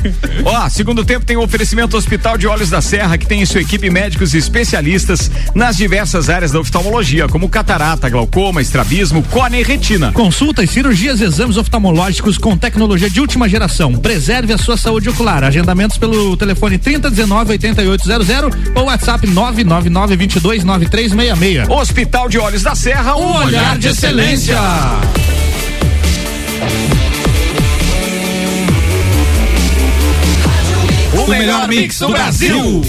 Ó, 0.45 0.69
segundo 0.69 1.03
tempo 1.03 1.25
tem 1.25 1.35
o 1.35 1.43
oferecimento 1.43 1.97
Hospital 1.97 2.37
de 2.37 2.47
Olhos 2.47 2.69
da 2.69 2.81
Serra, 2.81 3.17
que 3.17 3.27
tem 3.27 3.41
em 3.41 3.45
sua 3.45 3.61
equipe 3.61 3.89
médicos 3.89 4.33
e 4.33 4.37
especialistas 4.61 5.31
nas 5.55 5.75
diversas 5.75 6.29
áreas 6.29 6.51
da 6.51 6.59
oftalmologia, 6.59 7.27
como 7.27 7.49
catarata, 7.49 8.09
glaucoma, 8.09 8.61
estrabismo, 8.61 9.23
córnea 9.23 9.59
e 9.59 9.63
retina. 9.63 10.11
Consultas, 10.11 10.69
cirurgias 10.69 11.19
e 11.19 11.23
exames 11.23 11.57
oftalmológicos 11.57 12.37
com 12.37 12.55
tecnologia 12.55 13.09
de 13.09 13.19
última 13.19 13.49
geração. 13.49 13.93
Preserve 13.93 14.53
a 14.53 14.57
sua 14.57 14.77
saúde 14.77 15.09
ocular. 15.09 15.43
Agendamentos 15.43 15.97
pelo 15.97 16.37
telefone 16.37 16.77
3019 16.77 17.51
8800 17.53 18.57
ou 18.75 18.85
WhatsApp 18.85 19.27
999 19.27 20.15
22 20.15 20.63
9366. 20.63 21.69
Hospital 21.69 22.29
de 22.29 22.37
Olhos 22.37 22.61
da 22.61 22.75
Serra, 22.75 23.15
um, 23.15 23.21
Um 23.21 23.35
olhar 23.37 23.77
de 23.77 23.87
excelência. 23.87 24.57
O 31.13 31.27
melhor 31.27 31.67
mix 31.67 31.99
do 31.99 32.09
Brasil. 32.09 32.81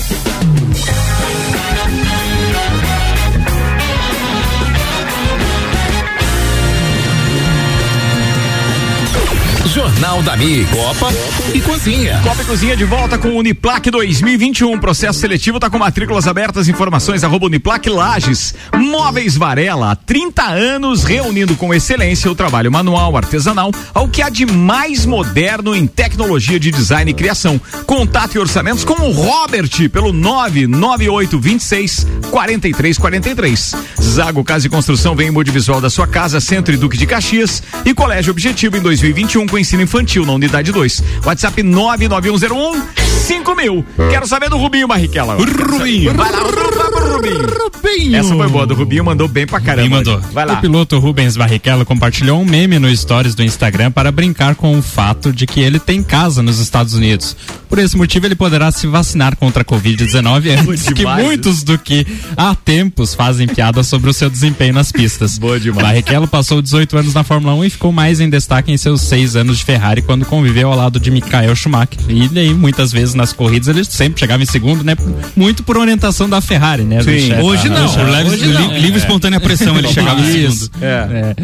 Jornal 9.73 10.23
da 10.23 10.37
Mix. 10.37 10.69
Copa 10.69 11.09
e 11.55 11.61
Cozinha. 11.63 12.21
Copa 12.23 12.43
e 12.43 12.45
Cozinha 12.45 12.77
de 12.77 12.85
volta 12.85 13.17
com 13.17 13.31
Uniplac 13.31 13.91
2021. 13.91 14.79
Processo 14.79 15.19
seletivo 15.19 15.57
está 15.57 15.71
com 15.71 15.79
matrículas 15.79 16.27
abertas. 16.27 16.69
Informações 16.69 17.25
arroba 17.25 17.47
Uniplac 17.47 17.89
Lages. 17.89 18.55
Móveis 18.77 19.35
Varela, 19.35 19.93
há 19.93 19.97
30 19.97 20.43
anos 20.43 21.05
reunindo 21.05 21.57
com 21.57 21.73
excelência 21.73 22.31
o 22.31 22.35
trabalho 22.35 22.71
manual, 22.71 23.17
artesanal, 23.17 23.73
ao 23.95 24.09
que 24.09 24.21
há 24.21 24.29
de 24.29 24.45
mais 24.45 25.07
moderno 25.07 25.75
em 25.75 25.87
tecnologia 25.87 26.61
de 26.61 26.71
design 26.71 27.11
e 27.11 27.15
criação. 27.15 27.59
Contato 27.87 28.35
e 28.35 28.39
orçamentos 28.39 28.85
com 28.85 29.09
o 29.09 29.11
Robert 29.11 29.89
pelo 29.89 30.13
99826 30.13 32.07
4343. 32.31 33.75
Zago 34.03 34.45
Casa 34.45 34.67
e 34.67 34.71
Construção 34.71 35.17
vem 35.17 35.29
em 35.29 35.43
Visual 35.45 35.81
da 35.81 35.89
sua 35.89 36.07
casa, 36.07 36.41
Centro 36.41 36.75
e 36.75 36.77
Duque 36.77 36.99
de 36.99 37.07
Caxias 37.07 37.63
e 37.87 37.95
Colégio 37.95 38.33
Objetivo 38.33 38.77
em 38.77 38.81
2021 38.83 39.47
com 39.47 39.62
ensino 39.62 39.83
infantil 39.83 40.27
na 40.27 40.33
unidade 40.33 40.70
2. 40.72 41.03
WhatsApp 41.25 41.62
99101 41.62 42.83
5000. 43.27 43.85
Quero 44.11 44.27
saber 44.27 44.51
do 44.51 44.57
Rubinho 44.57 44.87
Barrichello. 44.87 45.33
Rubinho. 45.38 46.12
Vai 46.14 46.31
lá, 46.31 46.38
Ru- 46.40 46.53
vai 46.53 46.70
pro 46.70 46.82
Rubinho. 47.03 47.47
Rubinho. 47.75 48.17
Essa 48.17 48.35
foi 48.35 48.49
boa, 48.49 48.67
do 48.67 48.75
Rubinho 48.75 49.05
mandou 49.05 49.29
bem 49.29 49.47
pra 49.47 49.61
caramba. 49.61 49.97
Rubinho 49.97 50.17
mandou. 50.17 50.31
Vai 50.33 50.45
O 50.45 50.49
lá. 50.49 50.57
piloto 50.57 50.99
Rubens 50.99 51.37
Barrichello 51.37 51.85
compartilhou 51.85 52.41
um 52.41 52.45
meme 52.45 52.79
no 52.79 52.95
stories 52.95 53.35
do 53.35 53.43
Instagram 53.43 53.91
para 53.91 54.11
brincar 54.12 54.55
com 54.55 54.79
o 54.79 54.83
fato 54.83 55.33
de 55.33 55.47
que 55.47 55.61
ele 55.61 55.79
tem 55.79 56.03
casa 56.03 56.43
nos 56.43 56.59
Estados 56.59 56.95
Unidos. 56.95 57.37
Por 57.69 57.79
esse 57.79 57.97
motivo, 57.97 58.27
ele 58.27 58.35
poderá 58.35 58.71
se 58.71 58.87
vacinar 58.87 59.35
contra 59.37 59.62
a 59.62 59.65
Covid-19 59.65 60.51
antes 60.69 60.93
que 60.93 61.05
muitos 61.07 61.62
do 61.62 61.79
que 61.79 62.07
há 62.37 62.55
tempos 62.55 63.15
fazem 63.15 63.47
piada 63.47 63.83
sobre 63.83 64.11
o 64.11 64.12
seu 64.12 64.29
desempenho 64.29 64.75
nas 64.75 64.93
pistas. 64.93 65.38
Boa 65.38 65.59
demais. 65.59 65.83
Barrichello 65.87 66.29
passou 66.29 66.61
18 66.61 66.99
anos 66.99 67.15
na 67.15 67.25
Fórmula 67.25 67.55
1 67.55 67.65
e 67.65 67.71
ficou 67.71 67.91
mais 67.93 68.21
em 68.21 68.29
destaque 68.29 68.71
em 68.71 68.77
seus 68.77 69.01
seis 69.03 69.37
anos 69.37 69.59
de 69.59 69.65
Ferrari 69.65 70.03
quando 70.03 70.25
conviveu 70.27 70.71
ao 70.71 70.77
lado 70.77 71.01
de 71.01 71.11
Michael 71.11 71.55
Schumacher. 71.57 71.99
E 72.09 72.29
daí, 72.29 72.53
muitas 72.53 72.93
vezes 72.93 73.15
nas 73.15 73.33
corridas, 73.33 73.69
ele 73.69 73.85
sempre 73.85 74.21
chegava 74.21 74.43
em 74.43 74.47
segundo, 74.47 74.85
né? 74.85 74.95
Muito 75.35 75.62
por 75.62 75.77
orientação 75.79 76.29
da 76.29 76.41
Ferrari, 76.41 76.83
né? 76.85 76.92
Do 76.99 77.05
Sim. 77.05 77.21
chefe. 77.29 77.43
Hoje 77.43 77.69
não. 77.69 77.85
Hoje 77.87 78.47
não. 78.47 78.69
li- 78.73 78.81
livre 78.81 78.97
e 78.99 79.03
espontânea 79.03 79.41
pressão, 79.41 79.77
ele 79.79 79.89
chegava 79.89 80.21
Isso. 80.21 80.71
segundo. 80.73 80.85
É. 80.85 81.35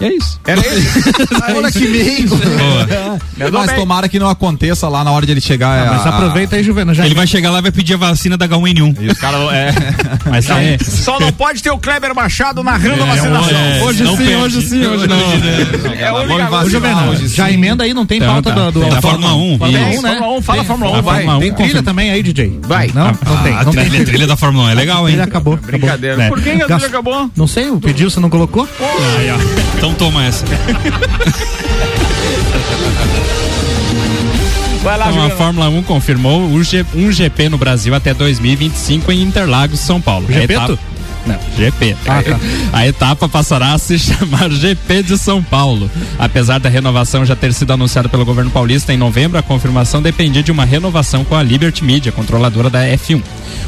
E 0.00 0.04
é 0.04 0.12
isso. 0.16 0.40
Era 0.46 0.60
isso. 0.60 0.98
Olha 1.56 1.70
que 1.70 1.86
meio. 1.86 2.28
Boa. 2.28 3.50
Mas 3.52 3.66
bem. 3.70 3.76
tomara 3.76 4.08
que 4.08 4.18
não 4.18 4.28
aconteça 4.28 4.88
lá 4.88 5.04
na 5.04 5.10
hora 5.12 5.24
de 5.24 5.32
ele 5.32 5.40
chegar. 5.40 5.86
Mas 5.86 6.06
a- 6.06 6.08
aproveita 6.10 6.56
aí, 6.56 6.64
Juvena. 6.64 6.92
Já 6.94 7.06
Ele 7.06 7.14
vai 7.14 7.26
chegar 7.26 7.50
lá 7.50 7.58
e 7.60 7.62
vai 7.62 7.72
pedir 7.72 7.94
a 7.94 7.96
vacina 7.96 8.36
da 8.36 8.46
H1N1. 8.48 8.96
E 9.00 9.06
os 9.08 9.18
caras. 9.18 9.40
É. 9.52 9.72
Mas 10.30 10.46
Não, 10.48 10.58
é. 10.58 10.78
Só 10.78 11.18
não 11.20 11.32
pode 11.32 11.62
ter 11.62 11.70
o 11.70 11.78
Kleber 11.78 12.14
Machado 12.14 12.62
narrando 12.62 13.02
a 13.02 13.06
vacinação. 13.06 13.56
é, 13.58 13.82
Hoje 13.82 14.02
não 14.04 14.16
sim, 14.16 14.24
perde. 14.24 14.42
hoje 14.42 14.62
sim, 14.62 14.84
hoje 14.86 15.06
não. 15.06 15.16
É 15.94 16.04
a 16.08 16.12
Vamos 16.12 16.30
única 16.30 16.50
vacinar 16.50 16.64
Ô, 16.64 16.70
Juvena, 16.70 17.02
hoje, 17.10 17.28
já 17.28 17.50
emenda 17.50 17.84
aí, 17.84 17.94
não 17.94 18.04
tem 18.06 18.18
Então, 18.18 18.32
pauta 18.34 18.52
tá. 18.52 18.64
do, 18.70 18.72
do 18.72 18.80
Tem 18.80 18.90
da 18.90 19.00
Fórmula 19.00 19.34
1. 19.34 19.58
Fórmula 19.58 19.78
Tem, 19.78 19.98
1, 19.98 20.02
né? 20.02 20.08
Fórmula 20.10 20.38
1, 20.38 20.42
fala 20.42 20.64
Fórmula 20.64 20.90
1, 20.90 20.94
tem- 20.94 21.02
vai. 21.26 21.38
Tem 21.40 21.52
trilha 21.54 21.82
também 21.82 22.10
aí, 22.10 22.22
DJ? 22.22 22.58
Vai. 22.62 22.90
Não, 22.94 23.06
não 23.06 23.42
tem. 23.42 23.52
Não 23.52 23.60
A 23.60 23.64
tem 23.64 23.84
trilha, 23.84 24.04
trilha 24.04 24.26
da 24.26 24.36
Fórmula 24.36 24.66
1 24.66 24.70
é 24.70 24.74
legal, 24.74 25.00
hein? 25.08 25.14
Trilha 25.14 25.24
acabou. 25.24 25.56
Brincadeira. 25.56 26.22
É. 26.24 26.28
Por 26.28 26.40
que 26.40 26.50
a 26.50 26.54
Gas- 26.66 26.68
trilha 26.82 26.86
acabou? 26.88 27.30
Não 27.36 27.46
sei, 27.46 27.70
o 27.70 27.78
pediu, 27.80 28.10
você 28.10 28.18
não 28.20 28.30
colocou? 28.30 28.68
Então 29.84 29.92
toma 29.96 30.24
essa. 30.24 30.46
Vai 34.82 34.96
lá, 34.98 35.10
Então, 35.10 35.26
a. 35.26 35.30
Fórmula 35.30 35.68
1 35.68 35.82
confirmou 35.82 36.40
G- 36.62 36.86
um 36.94 37.12
GP 37.12 37.50
no 37.50 37.58
Brasil 37.58 37.94
até 37.94 38.14
2025 38.14 39.12
em 39.12 39.20
Interlagos, 39.22 39.80
São 39.80 40.00
Paulo. 40.00 40.26
Etapa- 40.30 40.78
Não, 41.26 41.38
GP. 41.56 41.96
Ah, 42.06 42.22
tá. 42.22 42.38
A 42.72 42.86
etapa 42.86 43.28
passará 43.28 43.72
a 43.72 43.78
se 43.78 43.98
chamar 43.98 44.50
GP 44.50 45.02
de 45.02 45.18
São 45.18 45.42
Paulo. 45.42 45.90
Apesar 46.18 46.58
da 46.58 46.68
renovação 46.68 47.24
já 47.24 47.34
ter 47.36 47.52
sido 47.52 47.72
anunciada 47.72 48.08
pelo 48.08 48.24
governo 48.24 48.50
paulista 48.50 48.92
em 48.92 48.96
novembro, 48.96 49.38
a 49.38 49.42
confirmação 49.42 50.02
dependia 50.02 50.42
de 50.42 50.52
uma 50.52 50.64
renovação 50.64 51.24
com 51.24 51.34
a 51.34 51.42
Liberty 51.42 51.84
Media, 51.84 52.12
controladora 52.12 52.68
da 52.68 52.84
F1. 52.86 53.22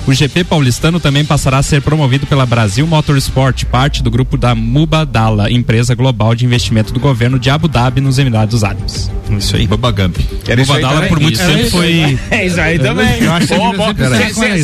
O 0.07 0.13
GP 0.13 0.45
paulistano 0.45 1.01
também 1.01 1.25
passará 1.25 1.59
a 1.59 1.63
ser 1.63 1.83
promovido 1.83 2.27
pela 2.27 2.47
Brasil 2.47 2.87
Motorsport, 2.87 3.65
parte 3.65 4.03
do 4.03 4.11
grupo 4.11 4.37
da 4.37 4.55
Mubadala, 4.55 5.51
empresa 5.51 5.95
global 5.95 6.35
de 6.35 6.45
investimento 6.45 6.93
do 6.93 7.01
governo 7.01 7.39
de 7.39 7.51
Abu 7.51 7.67
Dhabi 7.67 8.01
nos 8.01 8.19
Emirados 8.19 8.63
Árabes. 8.63 9.11
Isso 9.37 9.57
aí. 9.57 9.63
Aí 10.49 10.57
Mubadala 10.65 11.07
por 11.07 11.19
muito 11.19 11.39
tempo 11.39 11.71
foi. 11.71 12.19
É 12.31 12.47
isso 12.47 12.61
aí 12.61 12.79
também. 12.79 13.21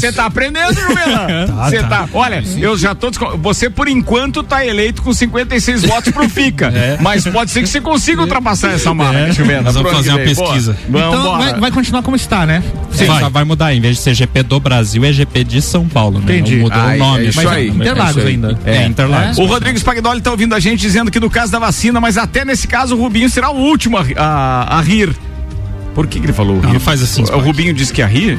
Você 0.00 0.12
tá 0.12 0.26
aprendendo, 0.26 0.74
Juvena? 0.74 1.46
Você 1.46 1.82
tá, 1.82 2.08
Olha, 2.12 2.42
eu 2.58 2.76
já 2.82 2.92
desco- 2.92 3.38
Você, 3.38 3.70
por 3.70 3.88
enquanto, 3.88 4.42
tá 4.42 4.64
eleito 4.66 5.00
com 5.02 5.12
56 5.12 5.84
votos 5.84 6.12
pro 6.12 6.28
FICA. 6.28 6.72
Mas 7.00 7.24
pode 7.26 7.50
ser 7.50 7.62
que 7.62 7.68
você 7.68 7.80
consiga 7.80 8.20
ultrapassar 8.22 8.72
essa 8.72 8.92
marca, 8.92 9.32
Juvena. 9.32 9.62
Nós 9.62 9.74
vamos 9.74 9.90
fazer 9.92 10.10
uma 10.10 10.18
vem. 10.18 10.34
Boa. 10.34 10.46
pesquisa. 10.48 10.76
Vamos 10.88 11.08
Então 11.18 11.38
vai, 11.38 11.54
vai 11.60 11.70
continuar 11.70 12.02
como 12.02 12.16
está, 12.16 12.44
né? 12.46 12.62
Sim, 12.90 13.06
Vai. 13.06 13.20
só 13.20 13.30
vai 13.30 13.44
mudar. 13.44 13.72
Em 13.74 13.80
vez 13.80 13.96
de 13.96 14.02
ser 14.02 14.14
GP 14.14 14.42
do 14.42 14.60
Brasil, 14.60 15.02
é 15.04 15.12
GP 15.12 15.44
de 15.44 15.62
São 15.62 15.88
Paulo. 15.88 16.18
Né? 16.18 16.24
Entendi. 16.24 16.56
Não 16.56 16.62
mudou 16.64 16.78
Ah, 16.80 16.92
o 16.94 16.98
nome. 16.98 17.24
é 17.24 17.28
isso 17.28 17.36
mas 17.42 17.46
aí. 17.52 17.68
Interlagos 17.68 18.16
É 18.18 18.20
aí. 18.20 18.26
ainda. 18.28 18.58
É, 18.66 18.84
Interlagos. 18.86 19.38
O 19.38 19.44
Rodrigo 19.46 19.78
Spagnoli 19.78 20.20
tá 20.20 20.30
ouvindo 20.30 20.54
a 20.54 20.60
gente 20.60 20.80
dizendo 20.80 21.10
que 21.10 21.18
no 21.20 21.30
caso 21.30 21.50
da 21.50 21.58
vacina, 21.58 22.00
mas 22.00 22.18
até 22.18 22.44
nesse 22.44 22.66
caso 22.68 22.94
o 22.94 22.98
Rubinho 23.00 23.30
será 23.30 23.50
o 23.50 23.56
último 23.56 23.96
a, 23.96 24.04
a- 24.16 24.78
a 24.78 24.80
rir. 24.82 25.14
Por 25.94 26.06
que, 26.06 26.18
que 26.18 26.26
ele 26.26 26.32
falou 26.32 26.56
Não, 26.56 26.68
rir? 26.68 26.72
não 26.74 26.80
faz 26.80 27.02
assim, 27.02 27.22
O 27.22 27.26
Spag. 27.26 27.42
Rubinho 27.44 27.72
disse 27.74 27.92
que 27.92 28.00
ia 28.00 28.06
rir? 28.06 28.38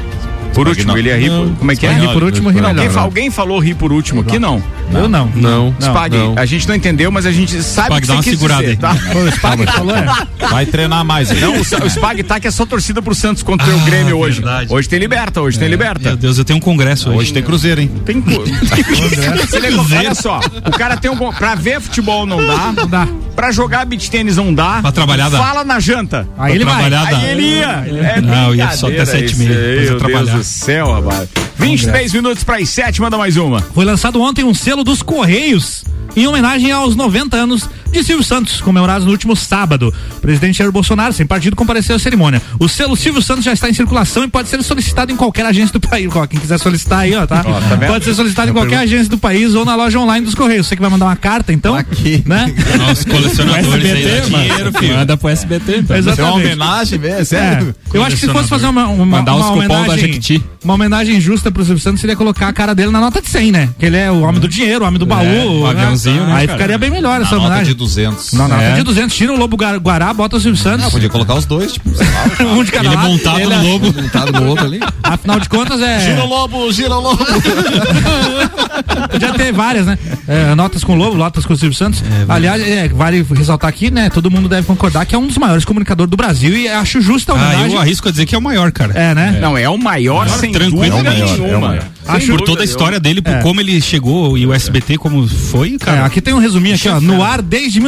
Por 0.54 0.68
último, 0.68 0.98
ele 0.98 1.10
ia 1.10 1.18
rir. 1.18 1.30
por- 1.30 1.50
como 1.58 1.72
é 1.72 1.76
que 1.76 1.86
é? 1.86 1.94
Rir 1.94 2.10
por 2.14 2.24
último, 2.24 2.50
rir 2.50 2.62
Não, 2.62 2.74
melhor. 2.74 2.90
fa- 2.92 3.02
alguém 3.02 3.30
falou 3.32 3.60
rir 3.60 3.74
por 3.76 3.92
último 3.92 4.22
aqui, 4.22 4.38
não. 4.40 4.62
Eu 4.94 5.08
não. 5.10 5.28
Não. 5.36 5.74
Spag, 5.80 6.16
não. 6.16 6.36
a 6.38 6.46
gente 6.46 6.68
não 6.68 6.76
entendeu, 6.76 7.12
mas 7.12 7.26
a 7.26 7.32
gente 7.32 7.62
sabe 7.64 7.88
Spag, 7.88 7.98
o 7.98 8.02
que 8.02 8.08
dá 8.08 8.14
você 8.14 8.18
uma 8.18 8.24
quis 8.24 8.32
segurada 8.34 8.62
dizer, 8.62 8.72
aí. 8.74 8.78
tá? 8.78 8.96
O 9.20 9.28
Spag 9.32 9.66
falou, 9.72 9.96
é. 9.96 10.06
Vai 10.50 10.66
treinar 10.66 11.04
mais 11.04 11.32
aí. 11.32 11.40
Não, 11.42 11.56
o, 11.60 11.90
Spag 11.90 12.24
tá 12.24 12.40
que 12.40 12.48
é 12.48 12.52
só 12.52 12.66
torcida 12.66 13.02
pro 13.02 13.16
Santos 13.16 13.42
contra 13.44 13.74
o 13.76 13.80
Grêmio 13.80 14.18
hoje. 14.18 14.42
verdade. 14.42 14.72
Hoje 14.74 14.88
tem 14.88 15.00
liberta, 15.00 15.42
hoje 15.42 15.58
tem 15.58 15.68
liberta. 15.68 16.10
Meu 16.10 16.18
Deus, 16.18 16.38
eu 16.38 16.46
tenho 16.46 16.58
um 16.58 16.62
congresso 16.62 17.10
hoje. 17.10 17.18
Hoje 17.20 17.34
tem 17.34 17.42
Cruzeiro, 17.44 17.82
hein? 17.82 17.90
Tem 18.06 18.22
co- 18.22 18.44
Você 19.48 19.60
lê- 19.60 19.74
Olha 19.98 20.14
só, 20.16 20.40
o 20.66 20.72
cara 20.72 20.98
tem 20.98 21.10
um. 21.10 21.16
Pra 21.34 21.56
ver 21.56 21.80
futebol 21.82 22.26
não 22.26 22.46
dá. 22.46 22.72
Não 22.76 22.88
dá. 22.88 23.08
Pra 23.36 23.52
jogar 23.52 23.86
beach 23.86 24.12
tênis 24.12 24.38
não 24.38 24.54
dá. 24.54 24.80
Pra 24.82 24.92
trabalhar 24.92 25.30
dá. 25.30 25.38
Fala 25.40 25.64
na 25.64 25.80
janta. 25.80 26.28
Aí 26.38 26.54
ele 26.56 26.66
vai. 26.66 26.74
trabalhar 26.76 27.10
dá. 27.10 27.18
Aí 27.18 27.26
ele 27.32 27.42
ia. 27.42 27.84
É 28.16 28.22
Não, 28.22 28.54
ia 28.54 28.72
só 28.72 28.88
até 28.88 29.06
sete 29.06 29.34
e 29.34 29.38
meia, 29.38 29.52
depois 29.98 30.28
eu. 30.30 30.43
Do 30.44 30.46
céu, 30.46 30.92
rapaz. 30.92 31.30
23 31.58 32.12
minutos 32.14 32.44
para 32.44 32.58
as 32.58 32.68
7, 32.70 33.00
manda 33.02 33.18
mais 33.18 33.38
uma. 33.38 33.62
Foi 33.62 33.86
lançado 33.86 34.22
ontem 34.22 34.44
um 34.44 34.54
selo 34.54 34.84
dos 34.84 35.02
Correios 35.02 35.86
em 36.16 36.28
homenagem 36.28 36.72
aos 36.72 36.96
90 36.96 37.36
anos 37.38 37.68
de 37.92 38.04
Silvio 38.04 38.24
Santos, 38.24 38.60
comemorados 38.60 39.06
no 39.06 39.12
último 39.12 39.36
sábado. 39.36 39.94
O 40.18 40.20
presidente 40.20 40.58
Jair 40.58 40.72
Bolsonaro, 40.72 41.14
sem 41.14 41.26
partido, 41.26 41.56
compareceu 41.56 41.96
à 41.96 42.00
cerimônia. 42.00 42.42
O 42.60 42.68
selo 42.68 42.96
Silvio 42.96 43.22
Santos 43.22 43.44
já 43.44 43.54
está 43.54 43.70
em 43.70 43.74
circulação 43.74 44.24
e 44.24 44.28
pode 44.28 44.50
ser 44.50 44.62
solicitado 44.64 45.12
em 45.12 45.16
qualquer 45.16 45.46
agência 45.46 45.74
do 45.74 45.80
país. 45.80 46.12
Quem 46.30 46.40
quiser 46.40 46.58
solicitar 46.58 47.00
aí, 47.00 47.16
ó, 47.16 47.26
tá? 47.26 47.44
Ó, 47.46 47.60
tá 47.62 47.78
pode 47.88 48.06
ser 48.06 48.16
solicitado 48.16 48.50
em 48.50 48.54
qualquer 48.54 48.78
agência 48.80 49.10
do 49.10 49.18
país 49.18 49.54
ou 49.54 49.64
na 49.64 49.76
loja 49.76 50.00
online 50.00 50.26
dos 50.26 50.36
Correios. 50.36 50.68
Você 50.68 50.76
que 50.76 50.82
vai 50.82 50.90
mandar 50.90 51.06
uma 51.06 51.16
carta, 51.16 51.54
então, 51.54 51.76
Aqui. 51.76 52.24
né? 52.26 52.54
Nossos 52.78 53.06
colecionadores 53.06 53.86
aí 53.92 54.04
dá 54.04 54.20
dinheiro, 54.22 54.74
filho. 54.74 54.96
Manda 54.96 55.18
pro 55.18 55.30
SBT, 55.30 55.78
então. 55.78 55.98
Isso 55.98 56.10
é 56.10 56.14
uma 56.14 56.14
Exatamente. 56.14 56.46
homenagem, 56.48 57.00
velho, 57.00 57.16
É, 57.22 57.24
sério. 57.24 57.76
eu 57.94 58.04
acho 58.04 58.16
que 58.16 58.22
se 58.26 58.32
fosse 58.32 58.50
fazer 58.50 58.68
uma, 58.68 58.88
uma, 58.88 59.06
Mandar 59.06 59.36
uma 59.36 59.46
os 59.46 59.52
cupom 59.52 59.68
da 59.68 59.80
homenagem, 59.82 60.20
Uma 60.64 60.76
homenagem 60.76 61.20
justa 61.20 61.52
pro 61.52 61.64
Silvio 61.66 61.82
Santos 61.84 62.00
seria 62.02 62.16
colocar 62.16 62.48
a 62.48 62.54
cara 62.54 62.74
dele 62.74 62.90
na 62.92 63.00
nota 63.00 63.22
de 63.22 63.30
100, 63.30 63.52
né? 63.52 63.70
Que 63.78 63.86
ele 63.88 63.98
é 63.98 64.10
o 64.10 64.22
homem 64.22 64.40
do 64.40 64.48
dinheiro, 64.48 64.84
o 64.86 64.88
homem 64.88 64.98
do 65.00 65.06
baú. 65.06 65.24
o 65.62 65.64
né? 65.66 65.70
aviãozinho, 65.72 66.26
né, 66.26 66.34
Aí 66.36 66.48
cara? 66.48 66.58
ficaria 66.58 66.78
bem 66.78 66.90
melhor 66.90 67.20
essa 67.22 67.32
Na 67.32 67.38
nota 67.38 67.48
homenagem. 67.48 67.74
de 67.74 67.74
200. 67.74 68.34
Na 68.34 68.48
nota 68.48 68.62
É. 68.62 68.74
de 68.76 68.84
200, 68.84 69.16
tira 69.16 69.34
o 69.34 69.38
Lobo 69.38 69.58
Guará, 69.58 70.14
bota 70.14 70.38
o 70.38 70.40
Silvio 70.40 70.60
Santos. 70.62 70.90
Podia 70.90 71.10
colocar 71.10 71.34
os 71.36 71.46
dois, 71.46 71.74
tipo, 71.74 71.94
sei 71.96 72.08
lá. 72.08 72.52
um 72.54 72.64
de 72.64 72.72
cada 72.72 72.86
Ele 72.86 72.94
é 72.94 72.98
lado. 72.98 73.10
montado 73.10 73.40
Ele 73.40 73.56
no 73.56 73.64
lobo. 73.64 73.86
Montado 74.02 74.32
no 74.32 74.48
outro 74.48 74.66
ali. 74.66 74.80
Afinal 75.04 75.40
de 75.40 75.50
contas, 75.50 75.82
é. 75.82 76.00
Gira 76.00 76.24
o 76.24 76.28
lobo, 76.28 76.72
gira 76.72 76.96
o 76.96 77.02
lobo. 77.02 77.26
Podia 79.12 79.34
ter 79.34 79.52
várias, 79.52 79.86
né? 79.86 79.98
É, 80.28 80.56
notas 80.56 80.84
com 80.84 80.94
o 80.94 80.96
Lobo, 80.96 81.18
notas 81.18 81.46
com 81.46 81.54
o 81.54 81.58
Silvio 81.58 81.78
Santos. 81.78 82.04
Aliás, 82.28 82.62
é, 82.62 82.88
vale 82.88 83.26
ressaltar 83.36 83.70
aqui, 83.70 83.92
né? 83.92 84.10
Todo 84.10 84.30
mundo 84.32 84.48
deve 84.48 84.66
concordar 84.66 85.06
que 85.06 85.14
é 85.16 85.18
um 85.18 85.28
dos 85.28 85.38
maiores 85.38 85.66
comunicadores 85.66 86.10
do 86.10 86.18
Brasil 86.18 86.56
e 86.56 86.68
acho 86.68 87.02
justa 87.02 87.34
a 87.34 87.36
Ah, 87.36 87.38
homenagem. 87.48 87.74
eu 87.74 87.80
arrisco 87.82 88.08
a 88.08 88.12
dizer 88.12 88.26
que 88.26 88.34
é 88.36 88.38
o 88.38 88.42
maior, 88.42 88.72
cara. 88.72 88.94
É, 88.96 89.14
né? 89.14 89.38
Não, 89.42 89.58
é 89.58 89.68
o 89.70 89.78
maior, 89.78 90.23
sem 90.30 90.52
tranquilo. 90.52 90.82
dúvida 90.82 90.96
É 90.98 91.00
o 91.00 91.04
maior, 91.04 91.28
nenhuma. 91.38 91.48
é 91.48 91.58
o 91.58 91.62
maior. 91.62 91.84
Acho- 92.08 92.28
Por 92.34 92.42
toda 92.42 92.62
a 92.62 92.66
história 92.66 93.00
dele, 93.00 93.22
por 93.22 93.34
É. 93.34 93.42
como 93.42 93.60
ele 93.62 93.80
chegou 93.82 94.38
e 94.38 94.46
o 94.46 94.54
SBT 94.54 94.98
como 94.98 95.28
foi, 95.28 95.76
É, 95.76 95.78
cara. 95.78 96.06
aqui 96.06 96.22
tem 96.22 96.34
um 96.34 96.40
resuminho 96.40 96.76
aqui, 96.76 96.88
ó. 96.90 97.00
No 97.00 97.24
ar 97.24 97.42
desde 97.42 97.80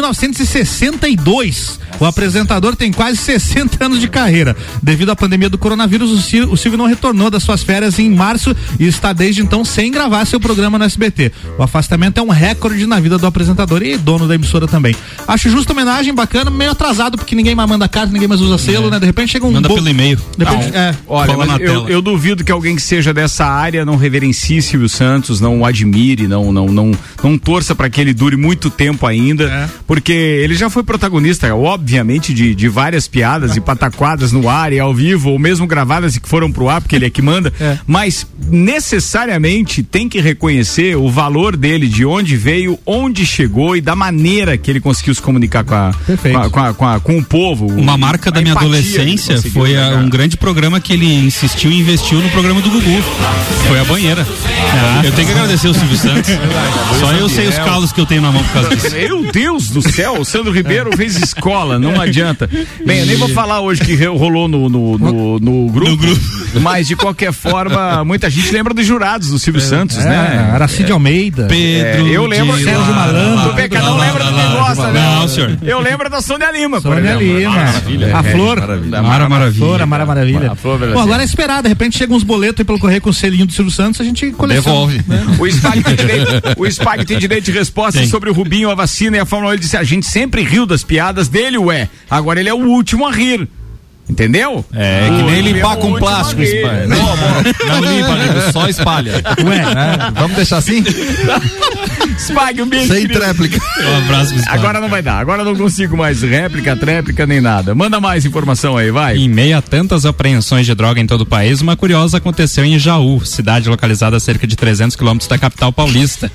1962. 0.79 1.79
O 1.99 2.05
apresentador 2.05 2.75
tem 2.75 2.91
quase 2.91 3.17
60 3.17 3.85
anos 3.85 3.99
de 3.99 4.07
carreira. 4.07 4.55
Devido 4.81 5.11
à 5.11 5.15
pandemia 5.15 5.49
do 5.49 5.57
coronavírus, 5.57 6.11
o 6.11 6.17
Sil- 6.21 6.51
o 6.51 6.57
Silvio 6.57 6.77
não 6.77 6.85
retornou 6.87 7.29
das 7.29 7.43
suas 7.43 7.63
férias 7.63 7.97
em 7.99 8.09
março 8.09 8.55
e 8.79 8.85
está 8.85 9.13
desde 9.13 9.41
então 9.41 9.63
sem 9.63 9.91
gravar 9.91 10.25
seu 10.25 10.39
programa 10.39 10.77
no 10.77 10.83
SBT. 10.85 11.31
O 11.57 11.63
afastamento 11.63 12.17
é 12.17 12.21
um 12.21 12.29
recorde 12.29 12.85
na 12.85 12.99
vida 12.99 13.17
do 13.17 13.25
apresentador 13.25 13.81
e 13.81 13.97
dono 13.97 14.27
da 14.27 14.35
emissora 14.35 14.67
também. 14.67 14.95
Acho 15.27 15.49
justa 15.49 15.71
homenagem, 15.73 16.13
bacana, 16.13 16.51
meio 16.51 16.71
atrasado, 16.71 17.17
porque 17.17 17.35
ninguém 17.35 17.55
mais 17.55 17.69
manda 17.69 17.87
carta, 17.87 18.11
ninguém 18.11 18.27
mais 18.27 18.41
usa 18.41 18.57
selo, 18.57 18.89
né? 18.89 18.99
De 18.99 19.05
repente 19.05 19.31
chega 19.31 19.45
um. 19.45 19.51
Manda 19.51 19.67
bo- 19.69 19.75
pelo 19.75 19.87
e-mail. 19.89 20.19
De 20.37 20.43
repente, 20.43 20.75
é. 20.75 20.93
Olha, 21.07 21.31
eu, 21.31 21.57
tela. 21.59 21.89
eu 21.89 22.01
duvido 22.01 22.43
que 22.43 22.51
alguém 22.51 22.75
que 22.75 22.81
seja 22.81 23.13
dessa 23.13 23.45
área 23.45 23.85
não 23.85 23.95
reverencie 24.05 24.61
Silvio 24.61 24.87
Santos, 24.87 25.41
não 25.41 25.59
o 25.61 25.65
admire, 25.65 26.27
não 26.27 26.51
não 26.51 26.67
não, 26.67 26.91
não 27.23 27.37
torça 27.37 27.73
para 27.75 27.89
que 27.89 27.99
ele 27.99 28.13
dure 28.13 28.35
muito 28.37 28.69
tempo 28.69 29.05
ainda, 29.07 29.45
É. 29.45 29.69
porque 29.87 30.11
ele 30.13 30.53
já 30.55 30.69
foi 30.69 30.83
protagonista, 30.83 31.53
obviamente, 31.55 32.33
de, 32.33 32.53
de 32.55 32.67
várias 32.69 33.07
piadas 33.07 33.55
e 33.55 33.61
pataquadas 33.61 34.31
no 34.31 34.47
ar 34.47 34.71
e 34.71 34.79
ao 34.79 34.93
vivo, 34.93 35.31
ou 35.31 35.39
mesmo 35.39 35.65
gravadas 35.67 36.15
e 36.15 36.19
que 36.21 36.29
foram 36.29 36.51
pro 36.51 36.69
ar, 36.69 36.81
porque 36.81 36.95
ele 36.95 37.05
é 37.05 37.09
que 37.09 37.21
manda, 37.21 37.51
É. 37.59 37.77
mas 37.87 38.25
necessariamente 38.49 39.81
tem 39.83 40.07
que 40.07 40.19
reconhecer 40.21 40.95
o 40.95 41.09
valor 41.09 41.55
dele, 41.57 41.87
de 41.87 42.05
onde 42.05 42.35
veio, 42.37 42.77
onde 42.85 43.25
chegou 43.25 43.75
e 43.75 43.81
da 43.81 43.95
maneira 43.95 44.57
que 44.57 44.69
ele 44.69 44.79
conseguiu 44.79 45.13
se 45.15 45.21
comunicar 45.21 45.63
com, 45.63 45.73
a, 45.75 45.91
com, 45.93 46.37
a- 46.37 46.49
com, 46.49 46.59
a- 46.59 46.73
com 46.73 46.85
a- 46.87 46.99
com 46.99 47.17
o 47.17 47.23
povo. 47.23 47.67
Uma 47.67 47.97
marca 47.97 48.31
da 48.31 48.41
minha 48.41 48.53
adolescência 48.53 49.41
foi 49.51 49.75
um 49.97 50.09
grande 50.09 50.37
programa 50.37 50.79
que 50.79 50.93
ele 50.93 51.05
insistiu 51.25 51.71
e 51.71 51.79
investiu 51.79 52.19
no 52.21 52.29
programa 52.29 52.61
do 52.61 52.69
Gugu. 52.69 53.01
Foi 53.67 53.79
a 53.79 53.83
banheira. 53.95 54.25
Eu 55.03 55.11
tenho 55.13 55.27
que 55.27 55.33
agradecer 55.33 55.67
o 55.69 55.73
Silvio 55.73 55.97
Santos. 55.97 56.31
Só 56.99 57.13
eu 57.13 57.29
sei 57.29 57.47
os 57.47 57.55
calos 57.55 57.93
que 57.93 58.01
eu 58.01 58.05
tenho 58.05 58.21
na 58.21 58.31
mão 58.31 58.43
por 58.43 58.51
causa 58.53 58.75
disso. 58.75 58.93
Meu 58.93 59.31
Deus 59.31 59.69
do 59.69 59.81
céu, 59.81 60.19
o 60.19 60.25
Sandro 60.25 60.51
Ribeiro 60.51 60.95
fez 60.97 61.15
escola, 61.15 61.79
não 61.79 61.99
adianta. 61.99 62.49
Bem, 62.85 62.99
eu 62.99 63.05
nem 63.05 63.15
vou 63.15 63.29
falar 63.29 63.61
hoje 63.61 63.81
que 63.81 63.95
rolou 64.05 64.47
no, 64.47 64.67
no, 64.69 64.97
no, 64.97 65.39
no 65.39 65.69
grupo, 65.71 66.03
mas 66.61 66.87
de 66.87 66.95
qualquer 66.95 67.31
forma, 67.31 68.03
muita 68.03 68.29
gente 68.29 68.51
lembra 68.51 68.73
dos 68.73 68.85
jurados 68.85 69.29
do 69.29 69.39
Silvio 69.39 69.61
Santos, 69.61 69.97
É, 69.97 70.09
né? 70.09 70.51
Aracide 70.53 70.91
Almeida. 70.91 71.47
Pedro. 71.47 72.07
É, 72.07 72.11
eu 72.11 72.25
lembro. 72.25 72.55
Sérgio 72.57 72.93
Malandro. 72.93 73.51
O 73.51 73.55
Pecadão 73.55 73.91
não 73.91 73.99
lembra 73.99 74.23
do 74.25 74.33
que 74.33 74.57
gosta, 74.57 74.91
né? 74.91 75.15
Não, 75.19 75.27
senhor. 75.27 75.57
Eu 75.61 75.79
lembro 75.79 76.09
da 76.09 76.21
Sônia 76.21 76.51
Lima, 76.51 76.81
Sônia. 76.81 77.15
Lima. 77.15 77.51
Maravilha. 77.51 78.17
A 78.17 78.23
Flor. 78.23 78.59
Maravilha. 78.59 79.01
Mara 79.01 79.29
Maravilha. 79.29 79.65
Flor, 79.65 79.81
a 79.81 79.85
Mara 79.85 80.05
Maravilha. 80.05 80.51
A 80.51 80.55
Flor, 80.55 80.79
Bom, 80.93 80.99
agora 80.99 81.21
é 81.21 81.25
esperar, 81.25 81.61
de 81.63 81.69
repente 81.69 81.97
chega 81.97 82.13
uns 82.13 82.23
boletos 82.23 82.59
aí 82.59 82.65
pelo 82.65 82.79
correio 82.79 83.01
com 83.01 83.09
o 83.09 83.13
selinho 83.13 83.45
do 83.45 83.53
Silvio 83.53 83.71
Santos, 83.71 83.84
a 84.01 84.03
gente 84.03 84.31
coleciona. 84.31 84.61
Devolve. 84.61 85.03
O 85.39 85.47
Spag 85.47 85.83
tem 85.83 85.95
direito, 85.95 86.31
o 86.57 86.65
Spag 86.67 87.05
tem 87.05 87.17
direito 87.19 87.45
de 87.45 87.51
resposta 87.51 87.99
Tem. 87.99 88.07
sobre 88.09 88.29
o 88.29 88.33
Rubinho, 88.33 88.69
a 88.69 88.75
vacina 88.75 89.17
e 89.17 89.19
a 89.19 89.25
Fórmula 89.25 89.51
1. 89.51 89.53
Ele 89.55 89.61
disse: 89.61 89.77
a 89.77 89.83
gente 89.83 90.05
sempre 90.05 90.41
riu 90.43 90.65
das 90.65 90.83
piadas 90.83 91.27
dele, 91.27 91.57
ué. 91.57 91.89
Agora 92.09 92.39
ele 92.39 92.49
é 92.49 92.53
o 92.53 92.57
último 92.59 93.07
a 93.07 93.11
rir. 93.11 93.47
Entendeu? 94.07 94.63
É, 94.71 95.07
que 95.09 95.23
nem 95.23 95.41
limpar 95.41 95.77
com 95.77 95.93
plástico 95.95 96.39
banho. 96.41 96.87
Não, 96.87 97.15
não 97.65 97.91
limpa, 97.91 98.15
nego, 98.15 98.51
só 98.53 98.69
espalha. 98.69 99.13
Ué, 99.43 99.57
É, 99.57 100.11
vamos 100.11 100.35
deixar 100.35 100.57
assim? 100.57 100.83
Spag, 102.17 102.61
um 102.61 102.67
beijo. 102.67 102.87
Sem 102.87 103.01
querido. 103.03 103.19
tréplica. 103.19 103.59
Um 103.83 103.97
abraço 103.97 104.29
pro 104.33 104.39
Spag. 104.41 104.57
Agora 104.57 104.79
não 104.81 104.89
vai 104.89 105.01
dar, 105.01 105.19
agora 105.19 105.43
não 105.43 105.55
consigo 105.55 105.97
mais 105.97 106.21
réplica, 106.21 106.75
tréplica 106.75 107.25
nem 107.25 107.41
nada. 107.41 107.73
Manda 107.75 107.99
mais 107.99 108.25
informação 108.25 108.77
aí, 108.77 108.91
vai. 108.91 109.17
Em 109.17 109.29
meio 109.29 109.57
a 109.57 109.61
tantas 109.61 110.05
apreensões 110.05 110.65
de 110.65 110.73
droga 110.75 110.99
em 110.99 111.07
todo 111.07 111.21
o 111.21 111.25
país, 111.25 111.61
uma 111.61 111.75
curiosa 111.75 112.17
aconteceu 112.17 112.63
em 112.65 112.77
Jaú, 112.79 113.23
cidade 113.25 113.69
localizada 113.69 114.17
a 114.17 114.19
cerca 114.19 114.45
de 114.47 114.55
300 114.55 114.95
quilômetros 114.95 115.27
da 115.27 115.37
capital 115.37 115.71
paulista. 115.71 116.31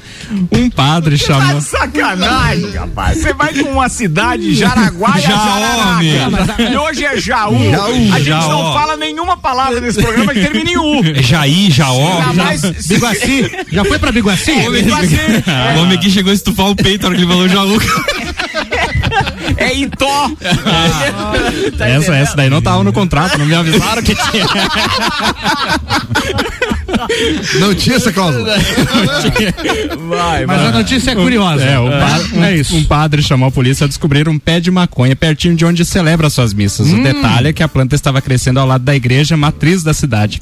Um 0.53 0.69
padre 0.71 1.19
Tá 1.19 1.25
chamou. 1.27 1.61
sacanagem, 1.61 2.71
rapaz. 2.73 3.19
Você 3.19 3.33
vai 3.33 3.53
com 3.55 3.71
uma 3.71 3.89
cidade, 3.89 4.55
Jaraguá 4.55 5.15
e 5.17 5.21
Jaú, 5.21 5.37
Jararaca. 5.37 6.63
E 6.63 6.77
hoje 6.77 7.05
é 7.05 7.17
Jaú. 7.19 7.71
Jaú, 7.71 7.93
a 8.13 8.19
gente 8.19 8.25
Jaú. 8.25 8.49
não 8.49 8.73
fala 8.73 8.97
nenhuma 8.97 9.37
palavra 9.37 9.81
nesse 9.81 10.01
programa 10.01 10.33
que 10.33 10.41
termina 10.41 10.71
em 10.71 10.77
U. 10.77 11.01
É 11.17 11.23
Jaí, 11.23 11.71
Jaó. 11.71 12.21
Ainda 12.21 12.33
mais 12.45 12.61
se- 12.61 12.89
Biguaci. 12.95 13.51
Já 13.73 13.85
foi 13.85 13.99
pra 13.99 14.13
Biguaci? 14.13 14.53
Biguaci. 14.53 15.17
O 15.77 15.83
homem 15.83 15.97
aqui 15.99 16.11
chegou 16.11 16.31
a 16.31 16.35
estufar 16.35 16.67
o 16.71 16.77
peito 16.77 17.03
na 17.03 17.09
hora 17.09 17.17
que 17.17 17.23
ele 17.23 17.31
falou 17.33 17.49
Jaú. 17.49 17.79
É 19.57 19.75
Itó. 19.75 20.31
Tá 21.77 21.89
Essa, 21.89 22.15
essa 22.15 22.37
daí 22.37 22.49
não 22.49 22.63
tava 22.63 22.85
no 22.85 22.93
contrato, 22.93 23.37
não 23.39 23.47
me 23.47 23.55
avisaram 23.55 24.03
que 24.03 24.15
tinha. 24.15 24.47
Não 27.59 27.75
tinha 27.75 27.97
essa 27.97 28.13
cláusula. 28.13 28.55
Vai, 30.09 30.47
Mas 30.47 30.57
vai. 30.61 30.67
a 30.69 30.73
notícia 30.73 31.11
é 31.13 31.15
curiosa. 31.15 31.63
É, 31.65 31.79
o 31.79 31.89
pa- 31.89 32.21
um, 32.35 32.45
é 32.45 32.57
isso. 32.57 32.77
um 32.77 32.85
padre 32.85 33.23
chamou 33.23 33.49
a 33.49 33.53
polícia 33.53 33.85
a 33.85 33.89
descobrir 33.89 34.29
um 34.29 34.39
pé 34.39 34.61
de 34.61 34.71
maconha 34.71 35.17
pertinho 35.17 35.55
de 35.57 35.65
onde 35.65 35.85
celebra 35.85 36.29
suas 36.31 36.53
missas. 36.55 36.89
Hum. 36.89 37.01
O 37.01 37.03
detalhe 37.03 37.49
é 37.49 37.53
que 37.53 37.63
a 37.63 37.69
planta 37.69 37.95
estava 37.95 38.21
crescendo 38.21 38.61
ao 38.61 38.67
lado 38.67 38.85
da 38.85 38.95
igreja 38.95 39.37
matriz 39.37 39.83
da 39.83 39.95
cidade. 39.95 40.41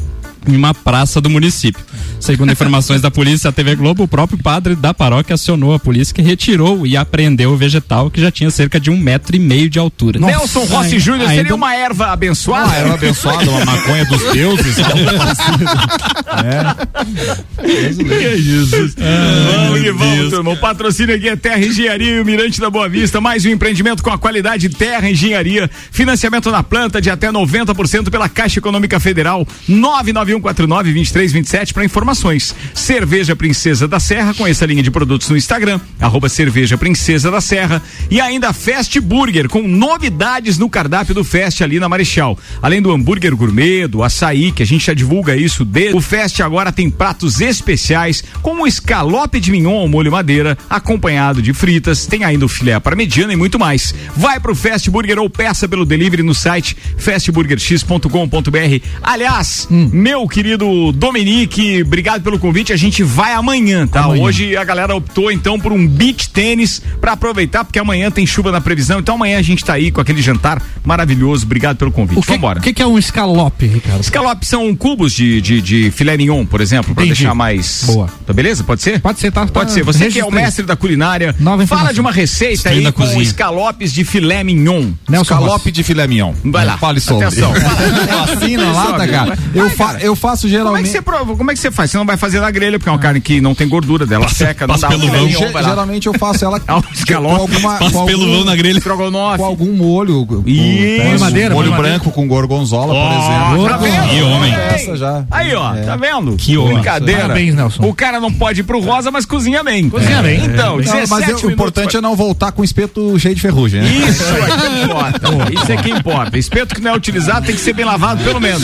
Em 0.49 0.57
uma 0.57 0.73
praça 0.73 1.21
do 1.21 1.29
município. 1.29 1.85
Segundo 2.19 2.51
informações 2.51 3.01
da 3.03 3.11
polícia, 3.11 3.51
a 3.51 3.53
TV 3.53 3.77
Globo, 3.77 4.03
o 4.05 4.09
próprio 4.09 4.39
padre 4.43 4.75
da 4.75 4.93
paróquia 4.95 5.35
acionou 5.35 5.75
a 5.75 5.79
polícia 5.79 6.15
que 6.15 6.23
retirou 6.23 6.87
e 6.87 6.97
apreendeu 6.97 7.51
o 7.53 7.57
vegetal 7.57 8.11
que 8.11 8.21
já 8.21 8.31
tinha 8.31 8.51
cerca 8.51 8.81
de 8.81 8.91
um 8.91 8.97
metro 8.99 9.37
e 9.37 9.39
meio 9.39 9.69
de 9.69 9.79
altura. 9.79 10.19
Nelson 10.19 10.65
Rossi 10.65 10.95
Ai, 10.95 10.99
Júnior 11.01 11.29
ainda- 11.29 11.43
seria 11.43 11.55
uma 11.55 11.75
erva 11.75 12.07
abençoada? 12.07 12.71
Ah, 12.73 12.77
era 12.77 12.95
abençoada, 12.95 13.49
uma 13.51 13.65
maconha 13.65 14.05
dos 14.07 14.23
deuses. 14.33 14.77
parecido. 15.19 15.65
Jesus. 18.39 18.95
vamos 18.97 19.81
que 19.81 19.93
vamos, 19.93 20.31
turma. 20.31 20.51
O 20.53 20.57
patrocínio 20.57 21.15
aqui 21.15 21.29
é 21.29 21.37
Terra 21.37 21.61
Engenharia 21.61 22.17
e 22.17 22.21
o 22.21 22.25
Mirante 22.25 22.61
da 22.61 22.71
Boa 22.71 22.89
Vista. 22.89 23.21
Mais 23.21 23.45
um 23.45 23.51
empreendimento 23.51 24.03
com 24.03 24.11
a 24.11 24.19
qualidade 24.19 24.69
Terra 24.71 25.09
Engenharia. 25.11 25.71
Financiamento 25.91 26.51
na 26.51 26.63
planta 26.63 27.01
de 27.01 27.11
até 27.11 27.31
90% 27.31 28.11
pela 28.11 28.29
Caixa 28.29 28.59
Econômica 28.59 28.99
Federal. 28.99 29.47
991492327 30.41 31.73
para 31.73 31.85
informações. 31.85 32.55
Cerveja 32.75 33.37
Princesa 33.37 33.87
da 33.87 34.01
Serra. 34.01 34.35
Conheça 34.35 34.65
a 34.65 34.69
linha 34.69 34.83
de 34.83 34.91
produtos 34.91 35.29
no 35.29 35.37
Instagram, 35.37 35.81
arroba 36.01 36.29
Cerveja 36.29 36.77
Princesa 36.77 37.31
da 37.31 37.41
Serra. 37.41 37.83
E 38.11 38.21
ainda 38.21 38.53
Fast 38.53 38.99
Burger, 39.01 39.49
com 39.49 39.63
novidades 39.63 40.59
no 40.59 40.69
cardápio 40.69 41.15
do 41.15 41.25
Fest 41.25 41.61
ali 41.61 41.79
na 41.79 41.89
Marechal. 41.89 42.39
Além 42.63 42.83
do 42.83 42.93
hambúrguer 42.93 43.35
gourmet, 43.35 43.87
do 43.87 44.03
açaí, 44.03 44.53
que 44.53 44.63
a 44.63 44.67
gente 44.67 44.87
já 44.87 44.95
divulga 44.95 45.37
isso 45.37 45.65
desde. 45.65 45.97
O 45.97 46.01
Fest 46.01 46.41
agora 46.41 46.73
tem 46.73 46.91
pratos 46.91 47.41
especiais, 47.41 48.23
como 48.43 48.63
o 48.63 48.67
escalope 48.67 49.41
de 49.41 49.51
mignon 49.51 49.79
ao 49.79 49.89
molho 49.89 50.11
madeira, 50.11 50.57
acompanhado 50.69 51.43
de 51.43 51.53
fritas, 51.53 52.07
tem 52.07 52.25
ainda 52.25 52.45
o 52.45 52.49
filé 52.49 52.79
para 52.81 52.97
mediana 52.97 53.33
e 53.33 53.37
muito 53.37 53.59
mais. 53.59 53.95
Vai 54.17 54.41
pro 54.41 54.55
Fast 54.55 54.91
Burger 54.91 55.19
ou 55.19 55.31
peça 55.31 55.69
pelo 55.69 55.85
delivery 55.85 56.23
no 56.23 56.35
site 56.35 56.77
fastburgerx.com.br. 56.97 58.85
Aliás, 59.03 59.67
meu 59.71 60.18
querido 60.27 60.91
Dominique, 60.93 61.83
obrigado 61.83 62.23
pelo 62.23 62.39
convite. 62.39 62.73
A 62.73 62.77
gente 62.77 63.03
vai 63.03 63.33
amanhã, 63.35 63.87
tá? 63.87 64.05
Amanhã. 64.05 64.23
Hoje 64.23 64.57
a 64.57 64.65
galera 64.65 64.95
optou 64.95 65.31
então 65.31 65.59
por 65.61 65.73
um 65.73 65.87
beach 65.87 66.31
tênis 66.31 66.83
para 67.01 67.13
aproveitar, 67.13 67.65
porque 67.65 67.79
amanhã 67.79 68.11
tem 68.11 68.27
chuva 68.27 68.51
na 68.51 68.61
previsão. 68.61 68.99
Então 69.01 69.15
amanhã 69.17 69.39
a 69.39 69.43
gente 69.43 69.65
tá 69.65 69.75
aí 69.75 69.91
com 69.91 70.01
aquele 70.01 70.23
jantar 70.23 70.63
maravilhoso. 70.85 71.45
Obrigado 71.45 71.77
pelo 71.77 71.93
convite. 71.93 72.19
O 72.19 72.23
que, 72.23 72.33
Vambora. 72.33 72.59
o 72.59 72.63
que 72.63 72.73
que 72.73 72.83
é 72.83 72.87
um 72.87 72.99
escalope, 72.99 73.67
Ricardo? 73.67 74.01
Escalope 74.01 74.47
são 74.47 74.75
cubos 74.75 75.13
de, 75.13 75.41
de, 75.41 75.61
de 75.61 75.91
filé 75.91 76.17
mignon, 76.17 76.45
por 76.47 76.61
exemplo, 76.61 76.95
pra 76.95 77.05
Entendi. 77.05 77.21
deixar 77.21 77.35
mais. 77.35 77.85
Boa. 77.87 78.09
Tá 78.27 78.33
beleza? 78.33 78.65
Pode 78.65 78.83
ser? 78.83 79.01
Pode 79.01 79.21
ser, 79.21 79.31
tá? 79.33 79.47
Pode 79.47 79.69
tá- 79.69 79.75
ser. 79.75 79.83
Você 79.85 80.09
que 80.09 80.19
é 80.19 80.23
o 80.23 80.27
registrei. 80.27 80.43
mestre 80.45 80.65
da 80.67 80.77
culinária, 80.77 81.35
Nova 81.39 81.67
fala 81.67 81.93
de 81.93 82.01
uma 82.01 82.13
receita 82.13 82.55
Estranho 82.55 82.79
aí 82.79 82.85
da 82.85 82.93
com 82.93 83.03
cozinha. 83.03 83.23
escalopes 83.23 83.93
de 83.93 84.05
filé 84.05 84.43
mignon. 84.45 84.91
Nelson 85.09 85.23
Escalope 85.35 85.51
Rossi. 85.53 85.73
de 85.73 85.83
filé 85.83 86.07
mignon. 86.07 86.33
Vai 86.45 86.65
lá. 86.65 86.79
Fale 86.79 87.01
sobre. 87.01 87.27
Atenção. 87.27 87.53
assim 88.33 88.57
na 88.57 88.73
lata, 88.73 88.91
Sobe. 88.99 89.09
cara. 89.11 89.39
Eu, 89.55 89.71
fa 89.71 89.99
eu 90.09 90.17
faço 90.17 90.43
Como 90.43 90.49
é, 90.55 90.57
que 90.59 90.59
geralmente. 90.59 90.89
você 90.89 91.03
prova? 91.03 91.37
Como 91.37 91.51
é 91.51 91.55
que 91.55 91.61
você 91.61 91.71
faz? 91.71 91.91
Você 91.91 91.99
não 91.99 92.07
vai 92.07 92.17
fazer 92.17 92.41
na 92.41 92.51
grelha, 92.51 92.79
porque 92.79 92.89
é 92.89 92.93
uma 92.93 92.99
carne 92.99 93.21
que 93.21 93.41
não 93.41 93.55
tem 93.55 93.69
gordura 93.69 94.07
dela, 94.07 94.29
seca, 94.29 94.67
não 94.67 94.75
passa 94.75 94.89
dá 94.89 94.97
um 94.97 95.01
pelo 95.01 95.13
vão. 95.13 95.29
Ge- 95.29 95.53
geralmente 95.63 96.07
eu 96.07 96.15
faço 96.19 96.45
ela 96.45 96.57
o 96.59 96.61
com 97.07 97.37
alguma, 97.37 97.77
Passa 97.79 97.93
com 97.93 98.07
pelo 98.07 98.23
algum- 98.23 98.37
vão 98.37 98.45
na 98.45 98.57
grelha. 98.57 98.81
Com 98.81 99.45
algum 99.45 99.73
molho. 99.77 100.27
com- 100.27 100.43
Isso. 100.47 101.03
com 101.03 101.19
madeira, 101.25 101.55
molho 101.55 101.71
molho 101.71 101.83
branco 101.83 102.11
com 102.11 102.27
gorgonzola, 102.27 102.93
Ó, 102.95 103.09
por 103.09 103.19
exemplo. 103.19 103.69
tá 103.69 103.77
vendo? 103.77 104.09
Que 104.09 104.23
homem. 104.23 104.55
Essa 104.55 104.97
já. 104.97 105.25
Aí, 105.31 105.55
ó, 105.55 105.75
tá 105.75 105.97
vendo? 105.97 106.37
Que 106.37 106.57
homem. 106.57 106.75
Brincadeira. 106.75 107.21
Parabéns, 107.23 107.55
Nelson. 107.55 107.85
O 107.85 107.95
cara 107.95 108.21
não 108.21 108.33
pode 108.33 108.61
ir 108.61 108.65
pro 108.65 108.81
rosa, 108.81 109.11
mas 109.11 109.25
cozinha 109.27 109.63
bem. 109.63 109.89
Cozinha 109.89 110.23
bem. 110.23 110.45
Então, 110.45 110.77
Não, 110.77 110.81
17 110.83 111.11
mas 111.11 111.29
eu- 111.29 111.49
o 111.49 111.51
importante 111.53 111.91
pra- 111.91 111.99
é 111.99 112.01
não 112.03 112.15
voltar 112.17 112.53
com 112.53 112.63
espeto 112.65 113.19
cheio 113.19 113.35
de 113.35 113.41
ferrugem, 113.41 113.81
né? 113.83 113.89
Isso 114.09 114.23
é 114.25 114.57
que 114.57 114.85
importa. 114.85 115.53
Isso 115.63 115.73
é 115.73 115.77
que 115.77 115.91
importa. 115.91 116.39
Espeto 116.39 116.75
que 116.75 116.81
não 116.81 116.93
é 116.93 116.97
utilizado 116.97 117.47
tem 117.47 117.55
que 117.55 117.61
ser 117.61 117.73
bem 117.73 117.85
lavado, 117.85 118.23
pelo 118.25 118.41
menos. 118.41 118.63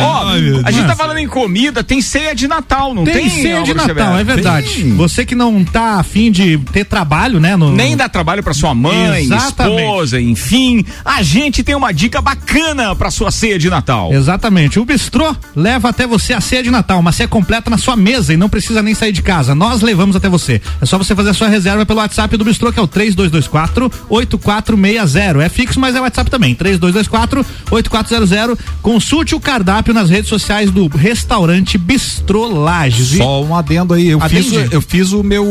Ó, 0.00 0.28
a 0.64 0.70
gente 0.70 0.81
tá 0.86 0.96
falando 0.96 1.18
em 1.18 1.28
comida, 1.28 1.82
tem 1.82 2.00
ceia 2.00 2.34
de 2.34 2.48
Natal, 2.48 2.94
não 2.94 3.04
tem? 3.04 3.14
Tem 3.14 3.30
ceia 3.30 3.62
de 3.62 3.74
Natal, 3.74 4.18
é 4.18 4.24
verdade. 4.24 4.84
Você 4.92 5.24
que 5.24 5.34
não 5.34 5.64
tá 5.64 6.00
afim 6.00 6.30
de 6.30 6.58
ter 6.72 6.84
trabalho, 6.84 7.40
né? 7.40 7.56
No, 7.56 7.72
Nem 7.72 7.96
dá 7.96 8.08
trabalho 8.08 8.42
pra 8.42 8.54
sua 8.54 8.74
mãe, 8.74 9.24
Exatamente. 9.24 9.82
esposa, 9.82 10.20
enfim. 10.20 10.84
A 11.04 11.22
gente 11.22 11.62
tem 11.62 11.74
uma 11.74 11.92
dica 11.92 12.20
bacana 12.20 12.94
pra 12.94 13.10
sua 13.10 13.30
ceia 13.30 13.58
de 13.58 13.70
Natal. 13.70 14.12
Exatamente. 14.12 14.78
O 14.78 14.84
Bistrô 14.84 15.34
leva 15.54 15.88
até 15.88 16.06
você 16.06 16.32
a 16.32 16.40
ceia 16.40 16.62
de 16.62 16.70
Natal, 16.70 16.98
uma 17.00 17.12
ceia 17.12 17.28
completa 17.28 17.70
na 17.70 17.78
sua 17.78 17.96
mesa 17.96 18.32
e 18.32 18.36
não 18.36 18.48
precisa 18.48 18.82
nem 18.82 18.94
sair 18.94 19.12
de 19.12 19.22
casa. 19.22 19.54
Nós 19.54 19.82
levamos 19.82 20.16
até 20.16 20.28
você. 20.28 20.60
É 20.80 20.86
só 20.86 20.98
você 20.98 21.14
fazer 21.14 21.30
a 21.30 21.34
sua 21.34 21.48
reserva 21.48 21.84
pelo 21.86 22.00
WhatsApp 22.00 22.36
do 22.36 22.44
Bistrô, 22.44 22.72
que 22.72 22.78
é 22.78 22.82
o 22.82 22.88
3224-8460. 22.88 25.40
É 25.42 25.48
fixo, 25.48 25.80
mas 25.80 25.94
é 25.94 26.00
WhatsApp 26.00 26.30
também. 26.30 26.54
3224-8400. 26.54 28.58
Consulte 28.80 29.34
o 29.34 29.40
cardápio 29.40 29.92
nas 29.94 30.08
redes 30.10 30.28
sociais 30.28 30.70
do 30.72 30.88
restaurante 30.88 31.76
Bistrô 31.78 32.48
Lages. 32.48 33.18
Só 33.18 33.42
um 33.42 33.54
adendo 33.54 33.94
aí. 33.94 34.08
Eu 34.08 34.22
Atende. 34.22 34.42
fiz, 34.50 34.72
eu 34.72 34.80
fiz 34.80 35.12
o 35.12 35.22
meu, 35.22 35.44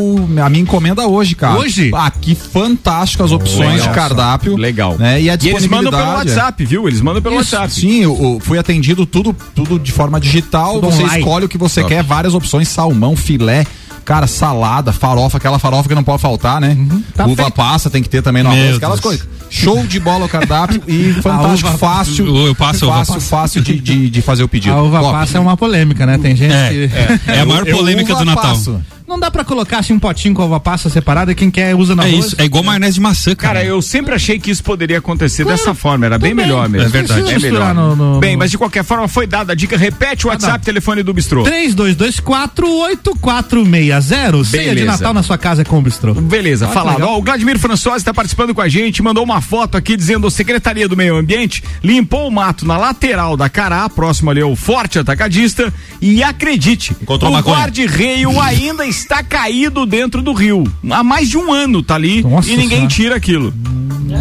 a 0.44 0.50
minha 0.50 0.62
encomenda 0.62 1.06
hoje, 1.06 1.34
cara. 1.34 1.58
Hoje? 1.58 1.90
Ah, 1.94 2.10
que 2.10 2.34
fantásticas 2.34 3.32
opções 3.32 3.72
Legal. 3.72 3.88
de 3.88 3.94
cardápio. 3.94 4.56
Legal. 4.56 4.96
Né? 4.98 5.22
E 5.22 5.30
a 5.30 5.38
E 5.40 5.48
eles 5.48 5.66
mandam 5.66 5.90
pelo 5.90 6.02
disponibilidade. 6.02 6.30
WhatsApp, 6.30 6.64
viu? 6.64 6.88
Eles 6.88 7.00
mandam 7.00 7.22
pelo 7.22 7.40
Isso, 7.40 7.54
WhatsApp. 7.54 7.80
Sim, 7.80 8.02
eu, 8.02 8.18
eu 8.20 8.40
fui 8.40 8.58
atendido 8.58 9.06
tudo, 9.06 9.34
tudo 9.54 9.78
de 9.78 9.92
forma 9.92 10.20
digital. 10.20 10.74
Tudo 10.74 10.90
você 10.90 11.02
online. 11.02 11.18
escolhe 11.18 11.44
o 11.46 11.48
que 11.48 11.58
você 11.58 11.84
quer, 11.84 12.02
várias 12.02 12.34
opções: 12.34 12.68
salmão, 12.68 13.14
filé. 13.16 13.64
Cara, 14.04 14.26
salada, 14.26 14.92
farofa, 14.92 15.36
aquela 15.38 15.58
farofa 15.58 15.88
que 15.88 15.94
não 15.94 16.02
pode 16.02 16.20
faltar, 16.20 16.60
né? 16.60 16.76
tá 17.14 17.24
Uva 17.24 17.42
feito. 17.44 17.52
passa 17.52 17.88
tem 17.88 18.02
que 18.02 18.08
ter 18.08 18.20
também 18.22 18.42
no 18.42 18.50
Meu 18.50 18.58
arroz, 18.60 18.76
aquelas 18.76 19.00
Deus. 19.00 19.16
coisas. 19.22 19.28
Show 19.48 19.86
de 19.86 20.00
bola 20.00 20.24
o 20.26 20.28
cardápio 20.28 20.82
e 20.88 21.12
fantástico, 21.22 21.68
uva- 21.68 21.78
fácil. 21.78 22.26
Eu- 22.26 22.46
eu 22.48 22.54
passo 22.54 22.86
fácil, 22.88 23.20
fácil 23.20 23.62
de, 23.62 23.78
de, 23.78 24.10
de 24.10 24.22
fazer 24.22 24.42
o 24.42 24.48
pedido. 24.48 24.74
A 24.74 24.82
uva 24.82 24.98
Top. 25.00 25.12
passa 25.12 25.38
é 25.38 25.40
uma 25.40 25.56
polêmica, 25.56 26.04
né? 26.06 26.18
Tem 26.18 26.34
gente 26.34 26.52
É, 26.52 26.68
que. 26.68 27.30
é 27.30 27.40
a 27.40 27.46
maior 27.46 27.66
Eu- 27.66 27.76
polêmica 27.76 28.14
do 28.14 28.24
Natal. 28.24 28.42
passo. 28.42 28.80
Não 29.06 29.18
dá 29.18 29.30
pra 29.30 29.44
colocar 29.44 29.78
assim 29.78 29.92
um 29.92 29.98
potinho 29.98 30.34
com 30.34 30.44
uva 30.44 30.60
passa 30.60 30.88
separada 30.88 31.32
e 31.32 31.34
quem 31.34 31.50
quer 31.50 31.74
usa 31.74 31.94
na 31.94 32.06
É 32.06 32.10
isso, 32.10 32.34
é 32.38 32.44
igual 32.44 32.62
maionese 32.64 32.94
de 32.94 33.00
maçã, 33.00 33.34
cara. 33.34 33.54
Cara, 33.60 33.64
eu 33.66 33.82
sempre 33.82 34.14
achei 34.14 34.38
que 34.38 34.50
isso 34.50 34.62
poderia 34.62 34.98
acontecer 34.98 35.44
dessa 35.44 35.74
forma, 35.74 36.06
era 36.06 36.18
bem 36.18 36.34
melhor 36.34 36.68
mesmo. 36.68 36.86
É 36.88 36.90
verdade. 36.90 37.32
É 37.32 37.38
melhor. 37.38 37.74
no- 37.74 37.96
no- 37.96 38.20
Bem, 38.20 38.36
mas 38.36 38.50
de 38.50 38.58
qualquer 38.58 38.84
forma 38.84 39.08
foi 39.08 39.26
dada 39.26 39.52
a 39.52 39.56
dica. 39.56 39.76
Repete 39.76 40.26
o 40.26 40.30
WhatsApp, 40.30 40.64
telefone 40.64 41.02
do 41.02 41.12
Bistrô. 41.12 41.42
32248460. 41.44 44.44
Ceia 44.44 44.62
de 44.70 44.74
Beleza. 44.76 44.86
Natal 44.92 45.14
na 45.14 45.22
sua 45.22 45.38
casa 45.38 45.62
é 45.62 45.64
com 45.64 45.78
o 45.78 45.82
Bistrô. 45.82 46.14
Beleza, 46.14 46.66
que 46.66 46.74
falado. 46.74 47.02
Ó, 47.02 47.18
o 47.18 47.22
Vladimir 47.22 47.58
Françosi 47.58 47.98
está 47.98 48.12
participando 48.14 48.54
com 48.54 48.60
a 48.60 48.68
gente, 48.68 49.02
mandou 49.02 49.24
uma 49.24 49.40
foto 49.40 49.76
aqui 49.76 49.96
dizendo: 49.96 50.30
Secretaria 50.30 50.88
do 50.88 50.96
Meio 50.96 51.16
Ambiente 51.16 51.62
limpou 51.82 52.28
o 52.28 52.30
mato 52.30 52.66
na 52.66 52.76
lateral 52.76 53.36
da 53.36 53.48
Cará, 53.48 53.88
próximo 53.88 54.30
ali 54.30 54.40
ao 54.40 54.54
Forte 54.56 54.98
Atacadista. 54.98 55.72
E 56.00 56.22
acredite, 56.22 56.94
Encontrou 57.00 57.32
o 57.32 57.38
guarda-reio 57.40 58.40
ainda 58.40 58.84
está 58.86 59.01
caído 59.22 59.84
dentro 59.86 60.22
do 60.22 60.32
rio. 60.32 60.64
Há 60.90 61.02
mais 61.02 61.28
de 61.28 61.36
um 61.36 61.52
ano 61.52 61.82
tá 61.82 61.94
ali 61.94 62.22
Nossa 62.22 62.48
e 62.50 62.56
ninguém 62.56 62.68
Senhora. 62.70 62.88
tira 62.88 63.16
aquilo. 63.16 63.52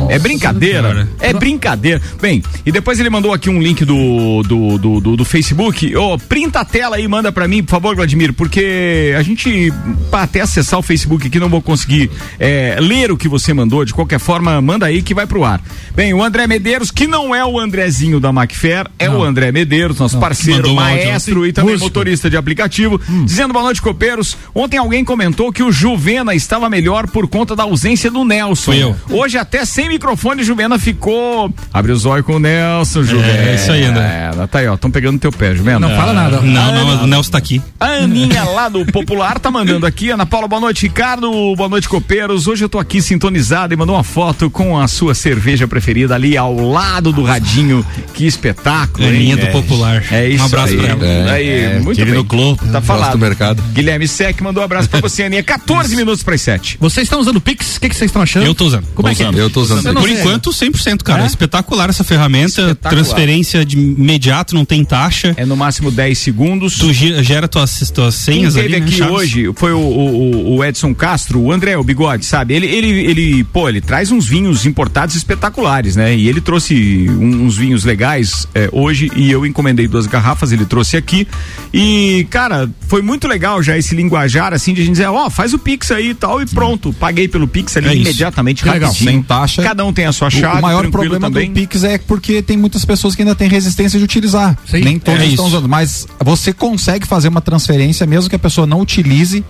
É 0.10 0.20
brincadeira. 0.20 1.08
É 1.20 1.34
brincadeira. 1.34 2.02
Bem, 2.22 2.44
e 2.66 2.72
depois 2.72 3.00
ele 3.00 3.10
mandou 3.10 3.34
aqui 3.34 3.50
um 3.50 3.62
link 3.62 3.84
do, 3.86 4.44
do, 4.44 4.78
do, 4.78 5.00
do, 5.00 5.18
do 5.18 5.26
Facebook. 5.26 5.96
Ô, 5.96 6.18
printa 6.18 6.60
a 6.60 6.66
tela 6.66 6.96
aí, 6.96 7.08
manda 7.08 7.32
pra 7.32 7.48
mim, 7.48 7.64
por 7.64 7.72
favor, 7.72 7.96
Vladimir, 7.96 8.34
porque 8.34 9.14
a 9.18 9.22
gente, 9.22 9.72
pra 10.10 10.24
até 10.24 10.42
acessar 10.42 10.80
o 10.80 10.84
Facebook 10.84 11.28
aqui, 11.28 11.40
não 11.40 11.50
vou 11.50 11.62
conseguir 11.62 12.10
é, 12.40 12.78
ler 12.80 13.12
o 13.12 13.18
que 13.18 13.28
você 13.28 13.54
mandou. 13.54 13.86
De 13.86 13.94
qualquer 13.94 14.20
forma, 14.20 14.62
manda 14.62 14.86
aí 14.86 15.02
que 15.02 15.14
vai 15.14 15.26
pro 15.26 15.44
ar. 15.44 15.62
Bem, 15.96 16.14
o 16.14 16.24
André 16.24 16.48
Medeiros, 16.48 16.92
que 16.92 17.08
não 17.08 17.34
é 17.34 17.46
o 17.46 17.60
Andrezinho 17.60 18.20
da 18.20 18.32
Macfair, 18.32 18.88
é 19.00 19.10
o 19.10 19.24
André 19.24 19.52
Medeiros, 19.52 20.00
nosso 20.00 20.20
parceiro, 20.20 20.70
Mandou 20.70 20.76
um 20.76 20.80
áudio 20.80 21.06
maestro 21.06 21.46
e 21.46 21.54
também 21.54 21.78
motorista 21.78 22.30
de 22.30 22.38
aplicativo, 22.38 23.00
dizendo 23.26 23.54
boa 23.54 23.64
noite, 23.64 23.82
copeiros. 23.82 24.38
Ontem 24.54 24.78
alguém 24.78 25.04
comentou 25.04 25.52
que 25.52 25.64
o 25.64 25.72
Juvena 25.72 26.34
estava 26.34 26.70
melhor 26.70 27.08
por 27.08 27.28
conta 27.28 27.56
da 27.56 27.64
ausência 27.64 28.12
do 28.12 28.24
Nelson. 28.24 28.72
Fui 28.72 28.84
eu. 28.84 28.96
Hoje, 29.10 29.38
até 29.38 29.66
sem 29.66 29.81
microfone, 29.90 30.44
Juvena 30.44 30.78
ficou. 30.80 31.54
Abre 31.74 31.92
os 31.92 32.06
olhos 32.06 32.26
com 32.26 32.36
o 32.36 32.40
Nelson, 32.40 33.04
Juvena. 33.04 33.50
É, 33.50 33.56
isso 33.56 33.72
aí, 33.72 33.84
André. 33.84 34.32
É, 34.42 34.48
tá 34.48 34.60
aí, 34.60 34.68
ó. 34.68 34.76
Estão 34.76 34.90
pegando 34.92 35.20
teu 35.20 35.32
pé, 35.32 35.56
Juvena. 35.56 35.80
Não 35.80 35.96
fala 35.96 36.14
nada. 36.14 36.42
Não, 36.42 36.74
não, 36.76 37.04
o 37.04 37.08
Nelson 37.08 37.32
tá 37.32 37.38
aqui. 37.38 37.62
A 37.80 37.86
Aninha 38.04 38.44
lá 38.44 38.70
do 38.70 38.86
Popular 38.86 39.40
tá 39.40 39.50
mandando 39.52 39.86
aqui. 39.86 40.10
Ana 40.10 40.26
Paula, 40.26 40.48
boa 40.48 40.60
noite, 40.60 40.84
Ricardo. 40.84 41.32
Boa 41.56 41.70
noite, 41.70 41.88
copeiros. 41.88 42.48
Hoje 42.48 42.64
eu 42.66 42.70
tô 42.70 42.80
aqui 42.80 43.02
sintonizado 43.02 43.74
e 43.74 43.78
mandou 43.78 43.96
uma 43.96 44.04
foto 44.04 44.50
com 44.50 44.80
a 44.80 44.88
sua 44.88 45.14
cerveja 45.14 45.68
preferida 45.68 46.16
ali 46.16 46.38
ao 46.38 46.56
lado 46.56 47.12
do 47.12 47.24
radinho. 47.24 47.86
Que 48.14 48.26
espetáculo, 48.26 49.06
hein? 49.08 49.16
Aninha 49.16 49.38
do 49.38 49.46
É. 49.46 49.52
Popular. 49.52 50.04
É 50.12 50.28
isso 50.28 50.42
Um 50.44 50.46
abraço 50.46 50.74
aí. 50.74 50.80
pra 50.80 50.88
ela. 50.90 51.06
É, 51.06 51.30
aí, 51.32 51.50
É, 51.50 51.80
muito 51.80 52.04
bem. 52.04 52.14
no 52.14 52.24
Globo. 52.24 52.62
Tá 52.72 52.82
falado. 52.82 53.12
do 53.14 53.18
mercado. 53.20 53.62
Guilherme 53.74 54.08
Sec 54.08 54.40
mandou 54.42 54.62
um 54.62 54.66
abraço 54.66 54.90
pra 54.90 55.00
você, 55.02 55.24
Aninha. 55.24 55.44
14 55.52 55.96
minutos 55.96 56.24
para 56.24 56.36
as 56.36 56.42
7. 56.42 56.78
Vocês 56.80 57.06
estão 57.06 57.20
usando 57.20 57.40
Pix? 57.42 57.78
O 57.78 57.82
que 57.82 57.90
que 57.90 57.96
vocês 57.96 58.10
estão 58.10 58.22
achando? 58.22 58.46
Eu 58.46 58.56
tô 58.56 58.66
usando. 58.66 58.86
Como 58.96 59.08
é 59.08 59.16
que 59.16 59.24
é? 59.24 59.30
Eu 59.36 59.50
tô 59.50 59.61
Eu 59.70 59.94
não 59.94 60.02
Por 60.02 60.10
sei. 60.10 60.20
enquanto, 60.20 60.50
100%, 60.52 61.04
cara. 61.04 61.24
É? 61.24 61.28
Espetacular 61.28 61.90
essa 61.90 62.04
ferramenta. 62.04 62.62
Espetacular. 62.62 62.90
Transferência 63.04 63.64
de 63.66 63.78
imediato, 63.78 64.56
não 64.56 64.66
tem 64.66 64.84
taxa. 64.84 65.34
É 65.38 65.46
no 65.46 65.56
máximo 65.56 65.92
10 65.92 66.18
segundos. 66.18 66.78
Tu 66.78 66.92
gera 66.94 67.48
tuas, 67.48 67.92
tuas 67.92 68.16
Quem 68.26 68.36
senhas 68.36 68.54
teve 68.56 68.68
ali, 68.68 68.80
né, 68.80 68.86
aqui 68.88 68.98
chaves. 68.98 69.14
hoje 69.16 69.52
foi 69.56 69.72
o, 69.74 69.78
o- 69.80 70.56
o 70.58 70.64
Edson 70.64 70.94
Castro, 70.94 71.40
o 71.40 71.52
André, 71.52 71.78
o 71.78 71.84
Bigode, 71.84 72.26
sabe? 72.26 72.54
Ele, 72.54 72.66
ele, 72.68 72.88
ele, 73.06 73.44
pô, 73.46 73.68
ele 73.70 73.82
traz 73.82 74.12
uns 74.12 74.26
vinhos 74.28 74.66
importados 74.66 75.16
espetaculares, 75.16 75.96
né? 75.96 76.16
E 76.16 76.28
ele 76.28 76.42
trouxe 76.42 77.08
uns 77.10 77.58
vinhos 77.58 77.84
legais 77.84 78.48
é, 78.56 78.70
hoje 78.72 79.12
e 79.16 79.30
eu 79.32 79.46
encomendei 79.46 79.88
duas 79.88 80.08
garrafas, 80.08 80.52
ele 80.52 80.66
trouxe 80.66 80.98
aqui. 80.98 81.28
E, 81.74 82.26
cara, 82.30 82.70
foi 82.88 83.02
muito 83.02 83.28
legal 83.28 83.62
já 83.64 83.78
esse 83.78 83.96
linguajar, 83.96 84.54
assim, 84.54 84.74
de 84.74 84.82
a 84.82 84.84
gente 84.86 84.94
dizer, 84.94 85.08
ó, 85.08 85.30
faz 85.30 85.54
o 85.54 85.60
Pix 85.60 85.92
aí 85.92 86.10
e 86.10 86.14
tal, 86.14 86.42
e 86.42 86.46
pronto. 86.46 86.94
Paguei 86.94 87.28
pelo 87.28 87.48
Pix 87.48 87.76
ali 87.78 87.88
É 87.88 87.94
isso. 87.94 88.02
imediatamente, 88.02 88.64
Que 88.64 88.70
legal. 88.70 88.90
rapidinho. 88.90 89.12
Sem 89.12 89.22
taxa. 89.24 89.51
Cada 89.56 89.86
um 89.86 89.92
tem 89.94 90.06
a 90.06 90.12
sua 90.12 90.30
chave, 90.30 90.60
o 90.60 90.62
maior 90.62 90.90
problema 90.90 91.28
também. 91.28 91.50
do 91.50 91.54
Pix 91.54 91.84
é 91.84 91.98
porque 91.98 92.42
tem 92.42 92.58
muitas 92.58 92.86
pessoas 92.86 93.16
que 93.16 93.22
ainda 93.22 93.36
têm 93.36 93.50
resistência 93.50 93.98
de 93.98 94.06
utilizar. 94.06 94.58
Sim. 94.66 94.82
Nem 94.82 95.00
todos 95.00 95.20
É 95.22 95.26
estão 95.26 95.46
isso. 95.48 95.56
usando. 95.56 95.68
Mas 95.70 96.08
você 96.24 96.54
consegue 96.54 97.06
fazer 97.08 97.28
uma 97.28 97.42
transferência, 97.42 98.06
mesmo 98.06 98.30
que 98.30 98.36
a 98.36 98.40
pessoa 98.40 98.66
não 98.68 98.80
utilize. 98.82 99.44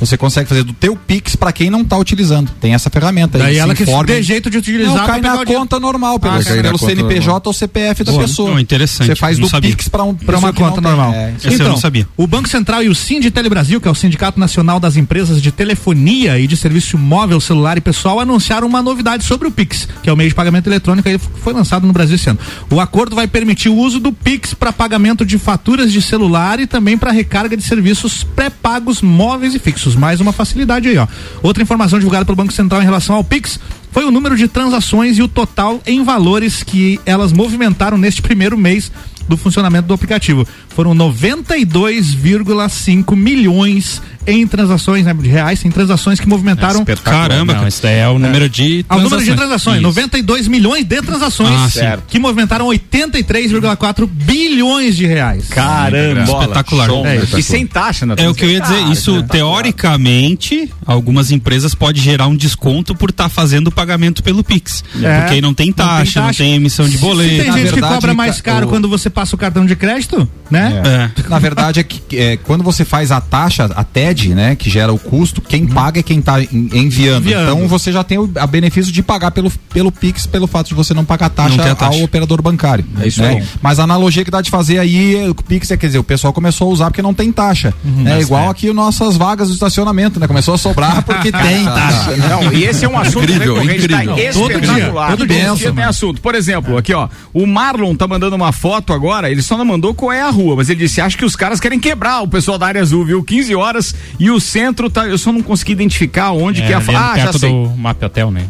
Você 0.00 0.16
consegue 0.16 0.48
fazer 0.48 0.62
do 0.62 0.72
teu 0.72 0.96
Pix 0.96 1.34
para 1.36 1.52
quem 1.52 1.70
não 1.70 1.84
tá 1.84 1.96
utilizando. 1.96 2.50
Tem 2.60 2.74
essa 2.74 2.88
ferramenta 2.90 3.38
aí. 3.38 3.44
Daí 3.44 3.56
ela 3.58 3.74
que 3.74 3.82
informe. 3.82 4.06
dê 4.06 4.22
jeito 4.22 4.50
de 4.50 4.58
utilizar 4.58 4.94
Não, 4.94 5.06
cai 5.06 5.20
na 5.20 5.44
conta 5.44 5.80
normal, 5.80 6.18
pelo, 6.18 6.34
Ah, 6.34 6.42
pelo 6.62 6.78
CNPJ 6.78 7.20
normal. 7.26 7.42
ou 7.44 7.52
CPF 7.52 8.04
da 8.04 8.12
Boa. 8.12 8.24
pessoa. 8.24 8.50
Não, 8.50 8.58
interessante. 8.60 9.08
Você 9.08 9.16
faz 9.16 9.38
Não 9.38 9.46
do 9.46 9.50
sabia. 9.50 9.70
Pix 9.70 9.88
para 9.88 10.04
um, 10.04 10.10
uma 10.10 10.16
que 10.52 10.60
não 10.62 10.68
conta 10.68 10.80
normal. 10.80 11.12
É, 11.12 11.34
Esse 11.44 11.60
eu 11.62 11.68
não 11.68 11.76
sabia. 11.76 12.06
O 12.16 12.26
Banco 12.26 12.48
Central 12.48 12.82
e 12.82 12.88
o 12.88 12.94
Sind 12.94 13.28
Telebrasil, 13.30 13.80
que 13.80 13.88
é 13.88 13.90
o 13.90 13.94
Sindicato 13.94 14.38
Nacional 14.38 14.78
das 14.80 14.96
Empresas 14.96 15.40
de 15.42 15.50
Telefonia 15.50 16.38
e 16.38 16.46
de 16.46 16.56
Serviço 16.56 16.96
Móvel, 16.98 17.40
Celular 17.40 17.76
e 17.76 17.80
Pessoal, 17.80 18.20
anunciaram 18.20 18.66
uma 18.66 18.82
novidade 18.82 19.24
sobre 19.24 19.48
o 19.48 19.50
Pix, 19.50 19.88
que 20.02 20.08
é 20.08 20.12
o 20.12 20.16
meio 20.16 20.28
de 20.28 20.34
pagamento 20.34 20.66
eletrônico, 20.68 21.08
ele 21.08 21.18
foi 21.18 21.52
lançado 21.52 21.86
no 21.86 21.92
Brasil 21.92 22.16
esse 22.16 22.28
ano. 22.30 22.38
O 22.70 22.80
acordo 22.80 23.16
vai 23.16 23.26
permitir 23.26 23.68
o 23.68 23.76
uso 23.76 23.98
do 24.00 24.12
Pix 24.12 24.54
para 24.54 24.72
pagamento 24.72 25.24
de 25.24 25.38
faturas 25.38 25.92
de 25.92 26.00
celular 26.02 26.60
e 26.60 26.66
também 26.66 26.96
para 26.96 27.10
recarga 27.10 27.56
de 27.56 27.62
serviços 27.62 28.22
pré-pagos 28.24 29.02
móveis 29.02 29.54
e 29.54 29.58
fixos. 29.58 29.87
Mais 29.94 30.20
uma 30.20 30.32
facilidade 30.32 30.88
aí, 30.88 30.98
ó. 30.98 31.06
Outra 31.42 31.62
informação 31.62 31.98
divulgada 31.98 32.24
pelo 32.24 32.36
Banco 32.36 32.52
Central 32.52 32.80
em 32.80 32.84
relação 32.84 33.16
ao 33.16 33.24
Pix 33.24 33.58
foi 33.90 34.04
o 34.04 34.10
número 34.10 34.36
de 34.36 34.48
transações 34.48 35.18
e 35.18 35.22
o 35.22 35.28
total 35.28 35.80
em 35.86 36.02
valores 36.04 36.62
que 36.62 37.00
elas 37.04 37.32
movimentaram 37.32 37.98
neste 37.98 38.22
primeiro 38.22 38.56
mês 38.56 38.90
do 39.28 39.36
funcionamento 39.36 39.86
do 39.86 39.94
aplicativo. 39.94 40.46
Foram 40.78 40.94
92,5 40.94 43.16
milhões 43.16 44.00
em 44.24 44.46
transações 44.46 45.06
né, 45.06 45.14
de 45.14 45.28
reais, 45.28 45.64
em 45.64 45.70
transações 45.70 46.20
que 46.20 46.28
movimentaram. 46.28 46.84
Caramba, 47.02 47.52
Não, 47.54 47.60
cara. 47.60 47.68
isso 47.68 47.82
daí 47.82 47.96
é 47.96 48.06
o 48.08 48.16
número 48.18 48.46
de 48.48 48.84
Ao 48.88 49.00
número 49.00 49.24
de 49.24 49.34
transações, 49.34 49.76
Isso. 49.78 49.82
92 49.86 50.46
milhões 50.46 50.84
de 50.84 51.00
transações 51.02 51.48
Ah. 51.58 51.68
Certo. 51.70 52.04
que 52.06 52.18
movimentaram 52.18 52.66
83,4 52.68 54.06
bilhões 54.06 54.94
de 54.96 55.06
reais. 55.06 55.48
Caramba, 55.48 56.22
Espetacular. 56.22 56.86
show, 56.86 57.04
É 57.06 57.16
né? 57.18 57.26
E 57.38 57.42
sem 57.42 57.66
taxa, 57.66 58.04
né? 58.06 58.14
É 58.18 58.28
o 58.28 58.34
que 58.34 58.44
eu 58.44 58.50
ia 58.50 58.60
dizer. 58.60 58.80
Cara, 58.82 58.92
Isso, 58.92 59.22
teoricamente, 59.24 60.70
algumas 60.86 61.32
empresas 61.32 61.74
podem 61.74 62.00
gerar 62.02 62.26
um 62.28 62.36
desconto 62.36 62.94
por 62.94 63.08
estar 63.10 63.28
fazendo 63.30 63.68
o 63.68 63.72
pagamento 63.72 64.22
pelo 64.22 64.44
Pix. 64.44 64.84
É. 65.02 65.20
Porque 65.20 65.34
aí 65.34 65.40
não 65.40 65.54
tem 65.54 65.72
taxa, 65.72 66.20
não 66.22 66.30
tem, 66.32 66.54
emissão 66.54 66.86
de 66.86 66.92
Se 66.98 66.98
boleto. 66.98 67.30
tem 67.30 67.38
Na 67.46 67.52
gente 67.56 67.64
que 67.68 67.72
verdade, 67.72 67.94
cobra 67.94 68.14
mais 68.14 68.40
ca- 68.40 68.52
caro 68.52 68.66
o- 68.66 68.68
quando 68.68 68.88
você 68.88 69.08
passa 69.10 69.34
o 69.34 69.38
cartão 69.38 69.64
de 69.64 69.74
crédito, 69.74 70.28
né? 70.50 70.67
É. 70.72 71.10
Na 71.28 71.38
verdade, 71.38 71.80
é 71.80 71.82
que 71.82 72.16
é, 72.16 72.36
quando 72.36 72.62
você 72.62 72.84
faz 72.84 73.10
a 73.10 73.20
taxa, 73.20 73.64
a 73.74 73.84
TED, 73.84 74.34
né, 74.34 74.54
que 74.56 74.68
gera 74.70 74.92
o 74.92 74.98
custo, 74.98 75.40
quem 75.40 75.66
paga 75.66 76.00
é 76.00 76.02
quem 76.02 76.18
está 76.20 76.40
enviando. 76.42 77.24
Enviando. 77.26 77.42
Então 77.52 77.68
você 77.68 77.92
já 77.92 78.02
tem 78.04 78.18
o 78.18 78.30
a 78.36 78.46
benefício 78.46 78.92
de 78.92 79.02
pagar 79.02 79.30
pelo, 79.30 79.50
pelo 79.72 79.90
Pix, 79.90 80.26
pelo 80.26 80.46
fato 80.46 80.68
de 80.68 80.74
você 80.74 80.94
não 80.94 81.04
pagar 81.04 81.28
taxa, 81.30 81.56
Não 81.56 81.64
a 81.70 81.74
taxa. 81.74 81.98
ao 81.98 82.04
operador 82.04 82.40
bancário. 82.42 82.84
É 83.00 83.08
isso 83.08 83.20
né? 83.22 83.28
aí. 83.38 83.44
Mas 83.62 83.78
a 83.78 83.84
analogia 83.84 84.24
que 84.24 84.30
dá 84.30 84.40
de 84.40 84.50
fazer 84.50 84.78
aí, 84.78 85.16
é, 85.16 85.28
o 85.28 85.34
Pix 85.34 85.70
é, 85.70 85.76
quer 85.76 85.86
dizer, 85.86 85.98
o 85.98 86.04
pessoal 86.04 86.32
começou 86.32 86.68
a 86.68 86.72
usar 86.72 86.86
porque 86.86 87.02
não 87.02 87.14
tem 87.14 87.30
taxa. 87.32 87.72
É 88.06 88.20
igual 88.20 88.50
aqui 88.50 88.72
nossas 88.72 89.16
vagas 89.16 89.48
do 89.48 89.54
estacionamento, 89.54 90.20
né? 90.20 90.26
Começou 90.26 90.54
a 90.54 90.58
sobrar 90.58 91.02
porque 91.04 91.30
tem 91.32 91.64
taxa. 91.64 92.10
né? 92.16 92.28
Não, 92.28 92.52
e 92.52 92.64
esse 92.64 92.84
é 92.84 92.88
um 92.88 92.98
assunto 92.98 93.24
Incrível, 93.24 93.54
recorrente, 93.54 93.84
incrível. 93.84 94.16
tá 94.16 94.32
Todo 94.32 94.48
dia, 94.48 94.56
espetacular. 94.58 95.10
todo 95.10 95.26
dia. 95.26 95.54
dia 95.54 95.72
tem 95.72 95.84
assunto. 95.84 96.20
Por 96.20 96.34
exemplo, 96.34 96.76
aqui 96.76 96.92
ó, 96.94 97.08
o 97.32 97.46
Marlon 97.46 97.94
tá 97.94 98.06
mandando 98.06 98.36
uma 98.36 98.52
foto 98.52 98.92
agora, 98.92 99.30
ele 99.30 99.42
só 99.42 99.56
não 99.56 99.64
mandou 99.64 99.94
qual 99.94 100.12
é 100.12 100.22
a 100.22 100.30
rua, 100.30 100.47
mas 100.56 100.68
ele 100.68 100.80
disse, 100.80 101.00
acho 101.00 101.16
que 101.16 101.24
os 101.24 101.36
caras 101.36 101.60
querem 101.60 101.78
quebrar 101.78 102.22
o 102.22 102.28
pessoal 102.28 102.58
da 102.58 102.66
área 102.66 102.80
azul, 102.80 103.04
viu? 103.04 103.22
15 103.22 103.54
horas 103.54 103.94
e 104.18 104.30
o 104.30 104.40
centro 104.40 104.88
tá, 104.90 105.06
eu 105.06 105.18
só 105.18 105.32
não 105.32 105.42
consegui 105.42 105.72
identificar 105.72 106.32
onde 106.32 106.62
que 106.62 106.72
é 106.72 106.76
a. 106.76 106.78
Ah, 106.78 106.82
já 106.82 107.14
perto 107.24 107.38
sei. 107.38 107.50
do 107.50 107.70
Map 107.76 108.02
Hotel, 108.02 108.30
né? 108.30 108.46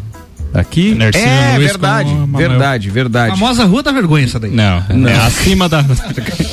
Aqui? 0.54 0.94
Nercínio 0.94 1.28
É, 1.28 1.56
Luiz 1.58 1.72
verdade, 1.72 2.10
a 2.10 2.36
verdade, 2.38 2.90
verdade. 2.90 3.38
Famosa 3.38 3.64
Rua 3.64 3.82
da 3.82 3.92
Vergonha 3.92 4.24
essa 4.24 4.40
daí. 4.40 4.50
Não, 4.50 4.82
Não. 4.94 5.08
é 5.08 5.16
acima 5.16 5.68
da. 5.68 5.84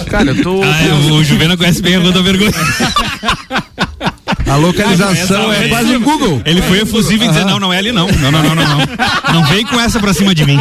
Cara, 0.10 0.32
eu 0.32 0.43
tô... 0.43 0.62
Ah, 0.62 0.82
é, 0.84 0.93
o 1.14 1.24
Juvena 1.24 1.56
conhece 1.56 1.82
bem 1.82 1.96
a 1.96 2.00
Rua 2.00 2.12
da 2.12 2.22
Vergonha. 2.22 2.52
A 4.48 4.56
localização 4.58 5.52
é 5.52 5.68
quase 5.68 5.96
um 5.98 6.02
Google. 6.02 6.41
Ele 6.46 6.62
foi 6.62 6.80
efusivo 6.82 7.24
em 7.24 7.28
dizer, 7.30 7.46
não, 7.46 7.60
não 7.60 7.74
é 7.74 7.78
ali 7.78 7.91
não. 7.91 8.08
Não, 8.08 8.32
não, 8.32 8.43
não, 8.43 8.56
não, 8.56 8.64
não. 8.66 9.34
Não 9.34 9.43
vem 9.46 9.66
com 9.66 9.80
essa 9.80 10.00
pra 10.00 10.14
cima 10.14 10.34
de 10.36 10.46
mim. 10.46 10.58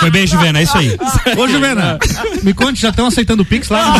Foi 0.00 0.10
bem, 0.10 0.26
Juvena, 0.26 0.58
é 0.58 0.62
isso 0.62 0.76
aí. 0.76 0.96
Ô, 1.36 1.46
Juvena, 1.48 1.98
me 2.42 2.52
conte, 2.54 2.80
já 2.80 2.88
estão 2.88 3.06
aceitando 3.06 3.42
o 3.42 3.46
Pix 3.46 3.68
lá? 3.68 3.94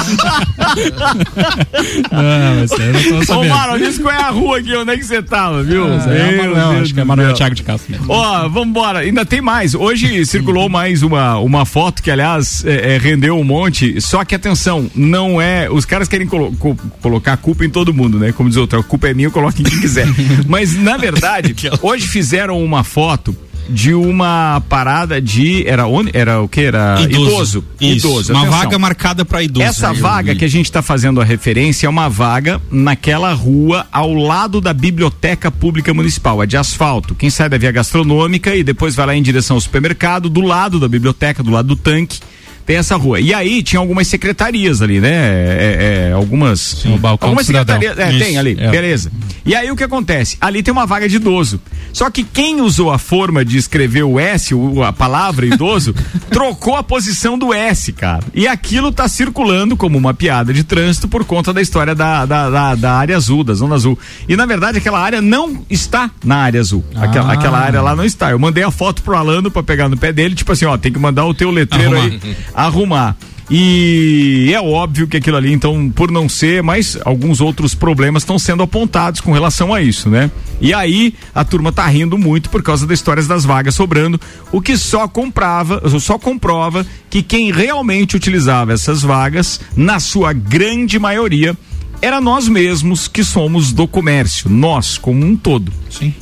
Não, 2.11 2.61
mas 2.61 2.71
eu 2.73 2.93
não 2.93 3.03
tô 3.03 3.19
Ô, 3.19 3.25
sabendo. 3.25 3.55
Marlon, 3.55 3.79
diz 3.79 3.99
qual 3.99 4.15
é 4.15 4.23
a 4.23 4.31
rua 4.31 4.59
aqui, 4.59 4.75
onde 4.77 4.91
é 4.93 4.97
que 4.97 5.05
você 5.05 5.23
tava, 5.23 5.63
viu? 5.63 5.97
Isso 5.97 6.09
aí 6.09 6.19
é 6.21 6.25
o 6.25 6.33
Meu 6.33 6.37
Manuel, 6.45 6.71
Deus 6.73 6.83
acho 6.83 6.95
que 6.95 7.01
é 7.01 7.05
Manuel. 7.05 7.35
Thiago 7.35 7.55
de 7.55 7.63
Castro 7.63 7.93
mesmo. 7.93 8.07
Ó, 8.09 8.49
vambora, 8.49 9.01
ainda 9.01 9.25
tem 9.25 9.41
mais. 9.41 9.75
Hoje 9.75 10.25
circulou 10.27 10.69
mais 10.69 11.03
uma, 11.03 11.39
uma 11.39 11.65
foto 11.65 12.03
que, 12.03 12.11
aliás, 12.11 12.65
é, 12.65 12.95
é, 12.95 12.99
rendeu 12.99 13.39
um 13.39 13.45
monte. 13.45 14.01
Só 14.01 14.25
que, 14.25 14.35
atenção, 14.35 14.91
não 14.95 15.41
é. 15.41 15.69
Os 15.71 15.85
caras 15.85 16.09
querem 16.09 16.27
colo- 16.27 16.53
co- 16.59 16.77
colocar 17.01 17.35
a 17.35 17.37
culpa 17.37 17.65
em 17.65 17.71
todo 17.71 17.93
mundo, 17.95 18.19
né? 18.19 18.33
Como 18.33 18.49
diz 18.49 18.57
outro, 18.59 18.79
a 18.81 18.83
culpa 18.83 19.02
é 19.07 19.15
minha, 19.15 19.27
eu 19.27 19.33
coloco 19.33 19.61
em 19.61 19.65
quem 19.65 19.81
quiser. 19.81 20.07
Mas, 20.47 20.75
na 20.75 20.97
verdade, 20.97 21.55
hoje 21.83 22.07
fizeram 22.07 22.63
uma 22.63 22.85
foto 22.85 23.37
de 23.69 23.95
uma 23.95 24.63
parada 24.69 25.21
de. 25.21 25.67
Era 25.67 25.87
onde? 25.87 26.11
Era 26.15 26.41
o 26.41 26.49
que? 26.49 26.63
Era 26.63 27.01
idoso. 27.01 27.65
Isso. 27.81 28.09
Idoso. 28.09 28.33
Uma 28.33 28.43
atenção. 28.43 28.59
vaga 28.59 28.79
marcada 28.79 29.25
pra 29.25 29.43
idoso. 29.43 29.67
Essa 29.67 29.89
Eu 29.89 29.95
vaga 29.95 30.35
que 30.35 30.45
a 30.45 30.49
gente 30.49 30.67
está 30.67 30.83
fazendo 30.83 31.21
a 31.21 31.25
referência 31.25 31.87
é 31.87 31.91
uma 31.91 32.09
vaga 32.09 32.61
naquela 32.71 33.33
rua 33.33 33.87
ao 33.93 34.13
lado 34.13 34.61
da 34.61 34.73
Biblioteca 34.73 35.51
Pública 35.51 35.93
Municipal, 35.95 36.43
é 36.43 36.47
de 36.47 36.57
asfalto. 36.57 37.15
Quem 37.15 37.31
sai 37.31 37.49
da 37.49 37.59
via 37.59 37.73
gastronômica 37.73 38.55
e 38.55 38.63
depois 38.63 38.95
vai 38.95 39.07
lá 39.07 39.17
em 39.17 39.23
direção 39.23 39.57
ao 39.57 39.61
supermercado, 39.61 40.29
do 40.29 40.41
lado 40.41 40.79
da 40.79 40.89
biblioteca, 40.89 41.43
do 41.43 41.51
lado 41.51 41.69
do 41.69 41.77
tanque. 41.77 42.21
Tem 42.65 42.77
essa 42.77 42.97
rua. 42.97 43.19
E 43.21 43.35
aí 43.35 43.63
tinha 43.63 43.81
algumas 43.81 44.07
secretarias 44.07 44.81
ali, 44.83 45.01
né? 45.01 45.11
É, 45.11 46.09
é, 46.11 46.13
algumas. 46.13 46.85
o 46.85 46.97
balcão 46.97 47.29
algumas 47.31 47.47
secretarias. 47.47 47.99
É, 47.99 48.11
Isso, 48.13 48.25
tem 48.25 48.39
ali. 48.39 48.57
é. 48.59 48.71
Beleza. 48.71 49.11
E 49.45 49.55
aí 49.55 49.71
o 49.71 49.77
que 49.77 49.83
acontece? 49.83 50.37
Ali 50.41 50.63
tem 50.63 50.71
uma 50.73 50.87
vaga 50.87 51.09
de 51.09 51.17
idoso. 51.17 51.61
Só 51.93 52.09
que 52.09 52.23
quem 52.23 52.61
usou 52.61 52.91
a 52.93 52.99
forma 52.99 53.45
de 53.45 53.59
escrever 53.59 54.05
o 54.05 54.19
S, 54.19 54.55
a 54.87 54.93
palavra 54.93 55.45
idoso, 55.45 55.95
trocou 56.31 56.77
a 56.77 56.83
posição 56.83 57.37
do 57.37 57.53
S, 57.53 57.93
cara. 57.93 58.23
E 58.33 58.47
aquilo 58.47 58.93
tá 58.93 59.09
circulando 59.09 59.77
como 59.77 59.99
uma 59.99 60.15
piada 60.15 60.53
de 60.55 60.63
trânsito 60.65 61.09
por 61.09 61.25
conta 61.25 61.53
da 61.53 61.61
história 61.61 61.95
da, 61.95 62.25
da, 62.25 62.49
da, 62.49 62.75
da 62.77 62.93
área 62.95 63.17
azul, 63.17 63.43
da 63.45 63.53
zona 63.55 63.75
azul. 63.75 63.99
E 64.29 64.37
na 64.37 64.47
verdade 64.47 64.79
aquela 64.79 65.01
área 65.01 65.21
não 65.21 65.65
está 65.69 66.11
na 66.25 66.37
área 66.37 66.61
azul. 66.61 66.85
Aquela, 66.95 67.31
Ah. 67.31 67.33
aquela 67.35 67.59
área 67.59 67.83
lá 67.83 67.95
não 67.97 68.05
está. 68.05 68.31
Eu 68.31 68.39
mandei 68.39 68.63
a 68.63 68.71
foto 68.71 69.03
pro 69.03 69.17
Alano 69.17 69.51
pra 69.51 69.63
pegar 69.63 69.89
no 69.89 69.97
pé 69.97 70.13
dele, 70.13 70.35
tipo 70.35 70.53
assim, 70.53 70.65
ó, 70.65 70.79
tem 70.79 70.93
que 70.93 70.99
mandar 70.99 71.25
o 71.27 71.35
teu 71.35 71.51
letreiro 71.51 71.97
aí 71.97 72.21
arrumar. 72.55 73.17
E 73.55 74.51
é 74.55 74.61
óbvio 74.61 75.07
que 75.07 75.19
aquilo 75.19 75.37
ali, 75.37 75.53
então, 75.53 75.91
por 75.91 76.11
não 76.11 76.27
ser, 76.27 76.63
mas 76.63 76.97
alguns 77.05 77.39
outros 77.39 77.75
problemas 77.75 78.23
estão 78.23 78.39
sendo 78.39 78.63
apontados 78.63 79.21
com 79.21 79.31
relação 79.31 79.75
a 79.75 79.83
isso, 79.83 80.09
né? 80.09 80.31
E 80.59 80.73
aí 80.73 81.15
a 81.35 81.45
turma 81.45 81.71
tá 81.71 81.87
rindo 81.87 82.17
muito 82.17 82.49
por 82.49 82.63
causa 82.63 82.87
das 82.87 82.99
histórias 82.99 83.27
das 83.27 83.45
vagas 83.45 83.75
sobrando, 83.75 84.19
o 84.51 84.63
que 84.63 84.75
só 84.77 85.07
comprava, 85.07 85.83
só 86.01 86.19
comprova 86.19 86.87
que 87.11 87.23
quem 87.23 87.53
realmente 87.53 88.17
utilizava 88.17 88.73
essas 88.73 89.03
vagas, 89.03 89.61
na 89.77 90.01
sua 90.01 90.33
grande 90.33 90.99
maioria, 90.99 91.55
era 92.03 92.21
nós 92.21 92.49
mesmos 92.49 93.07
que 93.09 93.23
somos 93.25 93.73
do 93.73 93.87
comércio, 93.89 94.51
nós 94.51 94.99
como 94.99 95.25
um 95.25 95.37
todo. 95.37 95.73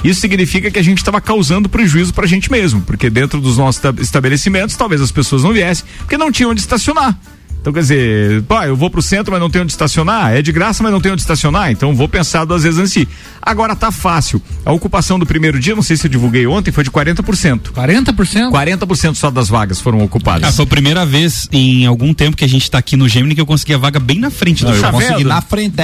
Isso 0.04 0.20
significa 0.20 0.70
que 0.70 0.78
a 0.78 0.82
gente 0.82 0.98
estava 0.98 1.20
causando 1.20 1.68
prejuízo 1.68 2.12
para 2.14 2.24
a 2.24 2.28
gente 2.28 2.50
mesmo, 2.50 2.82
porque 2.82 3.08
dentro 3.10 3.40
dos 3.40 3.56
nossos 3.56 3.82
esta- 3.84 4.00
estabelecimentos 4.02 4.76
talvez 4.76 5.00
as 5.00 5.10
pessoas 5.10 5.42
não 5.42 5.52
viessem, 5.52 5.86
porque 5.98 6.16
não 6.18 6.30
tinham 6.30 6.50
onde 6.50 6.60
estacionar. 6.60 7.18
Então, 7.60 7.72
quer 7.72 7.80
dizer, 7.80 8.42
pá, 8.44 8.66
eu 8.66 8.74
vou 8.74 8.88
pro 8.88 9.02
centro, 9.02 9.30
mas 9.32 9.40
não 9.40 9.50
tenho 9.50 9.64
onde 9.64 9.72
estacionar. 9.72 10.32
É 10.32 10.40
de 10.40 10.50
graça, 10.50 10.82
mas 10.82 10.90
não 10.90 11.00
tenho 11.00 11.12
onde 11.12 11.20
estacionar. 11.20 11.70
Então, 11.70 11.94
vou 11.94 12.08
pensar 12.08 12.44
duas 12.46 12.62
vezes 12.62 12.78
antes 12.78 12.92
de 12.92 13.00
ir. 13.00 13.08
Agora 13.42 13.76
tá 13.76 13.90
fácil. 13.90 14.40
A 14.64 14.72
ocupação 14.72 15.18
do 15.18 15.26
primeiro 15.26 15.60
dia, 15.60 15.74
não 15.74 15.82
sei 15.82 15.96
se 15.96 16.06
eu 16.06 16.10
divulguei 16.10 16.46
ontem, 16.46 16.72
foi 16.72 16.82
de 16.84 16.90
40%. 16.90 17.70
40%? 17.72 18.50
40% 18.50 19.14
só 19.14 19.30
das 19.30 19.48
vagas 19.48 19.80
foram 19.80 20.02
ocupadas. 20.02 20.48
Ah, 20.48 20.52
foi 20.52 20.64
a 20.64 20.68
primeira 20.68 21.04
vez 21.04 21.48
em 21.52 21.84
algum 21.86 22.14
tempo 22.14 22.36
que 22.36 22.44
a 22.44 22.48
gente 22.48 22.70
tá 22.70 22.78
aqui 22.78 22.96
no 22.96 23.08
Gemini 23.08 23.34
que 23.34 23.40
eu 23.40 23.46
consegui 23.46 23.74
a 23.74 23.78
vaga 23.78 23.98
bem 24.00 24.18
na 24.18 24.30
frente 24.30 24.64
do 24.64 24.70
Tá 24.72 24.78
shopping. 24.78 24.98
vendo? 25.18 25.28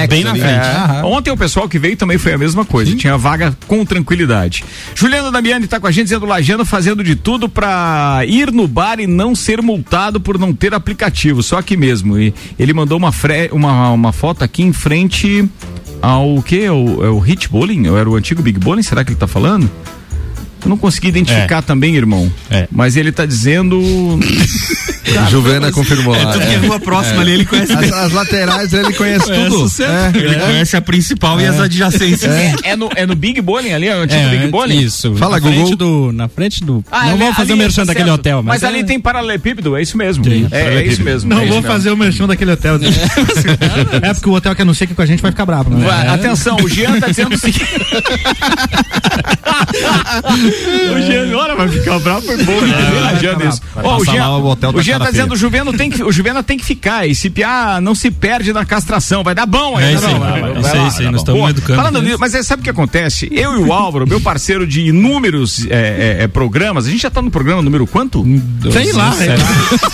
Bem 0.09 0.23
na 0.23 0.31
frente. 0.35 0.99
É. 0.99 1.03
Ontem 1.05 1.31
o 1.31 1.37
pessoal 1.37 1.69
que 1.69 1.77
veio 1.77 1.95
também 1.95 2.17
foi 2.17 2.33
a 2.33 2.37
mesma 2.37 2.65
coisa. 2.65 2.95
Tinha 2.95 3.17
vaga 3.17 3.55
com 3.67 3.85
tranquilidade. 3.85 4.63
Juliano 4.95 5.31
Damiani 5.31 5.67
tá 5.67 5.79
com 5.79 5.85
a 5.87 5.91
gente 5.91 6.05
dizendo 6.05 6.25
Lajano 6.25 6.65
fazendo 6.65 7.03
de 7.03 7.15
tudo 7.15 7.47
pra 7.47 8.21
ir 8.27 8.51
no 8.51 8.67
bar 8.67 8.99
e 8.99 9.05
não 9.07 9.35
ser 9.35 9.61
multado 9.61 10.19
por 10.19 10.39
não 10.39 10.53
ter 10.53 10.73
aplicativo. 10.73 11.43
Só 11.43 11.61
aqui 11.67 11.75
mesmo. 11.75 12.17
E 12.17 12.33
ele 12.57 12.73
mandou 12.73 12.97
uma, 12.97 13.11
fre- 13.11 13.49
uma, 13.51 13.91
uma 13.91 14.13
foto 14.13 14.41
aqui 14.43 14.63
em 14.63 14.71
frente 14.71 15.47
ao 16.01 16.41
que? 16.41 16.61
É 16.61 16.71
o, 16.71 17.03
é 17.03 17.09
o 17.09 17.19
Hit 17.19 17.49
Bowling? 17.49 17.87
Era 17.87 18.09
o 18.09 18.15
antigo 18.15 18.41
Big 18.41 18.57
Bowling? 18.57 18.81
Será 18.83 19.03
que 19.03 19.11
ele 19.11 19.19
tá 19.19 19.27
falando? 19.27 19.69
Eu 20.63 20.69
não 20.69 20.77
consegui 20.77 21.07
identificar 21.07 21.61
também, 21.61 21.95
irmão. 21.95 22.31
Mas 22.71 22.95
ele 22.97 23.11
tá 23.11 23.25
dizendo. 23.25 23.81
Juvena 25.29 25.71
confirmou 25.71 26.13
lá. 26.13 26.21
É 26.21 26.33
tudo 26.33 26.45
que 26.45 26.53
é 26.53 26.57
rua 26.57 26.79
próxima 26.79 27.21
ali, 27.21 27.31
ele 27.31 27.45
conhece 27.45 27.71
As, 27.71 27.91
as 27.91 28.11
laterais 28.11 28.73
ele 28.73 28.93
conhece 28.93 29.25
Conhece 29.27 29.49
tudo. 29.49 29.69
centro. 29.69 30.19
Ele 30.21 30.35
conhece 30.35 30.75
a 30.77 30.81
principal 30.81 31.39
e 31.39 31.45
as 31.45 31.59
adjacências. 31.59 32.31
É, 32.31 32.53
é 32.63 32.75
no, 32.75 32.89
é 32.95 33.05
no 33.05 33.15
Big 33.15 33.41
Bowling 33.41 33.71
ali, 33.71 33.87
é 33.87 33.95
o 33.95 34.01
antigo 34.01 34.29
Big 34.29 34.47
Bowling? 34.47 34.79
Isso. 34.79 35.15
Fala, 35.15 35.39
na 35.39 35.41
frente 35.41 35.59
Google. 35.71 35.75
do, 35.77 36.11
na 36.11 36.27
frente 36.27 36.63
do. 36.63 36.83
Ah, 36.91 37.05
não 37.05 37.09
ali- 37.11 37.19
vamos 37.19 37.35
fazer 37.35 37.53
o 37.53 37.57
merchan 37.57 37.81
tá 37.81 37.93
daquele 37.93 38.09
certo. 38.09 38.19
hotel, 38.19 38.43
mas. 38.43 38.61
Mas 38.61 38.63
ali 38.69 38.83
tem 38.83 38.99
paralelepípedo, 38.99 39.77
é 39.77 39.81
isso 39.81 39.97
mesmo. 39.97 40.25
É, 40.51 40.75
é 40.75 40.85
isso 40.85 41.01
mesmo. 41.03 41.29
Não 41.29 41.41
é 41.41 41.45
vou 41.45 41.61
fazer 41.61 41.89
o 41.91 41.97
merchan 41.97 42.27
daquele 42.27 42.51
hotel. 42.51 42.77
é 44.01 44.13
porque 44.13 44.29
o 44.29 44.33
hotel 44.33 44.55
que 44.55 44.61
anuncia 44.61 44.85
que 44.85 44.93
com 44.93 45.01
a 45.01 45.05
gente 45.05 45.21
vai 45.21 45.31
ficar 45.31 45.45
bravo, 45.45 45.69
né? 45.69 45.87
Atenção, 46.09 46.57
o 46.57 46.67
Jean 46.67 46.99
tá 46.99 47.07
dizendo 47.07 47.33
o 47.33 47.37
seguinte. 47.37 47.65
o 50.95 51.01
Jean, 51.01 51.37
olha, 51.37 51.55
vai 51.55 51.67
ficar 51.67 51.99
bravo, 51.99 52.21
foi 52.25 52.37
bom, 52.43 52.61
né? 52.61 52.75
bravo. 53.21 53.59
Ó, 53.83 53.97
o 53.97 54.05
Jean, 54.05 54.29
o 54.29 54.45
hotel 54.47 54.71
o 54.73 54.81
Jean 54.81 54.99
tá 54.99 55.11
dizendo 55.11 55.33
o 55.33 55.37
Juveno 55.37 55.73
tem 55.73 55.89
que, 55.89 56.03
o 56.03 56.11
Juvena 56.11 56.41
tem 56.43 56.57
que 56.57 56.65
ficar. 56.65 57.07
E 57.07 57.13
se 57.15 57.29
piar, 57.29 57.81
não 57.81 57.93
se 57.95 58.09
perde 58.11 58.53
na 58.53 58.65
castração. 58.65 59.23
Vai 59.23 59.35
dar 59.35 59.45
bom 59.45 59.77
aí. 59.77 59.93
É 59.93 59.97
tá 59.97 59.97
isso 59.97 60.07
aí, 60.07 60.19
vai 60.19 60.29
Isso 60.39 60.67
aí, 60.67 60.79
lá, 60.79 60.87
isso 60.87 60.99
aí, 60.99 61.05
tá 61.05 61.11
nós 61.11 61.11
bom. 61.11 61.17
estamos 61.17 61.41
Pô, 61.41 61.49
educando. 61.49 61.77
Falando 61.77 62.01
nisso, 62.01 62.17
mas 62.19 62.33
é, 62.35 62.43
sabe 62.43 62.61
o 62.61 62.63
que 62.63 62.69
acontece? 62.69 63.29
Eu 63.31 63.53
e 63.53 63.57
o 63.63 63.73
Álvaro, 63.73 64.07
meu 64.07 64.21
parceiro 64.21 64.65
de 64.65 64.81
inúmeros 64.81 65.65
é, 65.69 66.17
é, 66.19 66.23
é, 66.23 66.27
programas, 66.27 66.85
a 66.87 66.89
gente 66.89 67.01
já 67.01 67.09
tá 67.09 67.21
no 67.21 67.29
programa 67.31 67.61
número 67.61 67.85
quanto? 67.87 68.23
Sei 68.71 68.91
lá, 68.93 69.13
é. 69.23 69.37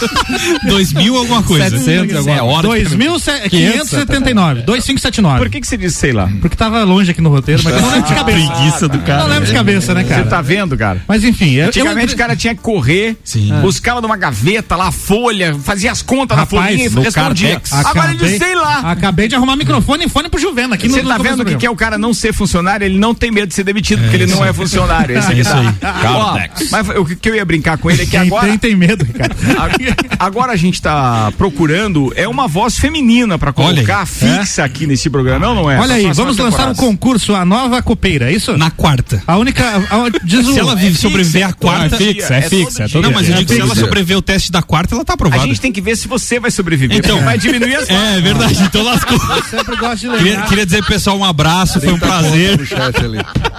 Dois 0.67 0.93
mil 0.93 1.17
alguma 1.17 1.43
coisa. 1.43 1.69
700 1.69 2.15
alguma 2.17 2.37
É 2.37 2.41
hora 2.41 2.67
de- 2.67 2.95
2.579. 2.95 4.63
2579. 4.65 5.37
Por 5.39 5.49
que 5.49 5.61
que 5.61 5.67
você 5.67 5.77
disse 5.77 5.97
sei 5.97 6.11
lá? 6.11 6.29
Porque 6.41 6.55
tava 6.55 6.83
longe 6.83 7.11
aqui 7.11 7.21
no 7.21 7.29
roteiro, 7.29 7.61
mas 7.63 7.75
eu 7.75 7.81
não 7.81 7.91
lembro 7.91 8.07
de 8.07 8.15
cabeça. 8.15 8.53
Preguiça 8.53 8.87
do 8.87 8.99
cara. 8.99 9.21
Não 9.23 9.29
lembro 9.29 9.45
de 9.45 9.53
cabeça, 9.53 9.93
né, 9.93 10.03
cara? 10.03 10.23
Você 10.23 10.29
tá 10.29 10.41
vendo, 10.43 10.77
cara? 10.77 11.01
Mas 11.07 11.23
enfim, 11.23 11.53
eu, 11.53 11.67
Antigamente 11.67 12.09
eu 12.09 12.15
o 12.15 12.17
cara 12.17 12.35
tinha 12.35 12.53
que 12.53 12.61
correr, 12.61 13.17
buscava 13.61 14.01
numa 14.01 14.17
gaveta 14.17 14.75
lá, 14.75 14.91
folha, 14.91 15.55
fazia 15.63 15.91
as 15.91 16.01
contas 16.01 16.37
na 16.37 16.45
folhinha 16.45 16.89
Rapaz, 16.89 16.95
e 16.95 16.99
respondia. 16.99 17.61
Agora 17.71 18.09
ele 18.11 18.19
disse, 18.19 18.37
sei 18.39 18.55
lá. 18.55 18.79
Acabei 18.91 19.27
de 19.27 19.35
arrumar 19.35 19.55
microfone 19.55 20.05
e 20.05 20.09
fone 20.09 20.29
pro 20.29 20.39
Juvena 20.39 20.75
aqui 20.75 20.87
Você 20.89 21.01
no 21.01 21.09
tá 21.09 21.17
no 21.17 21.23
vendo 21.23 21.41
o 21.41 21.45
que, 21.45 21.55
que 21.55 21.65
é 21.65 21.69
o 21.69 21.75
cara 21.75 21.97
não 21.97 22.13
ser 22.13 22.33
funcionário? 22.33 22.85
Ele 22.85 22.97
não 22.97 23.15
tem 23.15 23.31
medo 23.31 23.47
de 23.47 23.53
ser 23.53 23.63
demitido, 23.63 24.01
porque 24.01 24.15
ele 24.15 24.27
não 24.27 24.43
é 24.43 24.51
funcionário. 24.53 25.17
Esse 25.17 25.31
aqui 25.31 25.41
Isso 25.41 25.49
tá. 25.51 25.59
aí. 25.59 26.05
Ó, 26.15 26.39
mas 26.71 26.89
o 26.89 27.05
que, 27.05 27.29
eu 27.29 27.35
ia 27.35 27.45
brincar 27.45 27.77
com 27.77 27.89
ele 27.89 28.01
é 28.03 28.05
que 28.05 28.11
Quem 28.11 28.19
agora. 28.21 28.47
tem, 28.47 28.57
tem 28.57 28.75
medo, 28.75 29.05
cara. 29.05 29.33
a- 29.57 30.03
Agora 30.25 30.53
a 30.53 30.55
gente 30.55 30.81
tá 30.81 31.31
procurando 31.37 32.13
é 32.15 32.27
uma 32.27 32.47
voz 32.47 32.77
feminina 32.77 33.37
pra 33.37 33.51
colocar 33.51 34.05
fixa 34.05 34.63
aqui 34.63 34.87
nesse 34.87 35.09
programa, 35.09 35.45
não, 35.45 35.55
não 35.55 35.71
é? 35.71 35.79
Olha 35.79 35.95
aí, 35.95 36.11
vamos 36.13 36.37
lançar 36.37 36.69
um 36.69 36.75
concurso, 36.75 37.35
a 37.35 37.43
nova 37.45 37.81
copeira, 37.81 38.31
é 38.31 38.33
isso? 38.33 38.57
Na 38.57 38.71
quarta. 38.71 39.21
A 39.27 39.37
única. 39.37 39.63
a- 39.67 40.25
diz 40.41 40.53
Se 40.53 40.59
ela 40.59 40.75
vive, 40.75 40.87
fixa, 40.91 41.01
sobreviver 41.01 41.45
a 41.45 41.49
é 41.49 41.53
quarta. 41.53 41.89
todo 41.97 41.99
dia, 42.13 42.23
é 42.23 42.41
todo 42.49 42.49
dia. 42.87 43.01
Não, 43.01 43.11
mas 43.11 43.27
eu 43.29 43.33
É 43.33 43.37
digo 43.37 43.47
que 43.49 43.53
se 43.55 43.59
ela 43.61 43.69
fixa. 43.69 43.81
sobreviver 43.85 44.17
o 44.17 44.21
teste 44.21 44.51
da 44.51 44.61
quarta, 44.61 44.95
ela 44.95 45.03
tá 45.05 45.13
A 45.13 45.15
aprovada. 45.15 45.43
gente 45.47 45.59
tem 45.61 45.71
que 45.71 45.81
ver 45.81 45.95
se 45.95 46.07
você 46.07 46.39
vai 46.39 46.51
sobreviver. 46.51 46.97
Então, 46.97 47.21
vai 47.21 47.37
diminuir 47.37 47.75
as 47.75 47.89
É, 47.93 48.19
verdade. 48.21 48.61
Então 48.63 48.83
lascou. 48.83 49.17
Eu 49.17 49.43
sempre 49.43 49.75
gosto 49.75 49.97
de 50.01 50.09
Queria, 50.09 50.31
lembrar. 50.31 50.47
queria 50.47 50.65
dizer 50.65 50.77
pro 50.79 50.87
pessoal 50.93 51.17
um 51.17 51.23
abraço, 51.25 51.79
foi 51.79 51.93
um 51.93 51.99
prazer. 51.99 52.59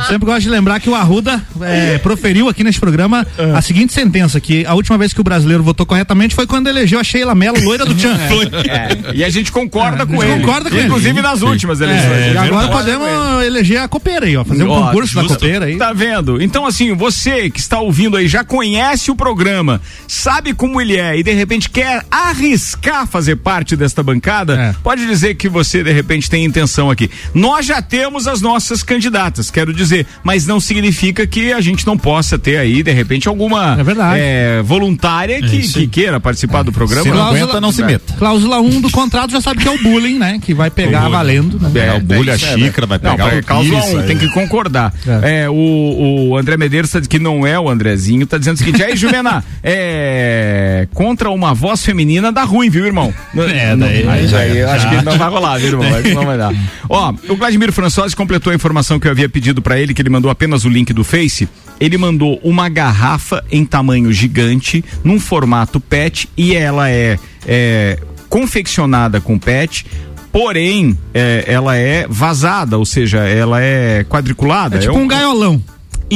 Sempre 0.09 0.27
gosto 0.27 0.41
de 0.43 0.51
lembrar 0.51 0.81
que 0.81 0.89
o 0.89 0.95
Arruda 0.95 1.43
é, 1.63 1.99
proferiu 1.99 2.49
aqui 2.49 2.63
nesse 2.65 2.79
programa 2.81 3.27
a 3.55 3.61
seguinte 3.63 3.93
sentença: 3.93 4.41
que 4.41 4.65
a 4.67 4.75
última 4.75 4.99
vez 4.99 5.13
que 5.13 5.21
o 5.21 5.25
brasileiro 5.25 5.63
votou 5.63 5.87
corretamente 5.87 6.35
foi 6.35 6.47
quando 6.47 6.67
elegeu 6.69 6.99
a 6.99 7.05
Sheila 7.05 7.35
Mello, 7.35 7.59
loira 7.63 7.85
do 7.85 7.95
Tchan. 7.95 8.15
É, 8.69 9.15
e 9.17 9.25
a 9.25 9.31
gente 9.31 9.51
concorda 9.53 10.03
A 10.03 10.07
com 10.07 10.23
ele. 10.23 10.41
concorda 10.41 10.71
com 10.71 10.77
ele. 10.77 10.87
Inclusive 10.87 11.21
nas 11.23 11.43
últimas 11.43 11.81
eleições. 11.81 12.11
É, 12.11 12.31
A 12.31 12.33
e 12.35 12.39
agora 12.39 12.69
podemos 12.69 13.45
eleger 13.45 13.79
a 13.81 13.89
copeira 13.89 14.27
aí, 14.27 14.37
ó. 14.37 14.45
Fazer 14.45 14.65
um 14.65 14.69
concurso 14.69 15.15
da 15.15 15.25
copeira 15.25 15.67
aí. 15.67 15.77
Tá 15.77 15.93
vendo? 15.93 16.41
Então, 16.43 16.64
assim, 16.67 16.95
você 16.95 17.49
que 17.51 17.61
está 17.61 17.81
ouvindo 17.81 18.17
aí, 18.17 18.27
já 18.29 18.45
conhece 18.45 19.11
o 19.11 19.17
programa, 19.17 19.81
sabe 20.09 20.53
como 20.55 20.81
ele 20.81 20.97
é 20.97 21.19
e 21.19 21.23
de 21.23 21.33
repente 21.33 21.69
quer 21.71 22.05
arriscar 22.11 23.07
fazer 23.07 23.37
parte 23.37 23.77
desta 23.77 24.03
bancada, 24.03 24.55
É. 24.59 24.75
pode 24.83 25.07
dizer 25.07 25.35
que 25.35 25.49
você 25.49 25.83
de 25.83 25.93
repente 25.93 26.29
tem 26.29 26.45
intenção 26.45 26.91
aqui. 26.91 27.11
Nós 27.33 27.67
já 27.67 27.81
temos 27.83 28.27
as 28.27 28.41
nossas 28.41 28.83
candidatas, 28.83 29.51
quero 29.51 29.73
dizer, 29.73 30.07
mas 30.23 30.47
não 30.47 30.61
significa 30.61 31.27
que 31.27 31.53
a 31.53 31.61
gente 31.61 31.87
não 31.87 31.97
possa 31.97 32.39
ter 32.39 32.59
aí, 32.59 32.83
de 32.83 32.93
repente, 32.93 33.29
alguma 33.29 33.77
É 33.79 33.83
verdade. 33.83 34.21
é, 34.21 34.63
voluntária 34.63 35.41
que, 35.41 35.61
que 35.69 35.87
queira 35.87 36.21
participar 36.21 36.63
do 36.63 36.73
programa. 36.73 37.03
Se 37.05 37.09
não 37.11 37.17
Cláusula- 37.17 37.43
aguenta, 37.45 37.61
não 37.61 37.73
se 37.73 37.83
meta. 37.83 38.15
Cláusula 38.19 38.61
1 38.61 38.81
do 38.81 38.91
contrato 38.91 39.31
já 39.31 39.41
sabe 39.41 39.61
que 39.63 39.69
é 39.69 39.71
o 39.71 39.79
bullying, 39.83 40.19
né? 40.19 40.39
Que 40.43 40.55
vai 40.55 40.71
pegar 40.71 41.09
valendo. 41.09 41.59
Né? 41.61 41.71
É, 41.87 41.95
o 41.95 42.01
bulho, 42.01 42.33
a 42.33 42.37
isso 42.37 42.47
é, 42.47 42.55
xícara, 42.59 42.87
vai 42.87 42.99
Não, 43.03 43.13
pegar 43.13 43.29
pra 43.31 43.39
o 43.39 43.45
cláusula 43.45 43.79
isso, 43.81 43.97
um, 43.97 44.01
aí. 44.01 44.07
tem 44.07 44.19
que 44.19 44.29
concordar. 44.31 44.93
É. 45.23 45.49
o, 45.49 46.29
o 46.31 46.37
André 46.37 46.54
Medeiros 46.57 46.91
tá, 46.91 47.01
que 47.01 47.19
não 47.19 47.47
é 47.47 47.59
o 47.59 47.69
Andrezinho, 47.69 48.27
tá 48.27 48.39
dizendo 48.39 48.55
o 48.57 48.59
seguinte, 48.59 48.83
aí 48.83 48.97
Juvena, 48.97 49.45
é, 49.63 50.89
contra 50.95 51.31
uma 51.31 51.55
voz 51.55 51.85
feminina 51.85 52.31
dá 52.33 52.43
ruim, 52.45 52.69
viu, 52.71 52.87
irmão? 52.87 53.13
É, 53.37 53.77
daí- 53.77 54.09
aí, 54.09 54.35
aí 54.35 54.59
eu 54.59 54.71
acho 54.71 54.89
que 54.89 55.03
não 55.05 55.17
vai 55.19 55.29
rolar, 55.29 55.59
viu, 55.59 55.69
irmão? 55.69 55.93
Acho 55.95 56.03
que 56.03 56.15
não 56.15 56.27
vai 56.27 56.39
dar. 56.39 56.53
Ó, 56.89 57.13
o 57.29 57.37
Vladimir 57.37 57.73
Françosi 57.73 58.15
completou 58.17 58.53
a 58.53 58.55
informação 58.57 58.99
que 59.01 59.07
eu 59.07 59.11
havia 59.11 59.29
pedido 59.29 59.61
pra 59.63 59.79
ele, 59.79 59.93
que 59.95 60.03
ele 60.03 60.11
mandou 60.11 60.31
apenas 60.31 60.65
o 60.65 60.69
link 60.69 60.93
do 60.93 61.05
Face. 61.05 61.49
Ele 61.81 61.99
mandou 61.99 62.39
uma 62.45 62.69
garrafa 62.69 63.43
em 63.51 63.65
tamanho 63.65 64.13
gigante, 64.13 64.85
num 65.03 65.19
formato 65.19 65.81
PET, 65.81 66.29
e 66.37 66.55
ela 66.55 66.89
é, 66.91 67.19
é 67.47 67.99
confeccionada 68.29 69.21
com 69.21 69.39
PET, 69.39 69.85
porém, 70.33 70.97
é, 71.13 71.45
ela 71.47 71.77
é 71.77 72.07
vazada, 72.09 72.77
ou 72.79 72.85
seja, 72.85 73.19
ela 73.21 73.61
é 73.63 74.05
quadriculada. 74.05 74.77
É 74.77 74.81
tipo 74.81 74.95
um- 74.97 75.03
um 75.03 75.09
gaiolão. 75.09 75.63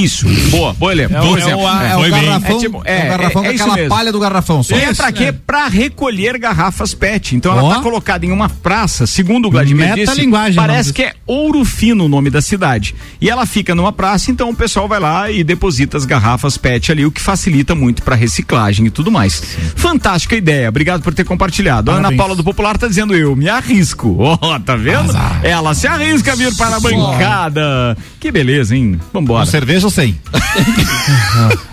Isso, 0.04 0.26
boa, 0.50 0.72
boa 0.74 0.92
exemplo. 0.92 1.16
É 1.16 1.20
o- 1.20 1.24
Bom 1.24 1.36
é 1.36 1.40
exemplo. 1.40 1.60
o- 1.62 1.68
é 1.68 1.96
o 1.96 1.98
Foi 2.00 2.10
bem. 2.10 2.24
garrafão- 2.24 2.58
tipo, 2.58 2.82
é 2.84 3.04
o 3.04 3.08
garrafão 3.08 3.42
com 3.44 3.50
isso 3.50 3.62
aquela 3.62 3.76
mesmo. 3.76 3.88
palha 3.90 4.12
do 4.12 4.20
garrafão 4.20 4.62
só. 4.62 4.76
E 4.76 4.80
é 4.80 4.90
Isso, 4.90 5.02
pra 5.02 5.12
quê? 5.12 5.24
é. 5.24 5.32
Pra 5.32 5.66
recolher 5.68 6.38
garrafas 6.38 6.94
PET. 6.94 7.36
Então 7.36 7.52
ela 7.52 7.62
Ó. 7.64 7.74
tá 7.74 7.80
colocada 7.80 8.24
em 8.26 8.30
uma 8.30 8.48
praça, 8.48 9.06
segundo 9.06 9.48
o 9.48 9.50
Vladimir 9.50 9.86
disse, 9.94 10.00
Metalinguagem, 10.00 10.54
parece 10.56 10.92
que 10.92 11.02
é 11.02 11.14
Ouro 11.26 11.64
Fino 11.64 12.04
o 12.04 12.08
nome 12.08 12.30
da 12.30 12.40
cidade. 12.40 12.94
E 13.20 13.28
ela 13.28 13.46
fica 13.46 13.74
numa 13.74 13.92
praça, 13.92 14.30
então 14.30 14.50
o 14.50 14.54
pessoal 14.54 14.86
vai 14.88 15.00
lá 15.00 15.30
e 15.30 15.42
deposita 15.44 15.96
as 15.96 16.04
garrafas 16.04 16.56
PET 16.56 16.92
ali, 16.92 17.04
o 17.06 17.10
que 17.10 17.20
facilita 17.20 17.74
muito 17.74 18.02
pra 18.02 18.14
reciclagem 18.16 18.86
e 18.86 18.90
tudo 18.90 19.10
mais. 19.10 19.42
Fantástica 19.76 20.36
ideia. 20.36 20.68
Obrigado 20.68 21.02
por 21.02 21.14
ter 21.14 21.24
compartilhado. 21.24 21.90
A 21.90 21.94
Ana 21.94 22.02
Parabéns. 22.02 22.18
Paula 22.18 22.36
do 22.36 22.44
Popular 22.44 22.76
tá 22.78 22.86
dizendo 22.88 23.14
eu 23.14 23.34
me 23.36 23.48
arrisco. 23.48 24.16
Ó, 24.40 24.58
tá 24.58 24.76
vendo? 24.76 25.12
Ela 25.42 25.74
se 25.74 25.86
arrisca 25.86 26.32
a 26.32 26.34
vir 26.34 26.54
para 26.56 26.76
a 26.76 26.80
bancada. 26.80 27.96
Que 28.20 28.30
beleza, 28.30 28.74
hein? 28.76 28.98
Vambora. 29.12 29.44
Com 29.44 29.50
cerveja 29.50 29.87
ou 29.88 29.90
sem? 29.90 30.14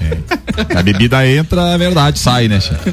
É. 0.01 0.77
A 0.79 0.81
bebida 0.83 1.27
entra, 1.27 1.61
é 1.73 1.77
verdade, 1.77 2.17
sai, 2.19 2.47
né? 2.47 2.59
chefe? 2.61 2.91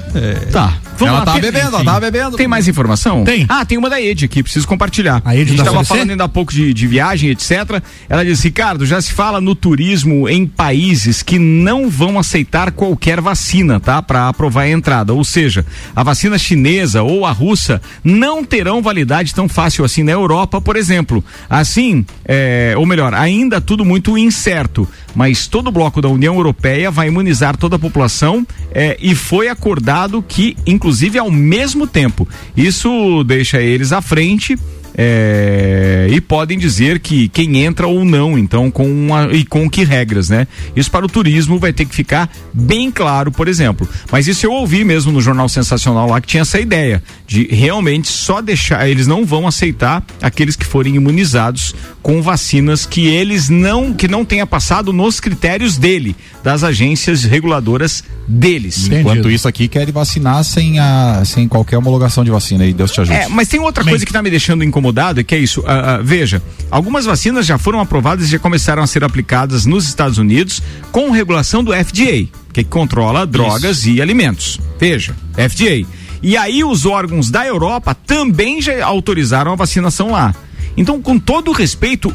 Tá. 0.50 0.74
Ela 1.00 1.18
lá. 1.18 1.24
tá 1.24 1.32
Tem- 1.32 1.40
bebendo, 1.42 1.66
ela 1.76 1.84
tá 1.84 2.00
bebendo. 2.00 2.36
Tem 2.36 2.46
mais 2.48 2.68
informação? 2.68 3.24
Tem. 3.24 3.44
Ah, 3.48 3.64
tem 3.64 3.76
uma 3.78 3.90
da 3.90 4.00
Ed 4.00 4.24
aqui, 4.24 4.42
preciso 4.42 4.66
compartilhar. 4.68 5.20
A 5.24 5.34
Ed 5.34 5.48
gente 5.50 5.58
da 5.58 5.64
tava 5.64 5.78
CVC? 5.78 5.88
falando 5.88 6.10
ainda 6.10 6.24
há 6.24 6.28
pouco 6.28 6.52
de, 6.52 6.72
de 6.72 6.86
viagem, 6.86 7.30
etc. 7.30 7.82
Ela 8.08 8.24
disse, 8.24 8.44
Ricardo, 8.48 8.86
já 8.86 9.00
se 9.00 9.12
fala 9.12 9.40
no 9.40 9.54
turismo 9.54 10.28
em 10.28 10.46
países 10.46 11.22
que 11.22 11.38
não 11.38 11.88
vão 11.90 12.18
aceitar 12.18 12.70
qualquer 12.72 13.20
vacina, 13.20 13.80
tá? 13.80 14.00
Para 14.02 14.28
aprovar 14.28 14.62
a 14.62 14.70
entrada. 14.70 15.12
Ou 15.12 15.24
seja, 15.24 15.64
a 15.94 16.02
vacina 16.02 16.38
chinesa 16.38 17.02
ou 17.02 17.26
a 17.26 17.32
russa 17.32 17.80
não 18.04 18.44
terão 18.44 18.80
validade 18.82 19.34
tão 19.34 19.48
fácil 19.48 19.84
assim 19.84 20.02
na 20.04 20.12
Europa, 20.12 20.60
por 20.60 20.76
exemplo. 20.76 21.24
Assim, 21.50 22.04
é, 22.24 22.74
ou 22.76 22.86
melhor, 22.86 23.12
ainda 23.14 23.60
tudo 23.60 23.84
muito 23.84 24.16
incerto. 24.16 24.88
Mas 25.14 25.46
todo 25.46 25.68
o 25.68 25.72
bloco 25.72 26.00
da 26.00 26.08
União 26.08 26.34
Europeia 26.36 26.90
vai 26.90 27.08
imunizar 27.08 27.56
toda 27.56 27.76
a 27.76 27.78
população 27.78 28.46
é, 28.72 28.96
e 29.00 29.14
foi 29.14 29.48
acordado 29.48 30.22
que, 30.22 30.56
inclusive, 30.66 31.18
ao 31.18 31.30
mesmo 31.30 31.86
tempo. 31.86 32.28
Isso 32.56 33.22
deixa 33.24 33.60
eles 33.60 33.92
à 33.92 34.00
frente. 34.00 34.58
É, 34.96 36.06
e 36.10 36.20
podem 36.20 36.58
dizer 36.58 37.00
que 37.00 37.28
quem 37.28 37.64
entra 37.64 37.86
ou 37.86 38.04
não, 38.04 38.38
então, 38.38 38.70
com 38.70 38.86
uma, 38.86 39.28
e 39.32 39.44
com 39.44 39.68
que 39.68 39.84
regras, 39.84 40.28
né? 40.28 40.46
Isso 40.76 40.90
para 40.90 41.04
o 41.04 41.08
turismo 41.08 41.58
vai 41.58 41.72
ter 41.72 41.84
que 41.84 41.94
ficar 41.94 42.30
bem 42.52 42.90
claro, 42.90 43.32
por 43.32 43.48
exemplo. 43.48 43.88
Mas 44.10 44.28
isso 44.28 44.46
eu 44.46 44.52
ouvi 44.52 44.84
mesmo 44.84 45.12
no 45.12 45.20
Jornal 45.20 45.48
Sensacional 45.48 46.08
lá 46.08 46.20
que 46.20 46.26
tinha 46.26 46.42
essa 46.42 46.60
ideia 46.60 47.02
de 47.26 47.46
realmente 47.46 48.08
só 48.08 48.40
deixar, 48.40 48.88
eles 48.88 49.06
não 49.06 49.24
vão 49.24 49.46
aceitar 49.46 50.04
aqueles 50.20 50.56
que 50.56 50.66
forem 50.66 50.96
imunizados 50.96 51.74
com 52.02 52.20
vacinas 52.20 52.84
que 52.84 53.06
eles 53.06 53.48
não, 53.48 53.92
que 53.92 54.08
não 54.08 54.24
tenha 54.24 54.46
passado 54.46 54.92
nos 54.92 55.20
critérios 55.20 55.78
dele, 55.78 56.14
das 56.42 56.64
agências 56.64 57.24
reguladoras 57.24 58.04
deles. 58.26 58.88
Enquanto 58.88 59.30
isso 59.30 59.48
aqui, 59.48 59.68
querem 59.68 59.92
vacinar 59.92 60.42
sem, 60.44 60.78
a, 60.78 61.22
sem 61.24 61.48
qualquer 61.48 61.78
homologação 61.78 62.24
de 62.24 62.30
vacina 62.30 62.64
aí, 62.64 62.72
Deus 62.72 62.90
te 62.90 63.00
ajude. 63.00 63.16
É, 63.16 63.28
mas 63.28 63.48
tem 63.48 63.60
outra 63.60 63.84
coisa 63.84 64.04
que 64.04 64.10
está 64.10 64.22
me 64.22 64.30
deixando 64.30 64.64
incomodado, 64.64 65.22
que 65.24 65.34
é 65.34 65.38
isso. 65.38 65.62
ah, 65.66 65.94
ah, 65.94 65.98
veja, 66.02 66.42
algumas 66.70 67.04
vacinas 67.04 67.46
já 67.46 67.58
foram 67.58 67.80
aprovadas 67.80 68.26
e 68.26 68.30
já 68.30 68.38
começaram 68.38 68.82
a 68.82 68.86
ser 68.86 69.04
aplicadas 69.04 69.66
nos 69.66 69.86
Estados 69.86 70.18
Unidos 70.18 70.62
com 70.90 71.10
regulação 71.10 71.62
do 71.62 71.72
FDA, 71.72 72.28
que 72.52 72.64
controla 72.64 73.26
drogas 73.26 73.86
e 73.86 74.00
alimentos. 74.00 74.60
Veja, 74.78 75.14
FDA. 75.34 75.86
E 76.22 76.36
aí 76.36 76.62
os 76.62 76.86
órgãos 76.86 77.30
da 77.30 77.44
Europa 77.44 77.94
também 77.94 78.62
já 78.62 78.84
autorizaram 78.84 79.52
a 79.52 79.56
vacinação 79.56 80.12
lá. 80.12 80.34
Então, 80.76 81.02
com 81.02 81.18
todo 81.18 81.50
o 81.50 81.54
respeito, 81.54 82.14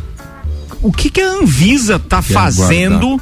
o 0.81 0.91
que, 0.91 1.09
que 1.09 1.21
a 1.21 1.29
Anvisa 1.29 1.97
está 1.97 2.21
fazendo? 2.21 3.19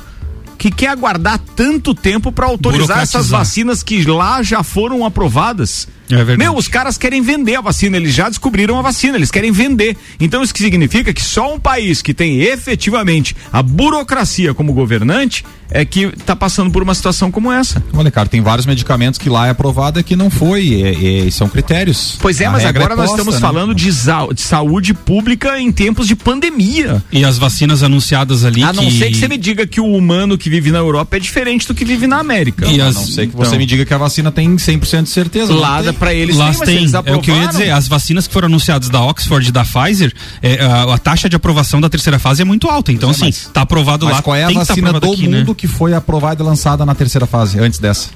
Que 0.58 0.72
quer 0.72 0.88
aguardar 0.88 1.40
tanto 1.56 1.94
tempo 1.94 2.32
para 2.32 2.46
autorizar 2.46 3.00
essas 3.00 3.30
vacinas 3.30 3.84
que 3.84 4.04
lá 4.06 4.42
já 4.42 4.64
foram 4.64 5.06
aprovadas? 5.06 5.88
É 6.10 6.16
verdade. 6.18 6.38
Meu, 6.38 6.56
os 6.56 6.68
caras 6.68 6.98
querem 6.98 7.22
vender 7.22 7.56
a 7.56 7.62
vacina, 7.62 7.98
eles 7.98 8.14
já 8.14 8.30
descobriram 8.30 8.78
a 8.78 8.82
vacina, 8.82 9.18
eles 9.18 9.32
querem 9.32 9.52
vender. 9.52 9.98
Então 10.20 10.44
isso 10.44 10.54
que 10.54 10.60
significa 10.62 11.14
que 11.14 11.24
só 11.24 11.54
um 11.54 11.60
país 11.60 12.02
que 12.02 12.14
tem 12.14 12.42
efetivamente 12.42 13.36
a 13.52 13.62
burocracia 13.62 14.54
como 14.54 14.74
governante 14.74 15.44
é 15.72 15.84
que 15.84 16.02
está 16.06 16.36
passando 16.36 16.70
por 16.70 16.84
uma 16.84 16.94
situação 16.94 17.32
como 17.32 17.52
essa. 17.52 17.84
Olha, 17.94 18.12
cara, 18.12 18.30
tem 18.30 18.40
vários 18.42 18.68
medicamentos 18.68 19.18
que 19.20 19.30
lá 19.30 19.48
é 19.48 19.50
aprovado 19.50 20.00
e 20.00 20.04
que 20.04 20.16
não 20.16 20.30
foi. 20.30 20.82
É, 20.84 21.28
é, 21.28 21.32
são 21.32 21.50
critérios. 21.50 22.18
Pois 22.22 22.40
é, 22.40 22.46
A 22.46 22.52
mas 22.52 22.64
regra 22.64 22.84
agora 22.84 22.94
é 22.94 22.98
nós 22.98 23.08
posta, 23.10 23.22
estamos 23.22 23.36
né? 23.36 23.42
falando 23.42 23.74
de, 23.74 23.90
de 23.92 24.42
saúde 24.42 24.94
pública 24.94 25.60
em 25.60 25.72
tempos 25.72 26.08
de 26.08 26.16
pandemia. 26.16 27.04
E 27.12 27.26
as 27.26 27.38
vacinas 27.40 27.82
anunciadas 27.82 28.46
ali 28.46 28.64
A 28.64 28.72
não 28.72 28.86
que... 28.86 28.98
ser 29.00 29.10
que 29.12 29.18
você 29.18 29.28
me 29.28 29.38
diga 29.38 29.66
que 29.66 29.82
o 29.82 29.86
humano 29.92 30.38
que 30.38 30.50
vive 30.50 30.70
na 30.72 30.78
Europa 30.80 31.18
é 31.18 31.20
diferente 31.20 31.68
do 31.68 31.74
que 31.74 31.84
vive 31.84 32.06
na 32.06 32.20
América. 32.20 32.68
E 32.68 32.80
A 32.80 32.88
as- 32.88 32.96
não 32.96 33.04
ser 33.06 33.22
que 33.28 33.34
Então. 33.34 33.44
você 33.46 33.58
me 33.58 33.66
diga 33.66 33.84
que 33.86 33.94
a 33.94 33.98
vacina 33.98 34.32
tem 34.32 34.56
100% 34.56 35.04
de 35.04 35.10
certeza. 35.10 35.52
não 35.52 35.60
Lá 35.60 35.78
tem. 35.82 35.90
Para 35.96 36.14
eles 36.14 36.36
Lá 36.36 36.50
tem, 36.50 36.58
mas 36.60 36.68
tem, 36.68 36.78
eles 36.78 36.94
é 36.94 37.16
o 37.16 37.22
que 37.22 37.32
eu 37.32 37.36
ia 37.36 37.48
dizer, 37.48 37.72
as 37.72 37.88
vacinas 37.88 38.28
que 38.28 38.34
foram 38.34 38.48
anunciadas 38.48 38.90
da 38.90 39.02
Oxford 39.02 39.50
e 39.50 39.52
da 39.52 39.64
Pfizer, 39.64 40.14
é, 40.42 40.64
a, 40.64 40.94
a 40.94 40.98
taxa 40.98 41.30
de 41.30 41.36
aprovação 41.36 41.82
da 41.82 41.90
terceira 41.90 42.20
fase 42.20 42.42
é 42.42 42.46
muito 42.46 42.70
alta, 42.70 42.92
então 42.92 43.10
assim, 43.10 43.32
tá 43.54 43.62
aprovado 43.62 44.06
Mas 44.06 44.16
lá, 44.16 44.22
qual 44.22 44.36
é 44.36 44.44
a 44.44 44.48
tá 44.48 44.54
vacina 44.54 44.90
aprovado 44.90 45.08
do 45.08 45.14
aqui, 45.14 45.28
mundo 45.28 45.48
né? 45.50 45.56
que 45.58 45.68
foi 45.68 45.94
aprovada 45.94 46.44
e 46.44 46.46
lançada 46.46 46.86
na 46.86 46.94
terceira 46.94 47.26
fase, 47.26 47.60
antes 47.60 47.80
dessa? 47.80 48.10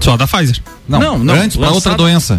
Só 0.00 0.16
da 0.16 0.26
Pfizer. 0.26 0.60
Não, 0.88 1.00
Não, 1.00 1.18
não, 1.18 1.34
antes 1.34 1.56
para 1.56 1.70
outra 1.70 1.94
doença. 1.94 2.38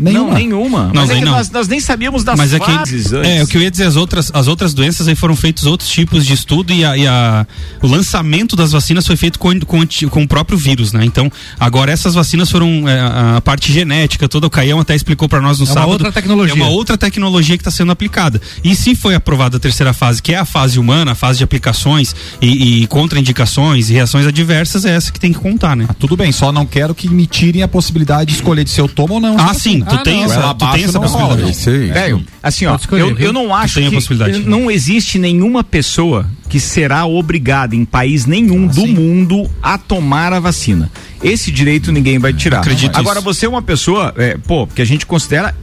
Nenhuma. 0.00 0.28
Não, 0.30 0.34
nenhuma. 0.34 0.84
Não, 0.86 0.92
mas 0.94 1.04
é 1.04 1.12
daí 1.12 1.18
que 1.20 1.24
não. 1.26 1.32
Nós, 1.32 1.50
nós 1.50 1.68
nem 1.68 1.78
sabíamos 1.80 2.24
das 2.24 2.36
Mas 2.38 2.54
é 2.54 2.58
que 2.58 2.70
é 2.70 3.42
o 3.42 3.46
que 3.46 3.56
eu 3.56 3.60
ia 3.62 3.70
dizer, 3.70 3.84
as 3.84 3.96
outras, 3.96 4.30
as 4.34 4.48
outras 4.48 4.72
doenças 4.72 5.06
aí 5.06 5.14
foram 5.14 5.36
feitos 5.36 5.66
outros 5.66 5.90
tipos 5.90 6.24
de 6.24 6.32
estudo 6.32 6.72
e, 6.72 6.84
a, 6.84 6.96
e 6.96 7.06
a- 7.06 7.46
o 7.82 7.86
lançamento 7.86 8.56
das 8.56 8.72
vacinas 8.72 9.06
foi 9.06 9.16
feito 9.16 9.38
com, 9.38 9.58
com, 9.60 9.80
com 10.10 10.22
o 10.22 10.28
próprio 10.28 10.56
vírus, 10.58 10.92
né? 10.92 11.04
Então, 11.04 11.30
agora 11.58 11.92
essas 11.92 12.14
vacinas 12.14 12.50
foram 12.50 12.88
é, 12.88 12.98
a, 13.00 13.36
a 13.36 13.40
parte 13.40 13.72
genética, 13.72 14.28
toda 14.28 14.46
o 14.46 14.50
Caião 14.50 14.80
até 14.80 14.94
explicou 14.94 15.28
para 15.28 15.40
nós 15.40 15.58
no 15.58 15.64
É 15.64 15.68
uma 15.68 15.74
sábado. 15.74 15.92
outra 15.92 16.12
tecnologia. 16.12 16.54
É 16.54 16.56
uma 16.56 16.68
outra 16.68 16.96
tecnologia 16.96 17.56
que 17.56 17.60
está 17.60 17.70
sendo 17.70 17.92
aplicada. 17.92 18.40
E 18.64 18.74
se 18.74 18.94
foi 18.94 19.14
aprovada 19.14 19.58
a 19.58 19.60
terceira 19.60 19.92
fase, 19.92 20.22
que 20.22 20.32
é 20.32 20.38
a 20.38 20.44
fase 20.44 20.78
humana, 20.78 21.12
a 21.12 21.14
fase 21.14 21.38
de 21.38 21.44
aplicações 21.44 22.14
e, 22.40 22.82
e 22.82 22.86
contraindicações 22.86 23.90
e 23.90 23.92
reações 23.92 24.26
adversas, 24.26 24.84
é 24.84 24.90
essa 24.94 25.12
que 25.12 25.20
tem 25.20 25.32
que 25.32 25.38
contar, 25.38 25.76
né? 25.76 25.86
Ah, 25.88 25.94
tudo 25.94 26.16
bem, 26.16 26.32
só 26.32 26.50
não 26.52 26.64
quero 26.64 26.94
que 26.94 27.08
me 27.08 27.26
tirem 27.26 27.62
a 27.62 27.68
possibilidade 27.68 28.30
de 28.30 28.36
escolher 28.36 28.64
de 28.64 28.70
se 28.70 28.80
eu 28.80 28.88
tomo 28.88 29.14
ou 29.14 29.20
não. 29.20 29.36
Ah, 29.38 29.52
sim, 29.52 29.82
tu 29.90 30.00
Ah, 30.00 30.02
tem 30.02 30.18
não. 30.18 30.24
essa, 30.24 30.34
Ela 30.34 30.54
tu 30.54 30.70
tem 30.72 30.84
essa 30.84 31.00
possibilidade. 31.00 31.92
Velho, 31.92 32.24
assim, 32.42 32.66
ó, 32.66 32.78
eu, 32.92 33.18
eu 33.18 33.32
não 33.32 33.54
acho 33.54 33.80
que 33.80 34.44
não 34.46 34.70
existe 34.70 35.18
nenhuma 35.18 35.62
pessoa 35.64 36.26
que 36.48 36.58
será 36.58 37.06
obrigada 37.06 37.76
em 37.76 37.84
país 37.84 38.26
nenhum 38.26 38.64
Ah, 38.68 38.72
do 38.72 38.86
mundo 38.86 39.50
a 39.62 39.78
tomar 39.78 40.32
a 40.32 40.40
vacina. 40.40 40.90
Esse 41.22 41.50
direito 41.50 41.92
ninguém 41.92 42.18
vai 42.18 42.32
tirar. 42.32 42.60
Acredito 42.60 42.96
Agora, 42.96 43.18
isso. 43.18 43.24
você 43.24 43.46
é 43.46 43.48
uma 43.48 43.62
pessoa, 43.62 44.14
é, 44.16 44.36
pô, 44.38 44.66
que 44.66 44.80
a 44.82 44.84
gente 44.86 45.04
considera 45.06 45.54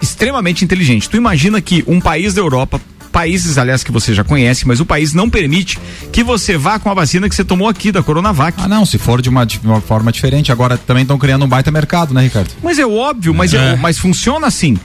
extremamente 0.00 0.64
inteligente. 0.64 1.08
Tu 1.08 1.16
imagina 1.16 1.60
que 1.60 1.84
um 1.86 2.00
país 2.00 2.34
da 2.34 2.40
Europa 2.40 2.80
países, 3.12 3.58
aliás, 3.58 3.82
que 3.84 3.90
você 3.92 4.14
já 4.14 4.22
conhece, 4.24 4.66
mas 4.66 4.80
o 4.80 4.86
país 4.86 5.12
não 5.12 5.28
permite 5.28 5.78
que 6.12 6.22
você 6.22 6.56
vá 6.56 6.78
com 6.78 6.90
a 6.90 6.94
vacina 6.94 7.28
que 7.28 7.34
você 7.34 7.44
tomou 7.44 7.68
aqui 7.68 7.90
da 7.92 8.02
Coronavac. 8.02 8.56
Ah, 8.62 8.68
não, 8.68 8.86
se 8.86 8.98
for 8.98 9.20
de 9.20 9.28
uma, 9.28 9.44
de 9.44 9.58
uma 9.64 9.80
forma 9.80 10.10
diferente. 10.12 10.50
Agora 10.52 10.78
também 10.78 11.02
estão 11.02 11.18
criando 11.18 11.44
um 11.44 11.48
baita 11.48 11.70
mercado, 11.70 12.14
né, 12.14 12.22
Ricardo? 12.22 12.50
Mas 12.62 12.78
é 12.78 12.86
óbvio, 12.86 13.34
mas, 13.34 13.52
É. 13.54 13.72
é- 13.72 13.76
mas 13.76 13.98
funciona 13.98 14.46
assim. 14.46 14.78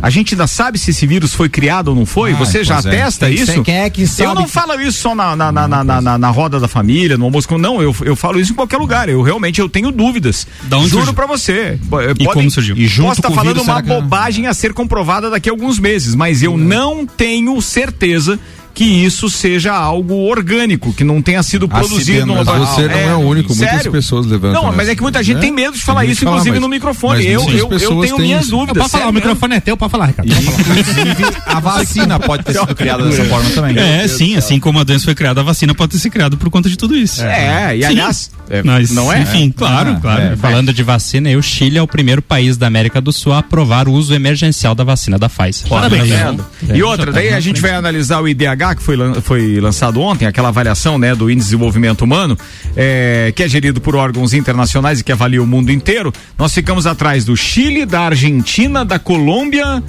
A 0.00 0.10
gente 0.10 0.34
ainda 0.34 0.46
sabe 0.46 0.78
se 0.78 0.90
esse 0.92 1.06
vírus 1.08 1.34
foi 1.34 1.48
criado 1.48 1.88
ou 1.88 1.94
não 1.94 2.06
foi? 2.06 2.32
Ah, 2.32 2.36
Você 2.36 2.62
já 2.62 2.76
é. 2.76 2.78
atesta 2.78 3.26
Quem- 3.26 3.34
isso? 3.34 3.62
quem 3.64 3.78
é 3.78 3.90
que 3.90 4.06
sabe 4.06 4.30
Eu 4.30 4.34
não 4.34 4.44
que- 4.44 4.50
falo 4.52 4.80
isso 4.80 5.00
só 5.00 5.12
na, 5.14 5.34
na, 5.34 5.50
na, 5.50 5.66
na, 5.66 5.84
na, 6.00 6.18
na- 6.18 6.28
roda 6.30 6.60
da 6.60 6.68
família, 6.68 7.18
no 7.18 7.24
almoço. 7.24 7.58
Não, 7.58 7.82
eu, 7.82 7.94
eu 8.02 8.14
falo 8.14 8.38
isso 8.38 8.52
em 8.52 8.54
qualquer 8.54 8.76
lugar. 8.76 9.08
Eu 9.08 9.22
realmente 9.22 9.60
eu 9.60 9.68
tenho 9.68 9.90
dúvidas. 9.90 10.46
Juro 10.86 11.12
pra 11.12 11.26
você. 11.26 11.78
E 12.18 12.24
como 12.26 12.48
surgiu? 12.50 12.76
E 12.76 12.86
junto 12.86 13.08
Posso 13.08 13.20
estar 13.20 13.30
o 13.30 13.34
falando 13.34 13.54
vírus, 13.54 13.68
uma 13.68 13.74
será 13.82 13.82
que 13.82 13.88
bobagem 14.02 14.46
a 14.46 14.54
ser 14.54 14.72
comprovada 14.72 15.30
daqui 15.30 15.48
a 15.48 15.52
alguns 15.52 15.80
meses, 15.80 16.14
mas 16.14 16.42
eu 16.44 16.56
não 16.56 17.04
tenho 17.04 17.60
certeza 17.60 18.38
que 18.78 18.84
isso 18.84 19.28
seja 19.28 19.72
algo 19.74 20.14
orgânico, 20.28 20.92
que 20.92 21.02
não 21.02 21.20
tenha 21.20 21.42
sido 21.42 21.68
produzido 21.68 22.24
no 22.24 22.36
Mas 22.36 22.46
você 22.46 22.86
não 22.86 22.94
é 22.96 23.14
o 23.16 23.18
único, 23.18 23.48
muitas 23.52 23.74
sério? 23.74 23.90
pessoas 23.90 24.24
levantam 24.24 24.62
Não, 24.62 24.72
mas 24.72 24.88
é 24.88 24.94
que 24.94 25.02
muita 25.02 25.20
gente 25.20 25.38
É, 25.38 25.40
tem 25.40 25.50
medo 25.50 25.76
de 25.76 25.82
falar 25.82 26.04
isso, 26.04 26.20
falar, 26.22 26.30
inclusive 26.36 26.54
mas- 26.54 26.60
no 26.62 26.68
microfone. 26.68 27.26
Eu, 27.26 27.40
eu, 27.50 27.72
eu 27.72 28.00
tenho 28.02 28.18
minhas 28.20 28.42
isso. 28.42 28.50
dúvidas. 28.52 28.78
Pode 28.78 28.90
falar, 28.92 29.08
o 29.08 29.12
microfone 29.12 29.56
é 29.56 29.60
teu, 29.60 29.76
pode 29.76 29.90
falar, 29.90 30.06
Ricardo. 30.06 30.30
Inclusive, 30.30 31.24
a 31.44 31.58
vacina 31.58 32.20
pode 32.20 32.44
ter 32.44 32.52
sido 32.52 32.72
criada 32.76 33.04
dessa 33.04 33.24
forma 33.24 33.50
também. 33.50 33.76
É, 33.78 34.06
sim, 34.06 34.36
assim 34.36 34.60
como 34.60 34.78
a 34.78 34.84
doença 34.84 35.06
foi 35.06 35.14
criada, 35.16 35.40
a 35.40 35.44
vacina 35.44 35.74
pode 35.74 35.90
ter 35.92 35.98
se 35.98 36.08
criado 36.08 36.36
por 36.36 36.48
conta 36.48 36.68
de 36.70 36.76
tudo 36.78 36.96
isso. 36.96 37.20
É, 37.24 37.76
e 37.78 37.84
aliás, 37.84 38.30
é, 38.48 38.62
Mas, 38.62 38.92
não 38.92 39.12
é? 39.12 39.22
Enfim, 39.22 39.50
claro, 39.50 39.94
Ah, 39.96 40.00
claro. 40.00 40.22
é. 40.22 40.36
Falando 40.36 40.72
de 40.72 40.84
vacina, 40.84 41.28
o 41.36 41.42
Chile 41.42 41.78
é 41.78 41.82
o 41.82 41.86
primeiro 41.88 42.22
país 42.22 42.56
da 42.56 42.68
América 42.68 43.00
do 43.00 43.12
Sul 43.12 43.32
a 43.32 43.38
aprovar 43.38 43.88
o 43.88 43.92
uso 43.92 44.14
emergencial 44.14 44.72
da 44.74 44.84
vacina 44.84 45.18
da 45.18 45.28
Pfizer. 45.28 45.68
Parabéns. 45.68 46.08
Tá 46.10 46.30
vendo? 46.30 46.46
E 46.74 46.80
outra, 46.82 47.10
daí 47.10 47.30
a 47.34 47.40
gente 47.40 47.60
vai 47.60 47.72
analisar 47.72 48.20
o 48.20 48.28
IDH 48.28 48.67
que 48.74 48.82
foi, 48.82 48.96
foi 49.22 49.60
lançado 49.60 50.00
ontem, 50.00 50.26
aquela 50.26 50.48
avaliação 50.48 50.98
né, 50.98 51.14
do 51.14 51.30
Índice 51.30 51.46
de 51.46 51.56
Desenvolvimento 51.56 52.02
Humano, 52.02 52.38
é, 52.76 53.32
que 53.34 53.42
é 53.42 53.48
gerido 53.48 53.80
por 53.80 53.96
órgãos 53.96 54.34
internacionais 54.34 55.00
e 55.00 55.04
que 55.04 55.12
avalia 55.12 55.42
o 55.42 55.46
mundo 55.46 55.70
inteiro. 55.70 56.12
Nós 56.38 56.52
ficamos 56.52 56.86
atrás 56.86 57.24
do 57.24 57.36
Chile, 57.36 57.84
da 57.84 58.02
Argentina, 58.02 58.84
da 58.84 58.98
Colômbia 58.98 59.82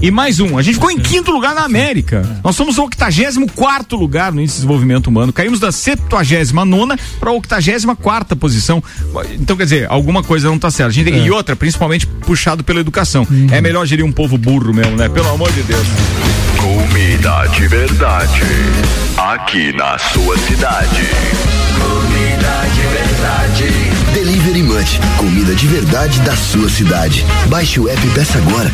e 0.00 0.10
mais 0.10 0.40
um. 0.40 0.58
A 0.58 0.62
gente 0.62 0.74
ficou 0.74 0.90
em 0.90 0.98
quinto 0.98 1.30
lugar 1.30 1.54
na 1.54 1.62
América. 1.62 2.40
Nós 2.42 2.56
somos 2.56 2.76
o 2.76 2.82
84 2.82 3.96
lugar 3.96 4.32
no 4.32 4.40
índice 4.40 4.56
de 4.56 4.60
desenvolvimento 4.62 5.06
humano. 5.06 5.32
Caímos 5.32 5.60
da 5.60 5.70
79 5.70 6.96
para 7.20 7.30
a 7.30 7.32
84 7.32 8.36
posição. 8.36 8.82
Então, 9.38 9.56
quer 9.56 9.64
dizer, 9.64 9.86
alguma 9.88 10.22
coisa 10.22 10.48
não 10.48 10.56
está 10.56 10.70
certa. 10.70 10.92
Tem 10.92 11.14
É. 11.14 11.26
E 11.26 11.30
outra, 11.30 11.54
principalmente 11.54 12.06
puxado 12.06 12.64
pela 12.64 12.80
educação. 12.80 13.26
É 13.50 13.60
melhor 13.60 13.86
gerir 13.86 14.04
um 14.04 14.12
povo 14.12 14.36
burro 14.36 14.74
mesmo, 14.74 14.96
né? 14.96 15.08
Pelo 15.08 15.28
amor 15.28 15.52
de 15.52 15.62
Deus. 15.62 15.86
Comida 16.62 17.44
de 17.48 17.66
verdade. 17.66 18.40
Aqui 19.18 19.72
na 19.72 19.98
sua 19.98 20.38
cidade. 20.38 21.02
Comida 21.74 22.62
de 22.72 22.82
verdade. 22.82 23.64
Delivery 24.14 24.62
Munch, 24.62 25.00
comida 25.16 25.56
de 25.56 25.66
verdade 25.66 26.20
da 26.20 26.36
sua 26.36 26.68
cidade. 26.68 27.26
Baixe 27.48 27.80
o 27.80 27.88
app 27.88 28.06
e 28.06 28.10
peça 28.10 28.38
agora. 28.38 28.70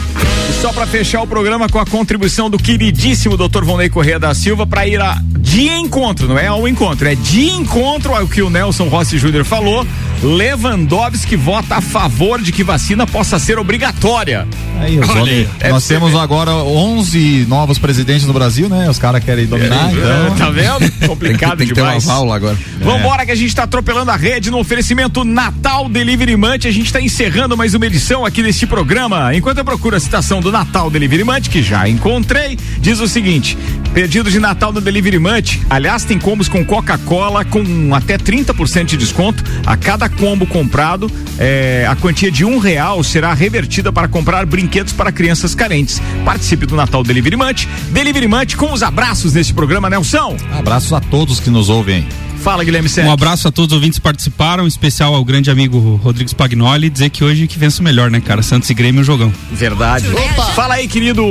Só 0.61 0.71
para 0.71 0.87
fechar 0.87 1.23
o 1.23 1.27
programa 1.27 1.67
com 1.67 1.79
a 1.79 1.87
contribuição 1.87 2.51
do 2.51 2.59
queridíssimo 2.59 3.39
Dr. 3.39 3.65
Vonei 3.65 3.89
Correia 3.89 4.19
da 4.19 4.35
Silva 4.35 4.67
para 4.67 4.87
ir 4.87 5.01
a 5.01 5.19
de 5.39 5.67
encontro, 5.67 6.29
não 6.29 6.39
é 6.39 6.47
ao 6.47 6.69
encontro, 6.69 7.09
é 7.09 7.15
de 7.15 7.49
encontro 7.49 8.15
ao 8.15 8.29
que 8.29 8.43
o 8.43 8.51
Nelson 8.51 8.89
Rossi 8.89 9.17
Júnior 9.17 9.47
falou. 9.47 9.87
Lewandowski 10.23 11.37
vota 11.37 11.77
a 11.77 11.81
favor 11.81 12.43
de 12.43 12.53
que 12.53 12.63
vacina 12.63 13.07
possa 13.07 13.39
ser 13.39 13.59
obrigatória. 13.59 14.47
Aí, 14.81 14.99
os 14.99 15.09
Olha 15.09 15.23
homens- 15.23 15.49
é 15.61 15.71
nós 15.71 15.87
temos 15.87 16.15
agora 16.15 16.53
11 16.53 17.45
novos 17.49 17.79
presidentes 17.79 18.27
no 18.27 18.33
Brasil, 18.33 18.69
né? 18.69 18.89
Os 18.89 18.99
caras 18.99 19.23
querem 19.23 19.45
dominar, 19.47 19.91
então. 19.93 20.37
Tá 20.37 20.51
vendo? 20.51 20.91
Complicado 21.07 21.59
Tem 21.59 21.67
que 21.67 21.75
ter 21.75 21.81
demais. 21.81 22.05
uma 22.05 22.15
aula 22.15 22.37
agora. 22.37 22.57
Vambora 22.81 23.27
que 23.27 23.33
a 23.33 23.35
gente 23.35 23.55
tá 23.55 23.65
atropelando 23.65 24.11
a 24.11 24.17
rede 24.17 24.51
no 24.51 24.59
oferecimento 24.59 25.25
Natal 25.25 25.89
Delivery 25.89 26.37
Munch. 26.37 26.67
A 26.67 26.71
gente 26.71 26.93
tá 26.93 27.01
encerrando 27.01 27.57
mais 27.57 27.75
uma 27.75 27.85
edição 27.87 28.25
aqui 28.25 28.41
deste 28.43 28.67
programa. 28.67 29.35
Enquanto 29.35 29.59
eu 29.59 29.65
procuro 29.65 29.97
a 29.97 30.01
citação 30.01 30.41
do 30.41 30.53
Natal 30.53 30.89
Delivery 30.91 31.25
Munch, 31.25 31.51
que 31.51 31.61
já 31.63 31.89
encontrei, 31.89 32.57
diz 32.81 33.01
o 33.01 33.09
seguinte: 33.09 33.59
pedido 33.93 34.31
de 34.31 34.39
Natal 34.39 34.73
no 34.73 34.81
Delivery 34.81 35.19
Munch. 35.19 35.61
Aliás, 35.69 36.05
tem 36.05 36.19
combos 36.19 36.49
com 36.49 36.65
Coca-Cola 36.65 37.45
com 37.45 37.93
até 37.95 38.17
30% 38.17 38.85
de 38.87 38.97
desconto. 38.97 39.43
A 39.67 39.77
cada 39.77 40.09
combo 40.09 40.47
comprado, 40.47 41.11
é, 41.39 41.85
a 41.91 41.97
quantia 41.97 42.31
de 42.31 42.45
um 42.45 42.59
real 42.59 43.03
será 43.03 43.35
revertida 43.35 43.93
para 43.93 44.07
comprar 44.07 44.47
brinquedos 44.47 44.68
para 44.97 45.11
crianças 45.11 45.55
carentes. 45.55 46.01
Participe 46.25 46.67
do 46.67 46.77
Natal 46.77 47.03
Delivery 47.03 47.37
Munch. 47.37 47.69
Delivery 47.91 48.29
Munch 48.29 48.57
com 48.57 48.73
os 48.73 48.83
abraços 48.83 49.33
neste 49.33 49.53
programa, 49.55 49.89
Nelson. 49.91 50.37
Abraços 50.59 50.93
a 50.93 51.01
todos 51.01 51.41
que 51.41 51.51
nos 51.51 51.69
ouvem. 51.69 52.07
Fala, 52.43 52.63
Guilherme 52.63 52.89
Sérgio. 52.89 53.11
Um 53.11 53.13
abraço 53.13 53.49
a 53.49 53.51
todos 53.51 53.73
os 53.73 53.77
ouvintes 53.77 53.99
que 53.99 54.03
participaram, 54.03 54.65
em 54.65 54.69
especial 54.69 55.13
ao 55.15 55.25
grande 55.25 55.51
amigo 55.51 55.97
Rodrigo 56.03 56.29
Spagnoli, 56.31 56.89
dizer 56.89 57.11
que 57.11 57.25
hoje 57.25 57.49
que 57.49 57.59
vence 57.59 57.81
o 57.81 57.83
melhor, 57.83 58.11
né, 58.11 58.21
cara? 58.21 58.43
Santos 58.43 58.71
e 58.71 58.75
Grêmio, 58.75 59.03
jogão. 59.03 59.33
Verdade. 59.53 60.07
Fala 60.55 60.75
aí, 60.75 60.87
querido 60.87 61.23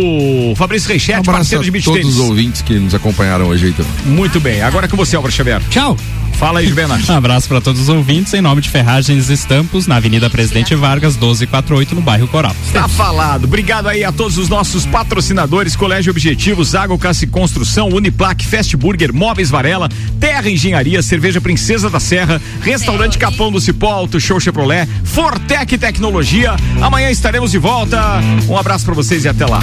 Fabrício 0.57 0.89
Reichete, 0.89 1.17
Um 1.17 1.21
abraço 1.21 1.37
parceiro 1.39 1.61
a 1.61 1.63
de 1.65 1.71
beach 1.71 1.85
todos 1.85 2.01
tênis. 2.01 2.15
os 2.17 2.21
ouvintes 2.21 2.61
que 2.61 2.73
nos 2.73 2.93
acompanharam 2.93 3.45
hoje 3.45 3.67
aí 3.67 3.71
também. 3.73 3.91
Muito 4.05 4.39
bem. 4.41 4.61
Agora 4.61 4.85
é 4.85 4.89
com 4.89 4.97
você, 4.97 5.15
Álvaro 5.15 5.33
Xavier. 5.33 5.61
Tchau. 5.69 5.95
Fala 6.37 6.59
aí, 6.59 6.67
Juvena. 6.67 6.99
Um 7.09 7.13
abraço 7.17 7.47
para 7.47 7.59
todos 7.59 7.81
os 7.81 7.89
ouvintes, 7.89 8.31
em 8.33 8.41
nome 8.41 8.61
de 8.61 8.69
Ferragens 8.69 9.29
Estampos, 9.29 9.87
na 9.87 9.95
Avenida 9.95 10.29
Presidente 10.29 10.75
Vargas, 10.75 11.13
1248, 11.13 11.95
no 11.95 12.01
bairro 12.01 12.27
Coral. 12.27 12.55
Tá 12.71 12.87
falado. 12.87 13.45
Obrigado 13.45 13.87
aí 13.87 14.03
a 14.03 14.11
todos 14.11 14.37
os 14.37 14.47
nossos 14.47 14.85
patrocinadores, 14.85 15.75
Colégio 15.75 16.11
Objetivo, 16.11 16.63
Zago 16.63 16.97
Cassi 16.97 17.25
Construção, 17.25 17.89
Uniplaque, 17.89 18.45
Fast 18.45 18.77
Burger, 18.77 19.11
Móveis 19.13 19.49
Varela, 19.49 19.89
Terra 20.19 20.47
Engenharia, 20.47 21.01
Cerveja 21.01 21.41
Princesa 21.41 21.89
da 21.89 21.99
Serra, 21.99 22.39
Restaurante 22.61 23.17
Capão 23.17 23.51
do 23.51 23.59
Cipó, 23.59 23.91
Auto 23.91 24.19
Show 24.19 24.39
Chevrolet, 24.39 24.87
Fortec 25.03 25.75
Tecnologia. 25.77 26.55
Amanhã 26.79 27.09
estaremos 27.09 27.49
de 27.49 27.57
volta. 27.57 27.99
Um 28.47 28.57
abraço 28.57 28.85
pra 28.85 28.93
vocês 28.93 29.25
e 29.25 29.27
até 29.27 29.45
lá. 29.45 29.59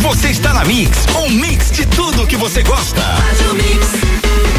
Você 0.00 0.28
está 0.28 0.52
na 0.52 0.64
Mix, 0.64 1.06
um 1.16 1.30
mix 1.30 1.70
de 1.70 1.86
tudo 1.86 2.26
que 2.26 2.36
você 2.36 2.62
gosta. 2.64 3.00
Faz 3.00 3.40
o 3.50 3.54
mix. 3.54 4.57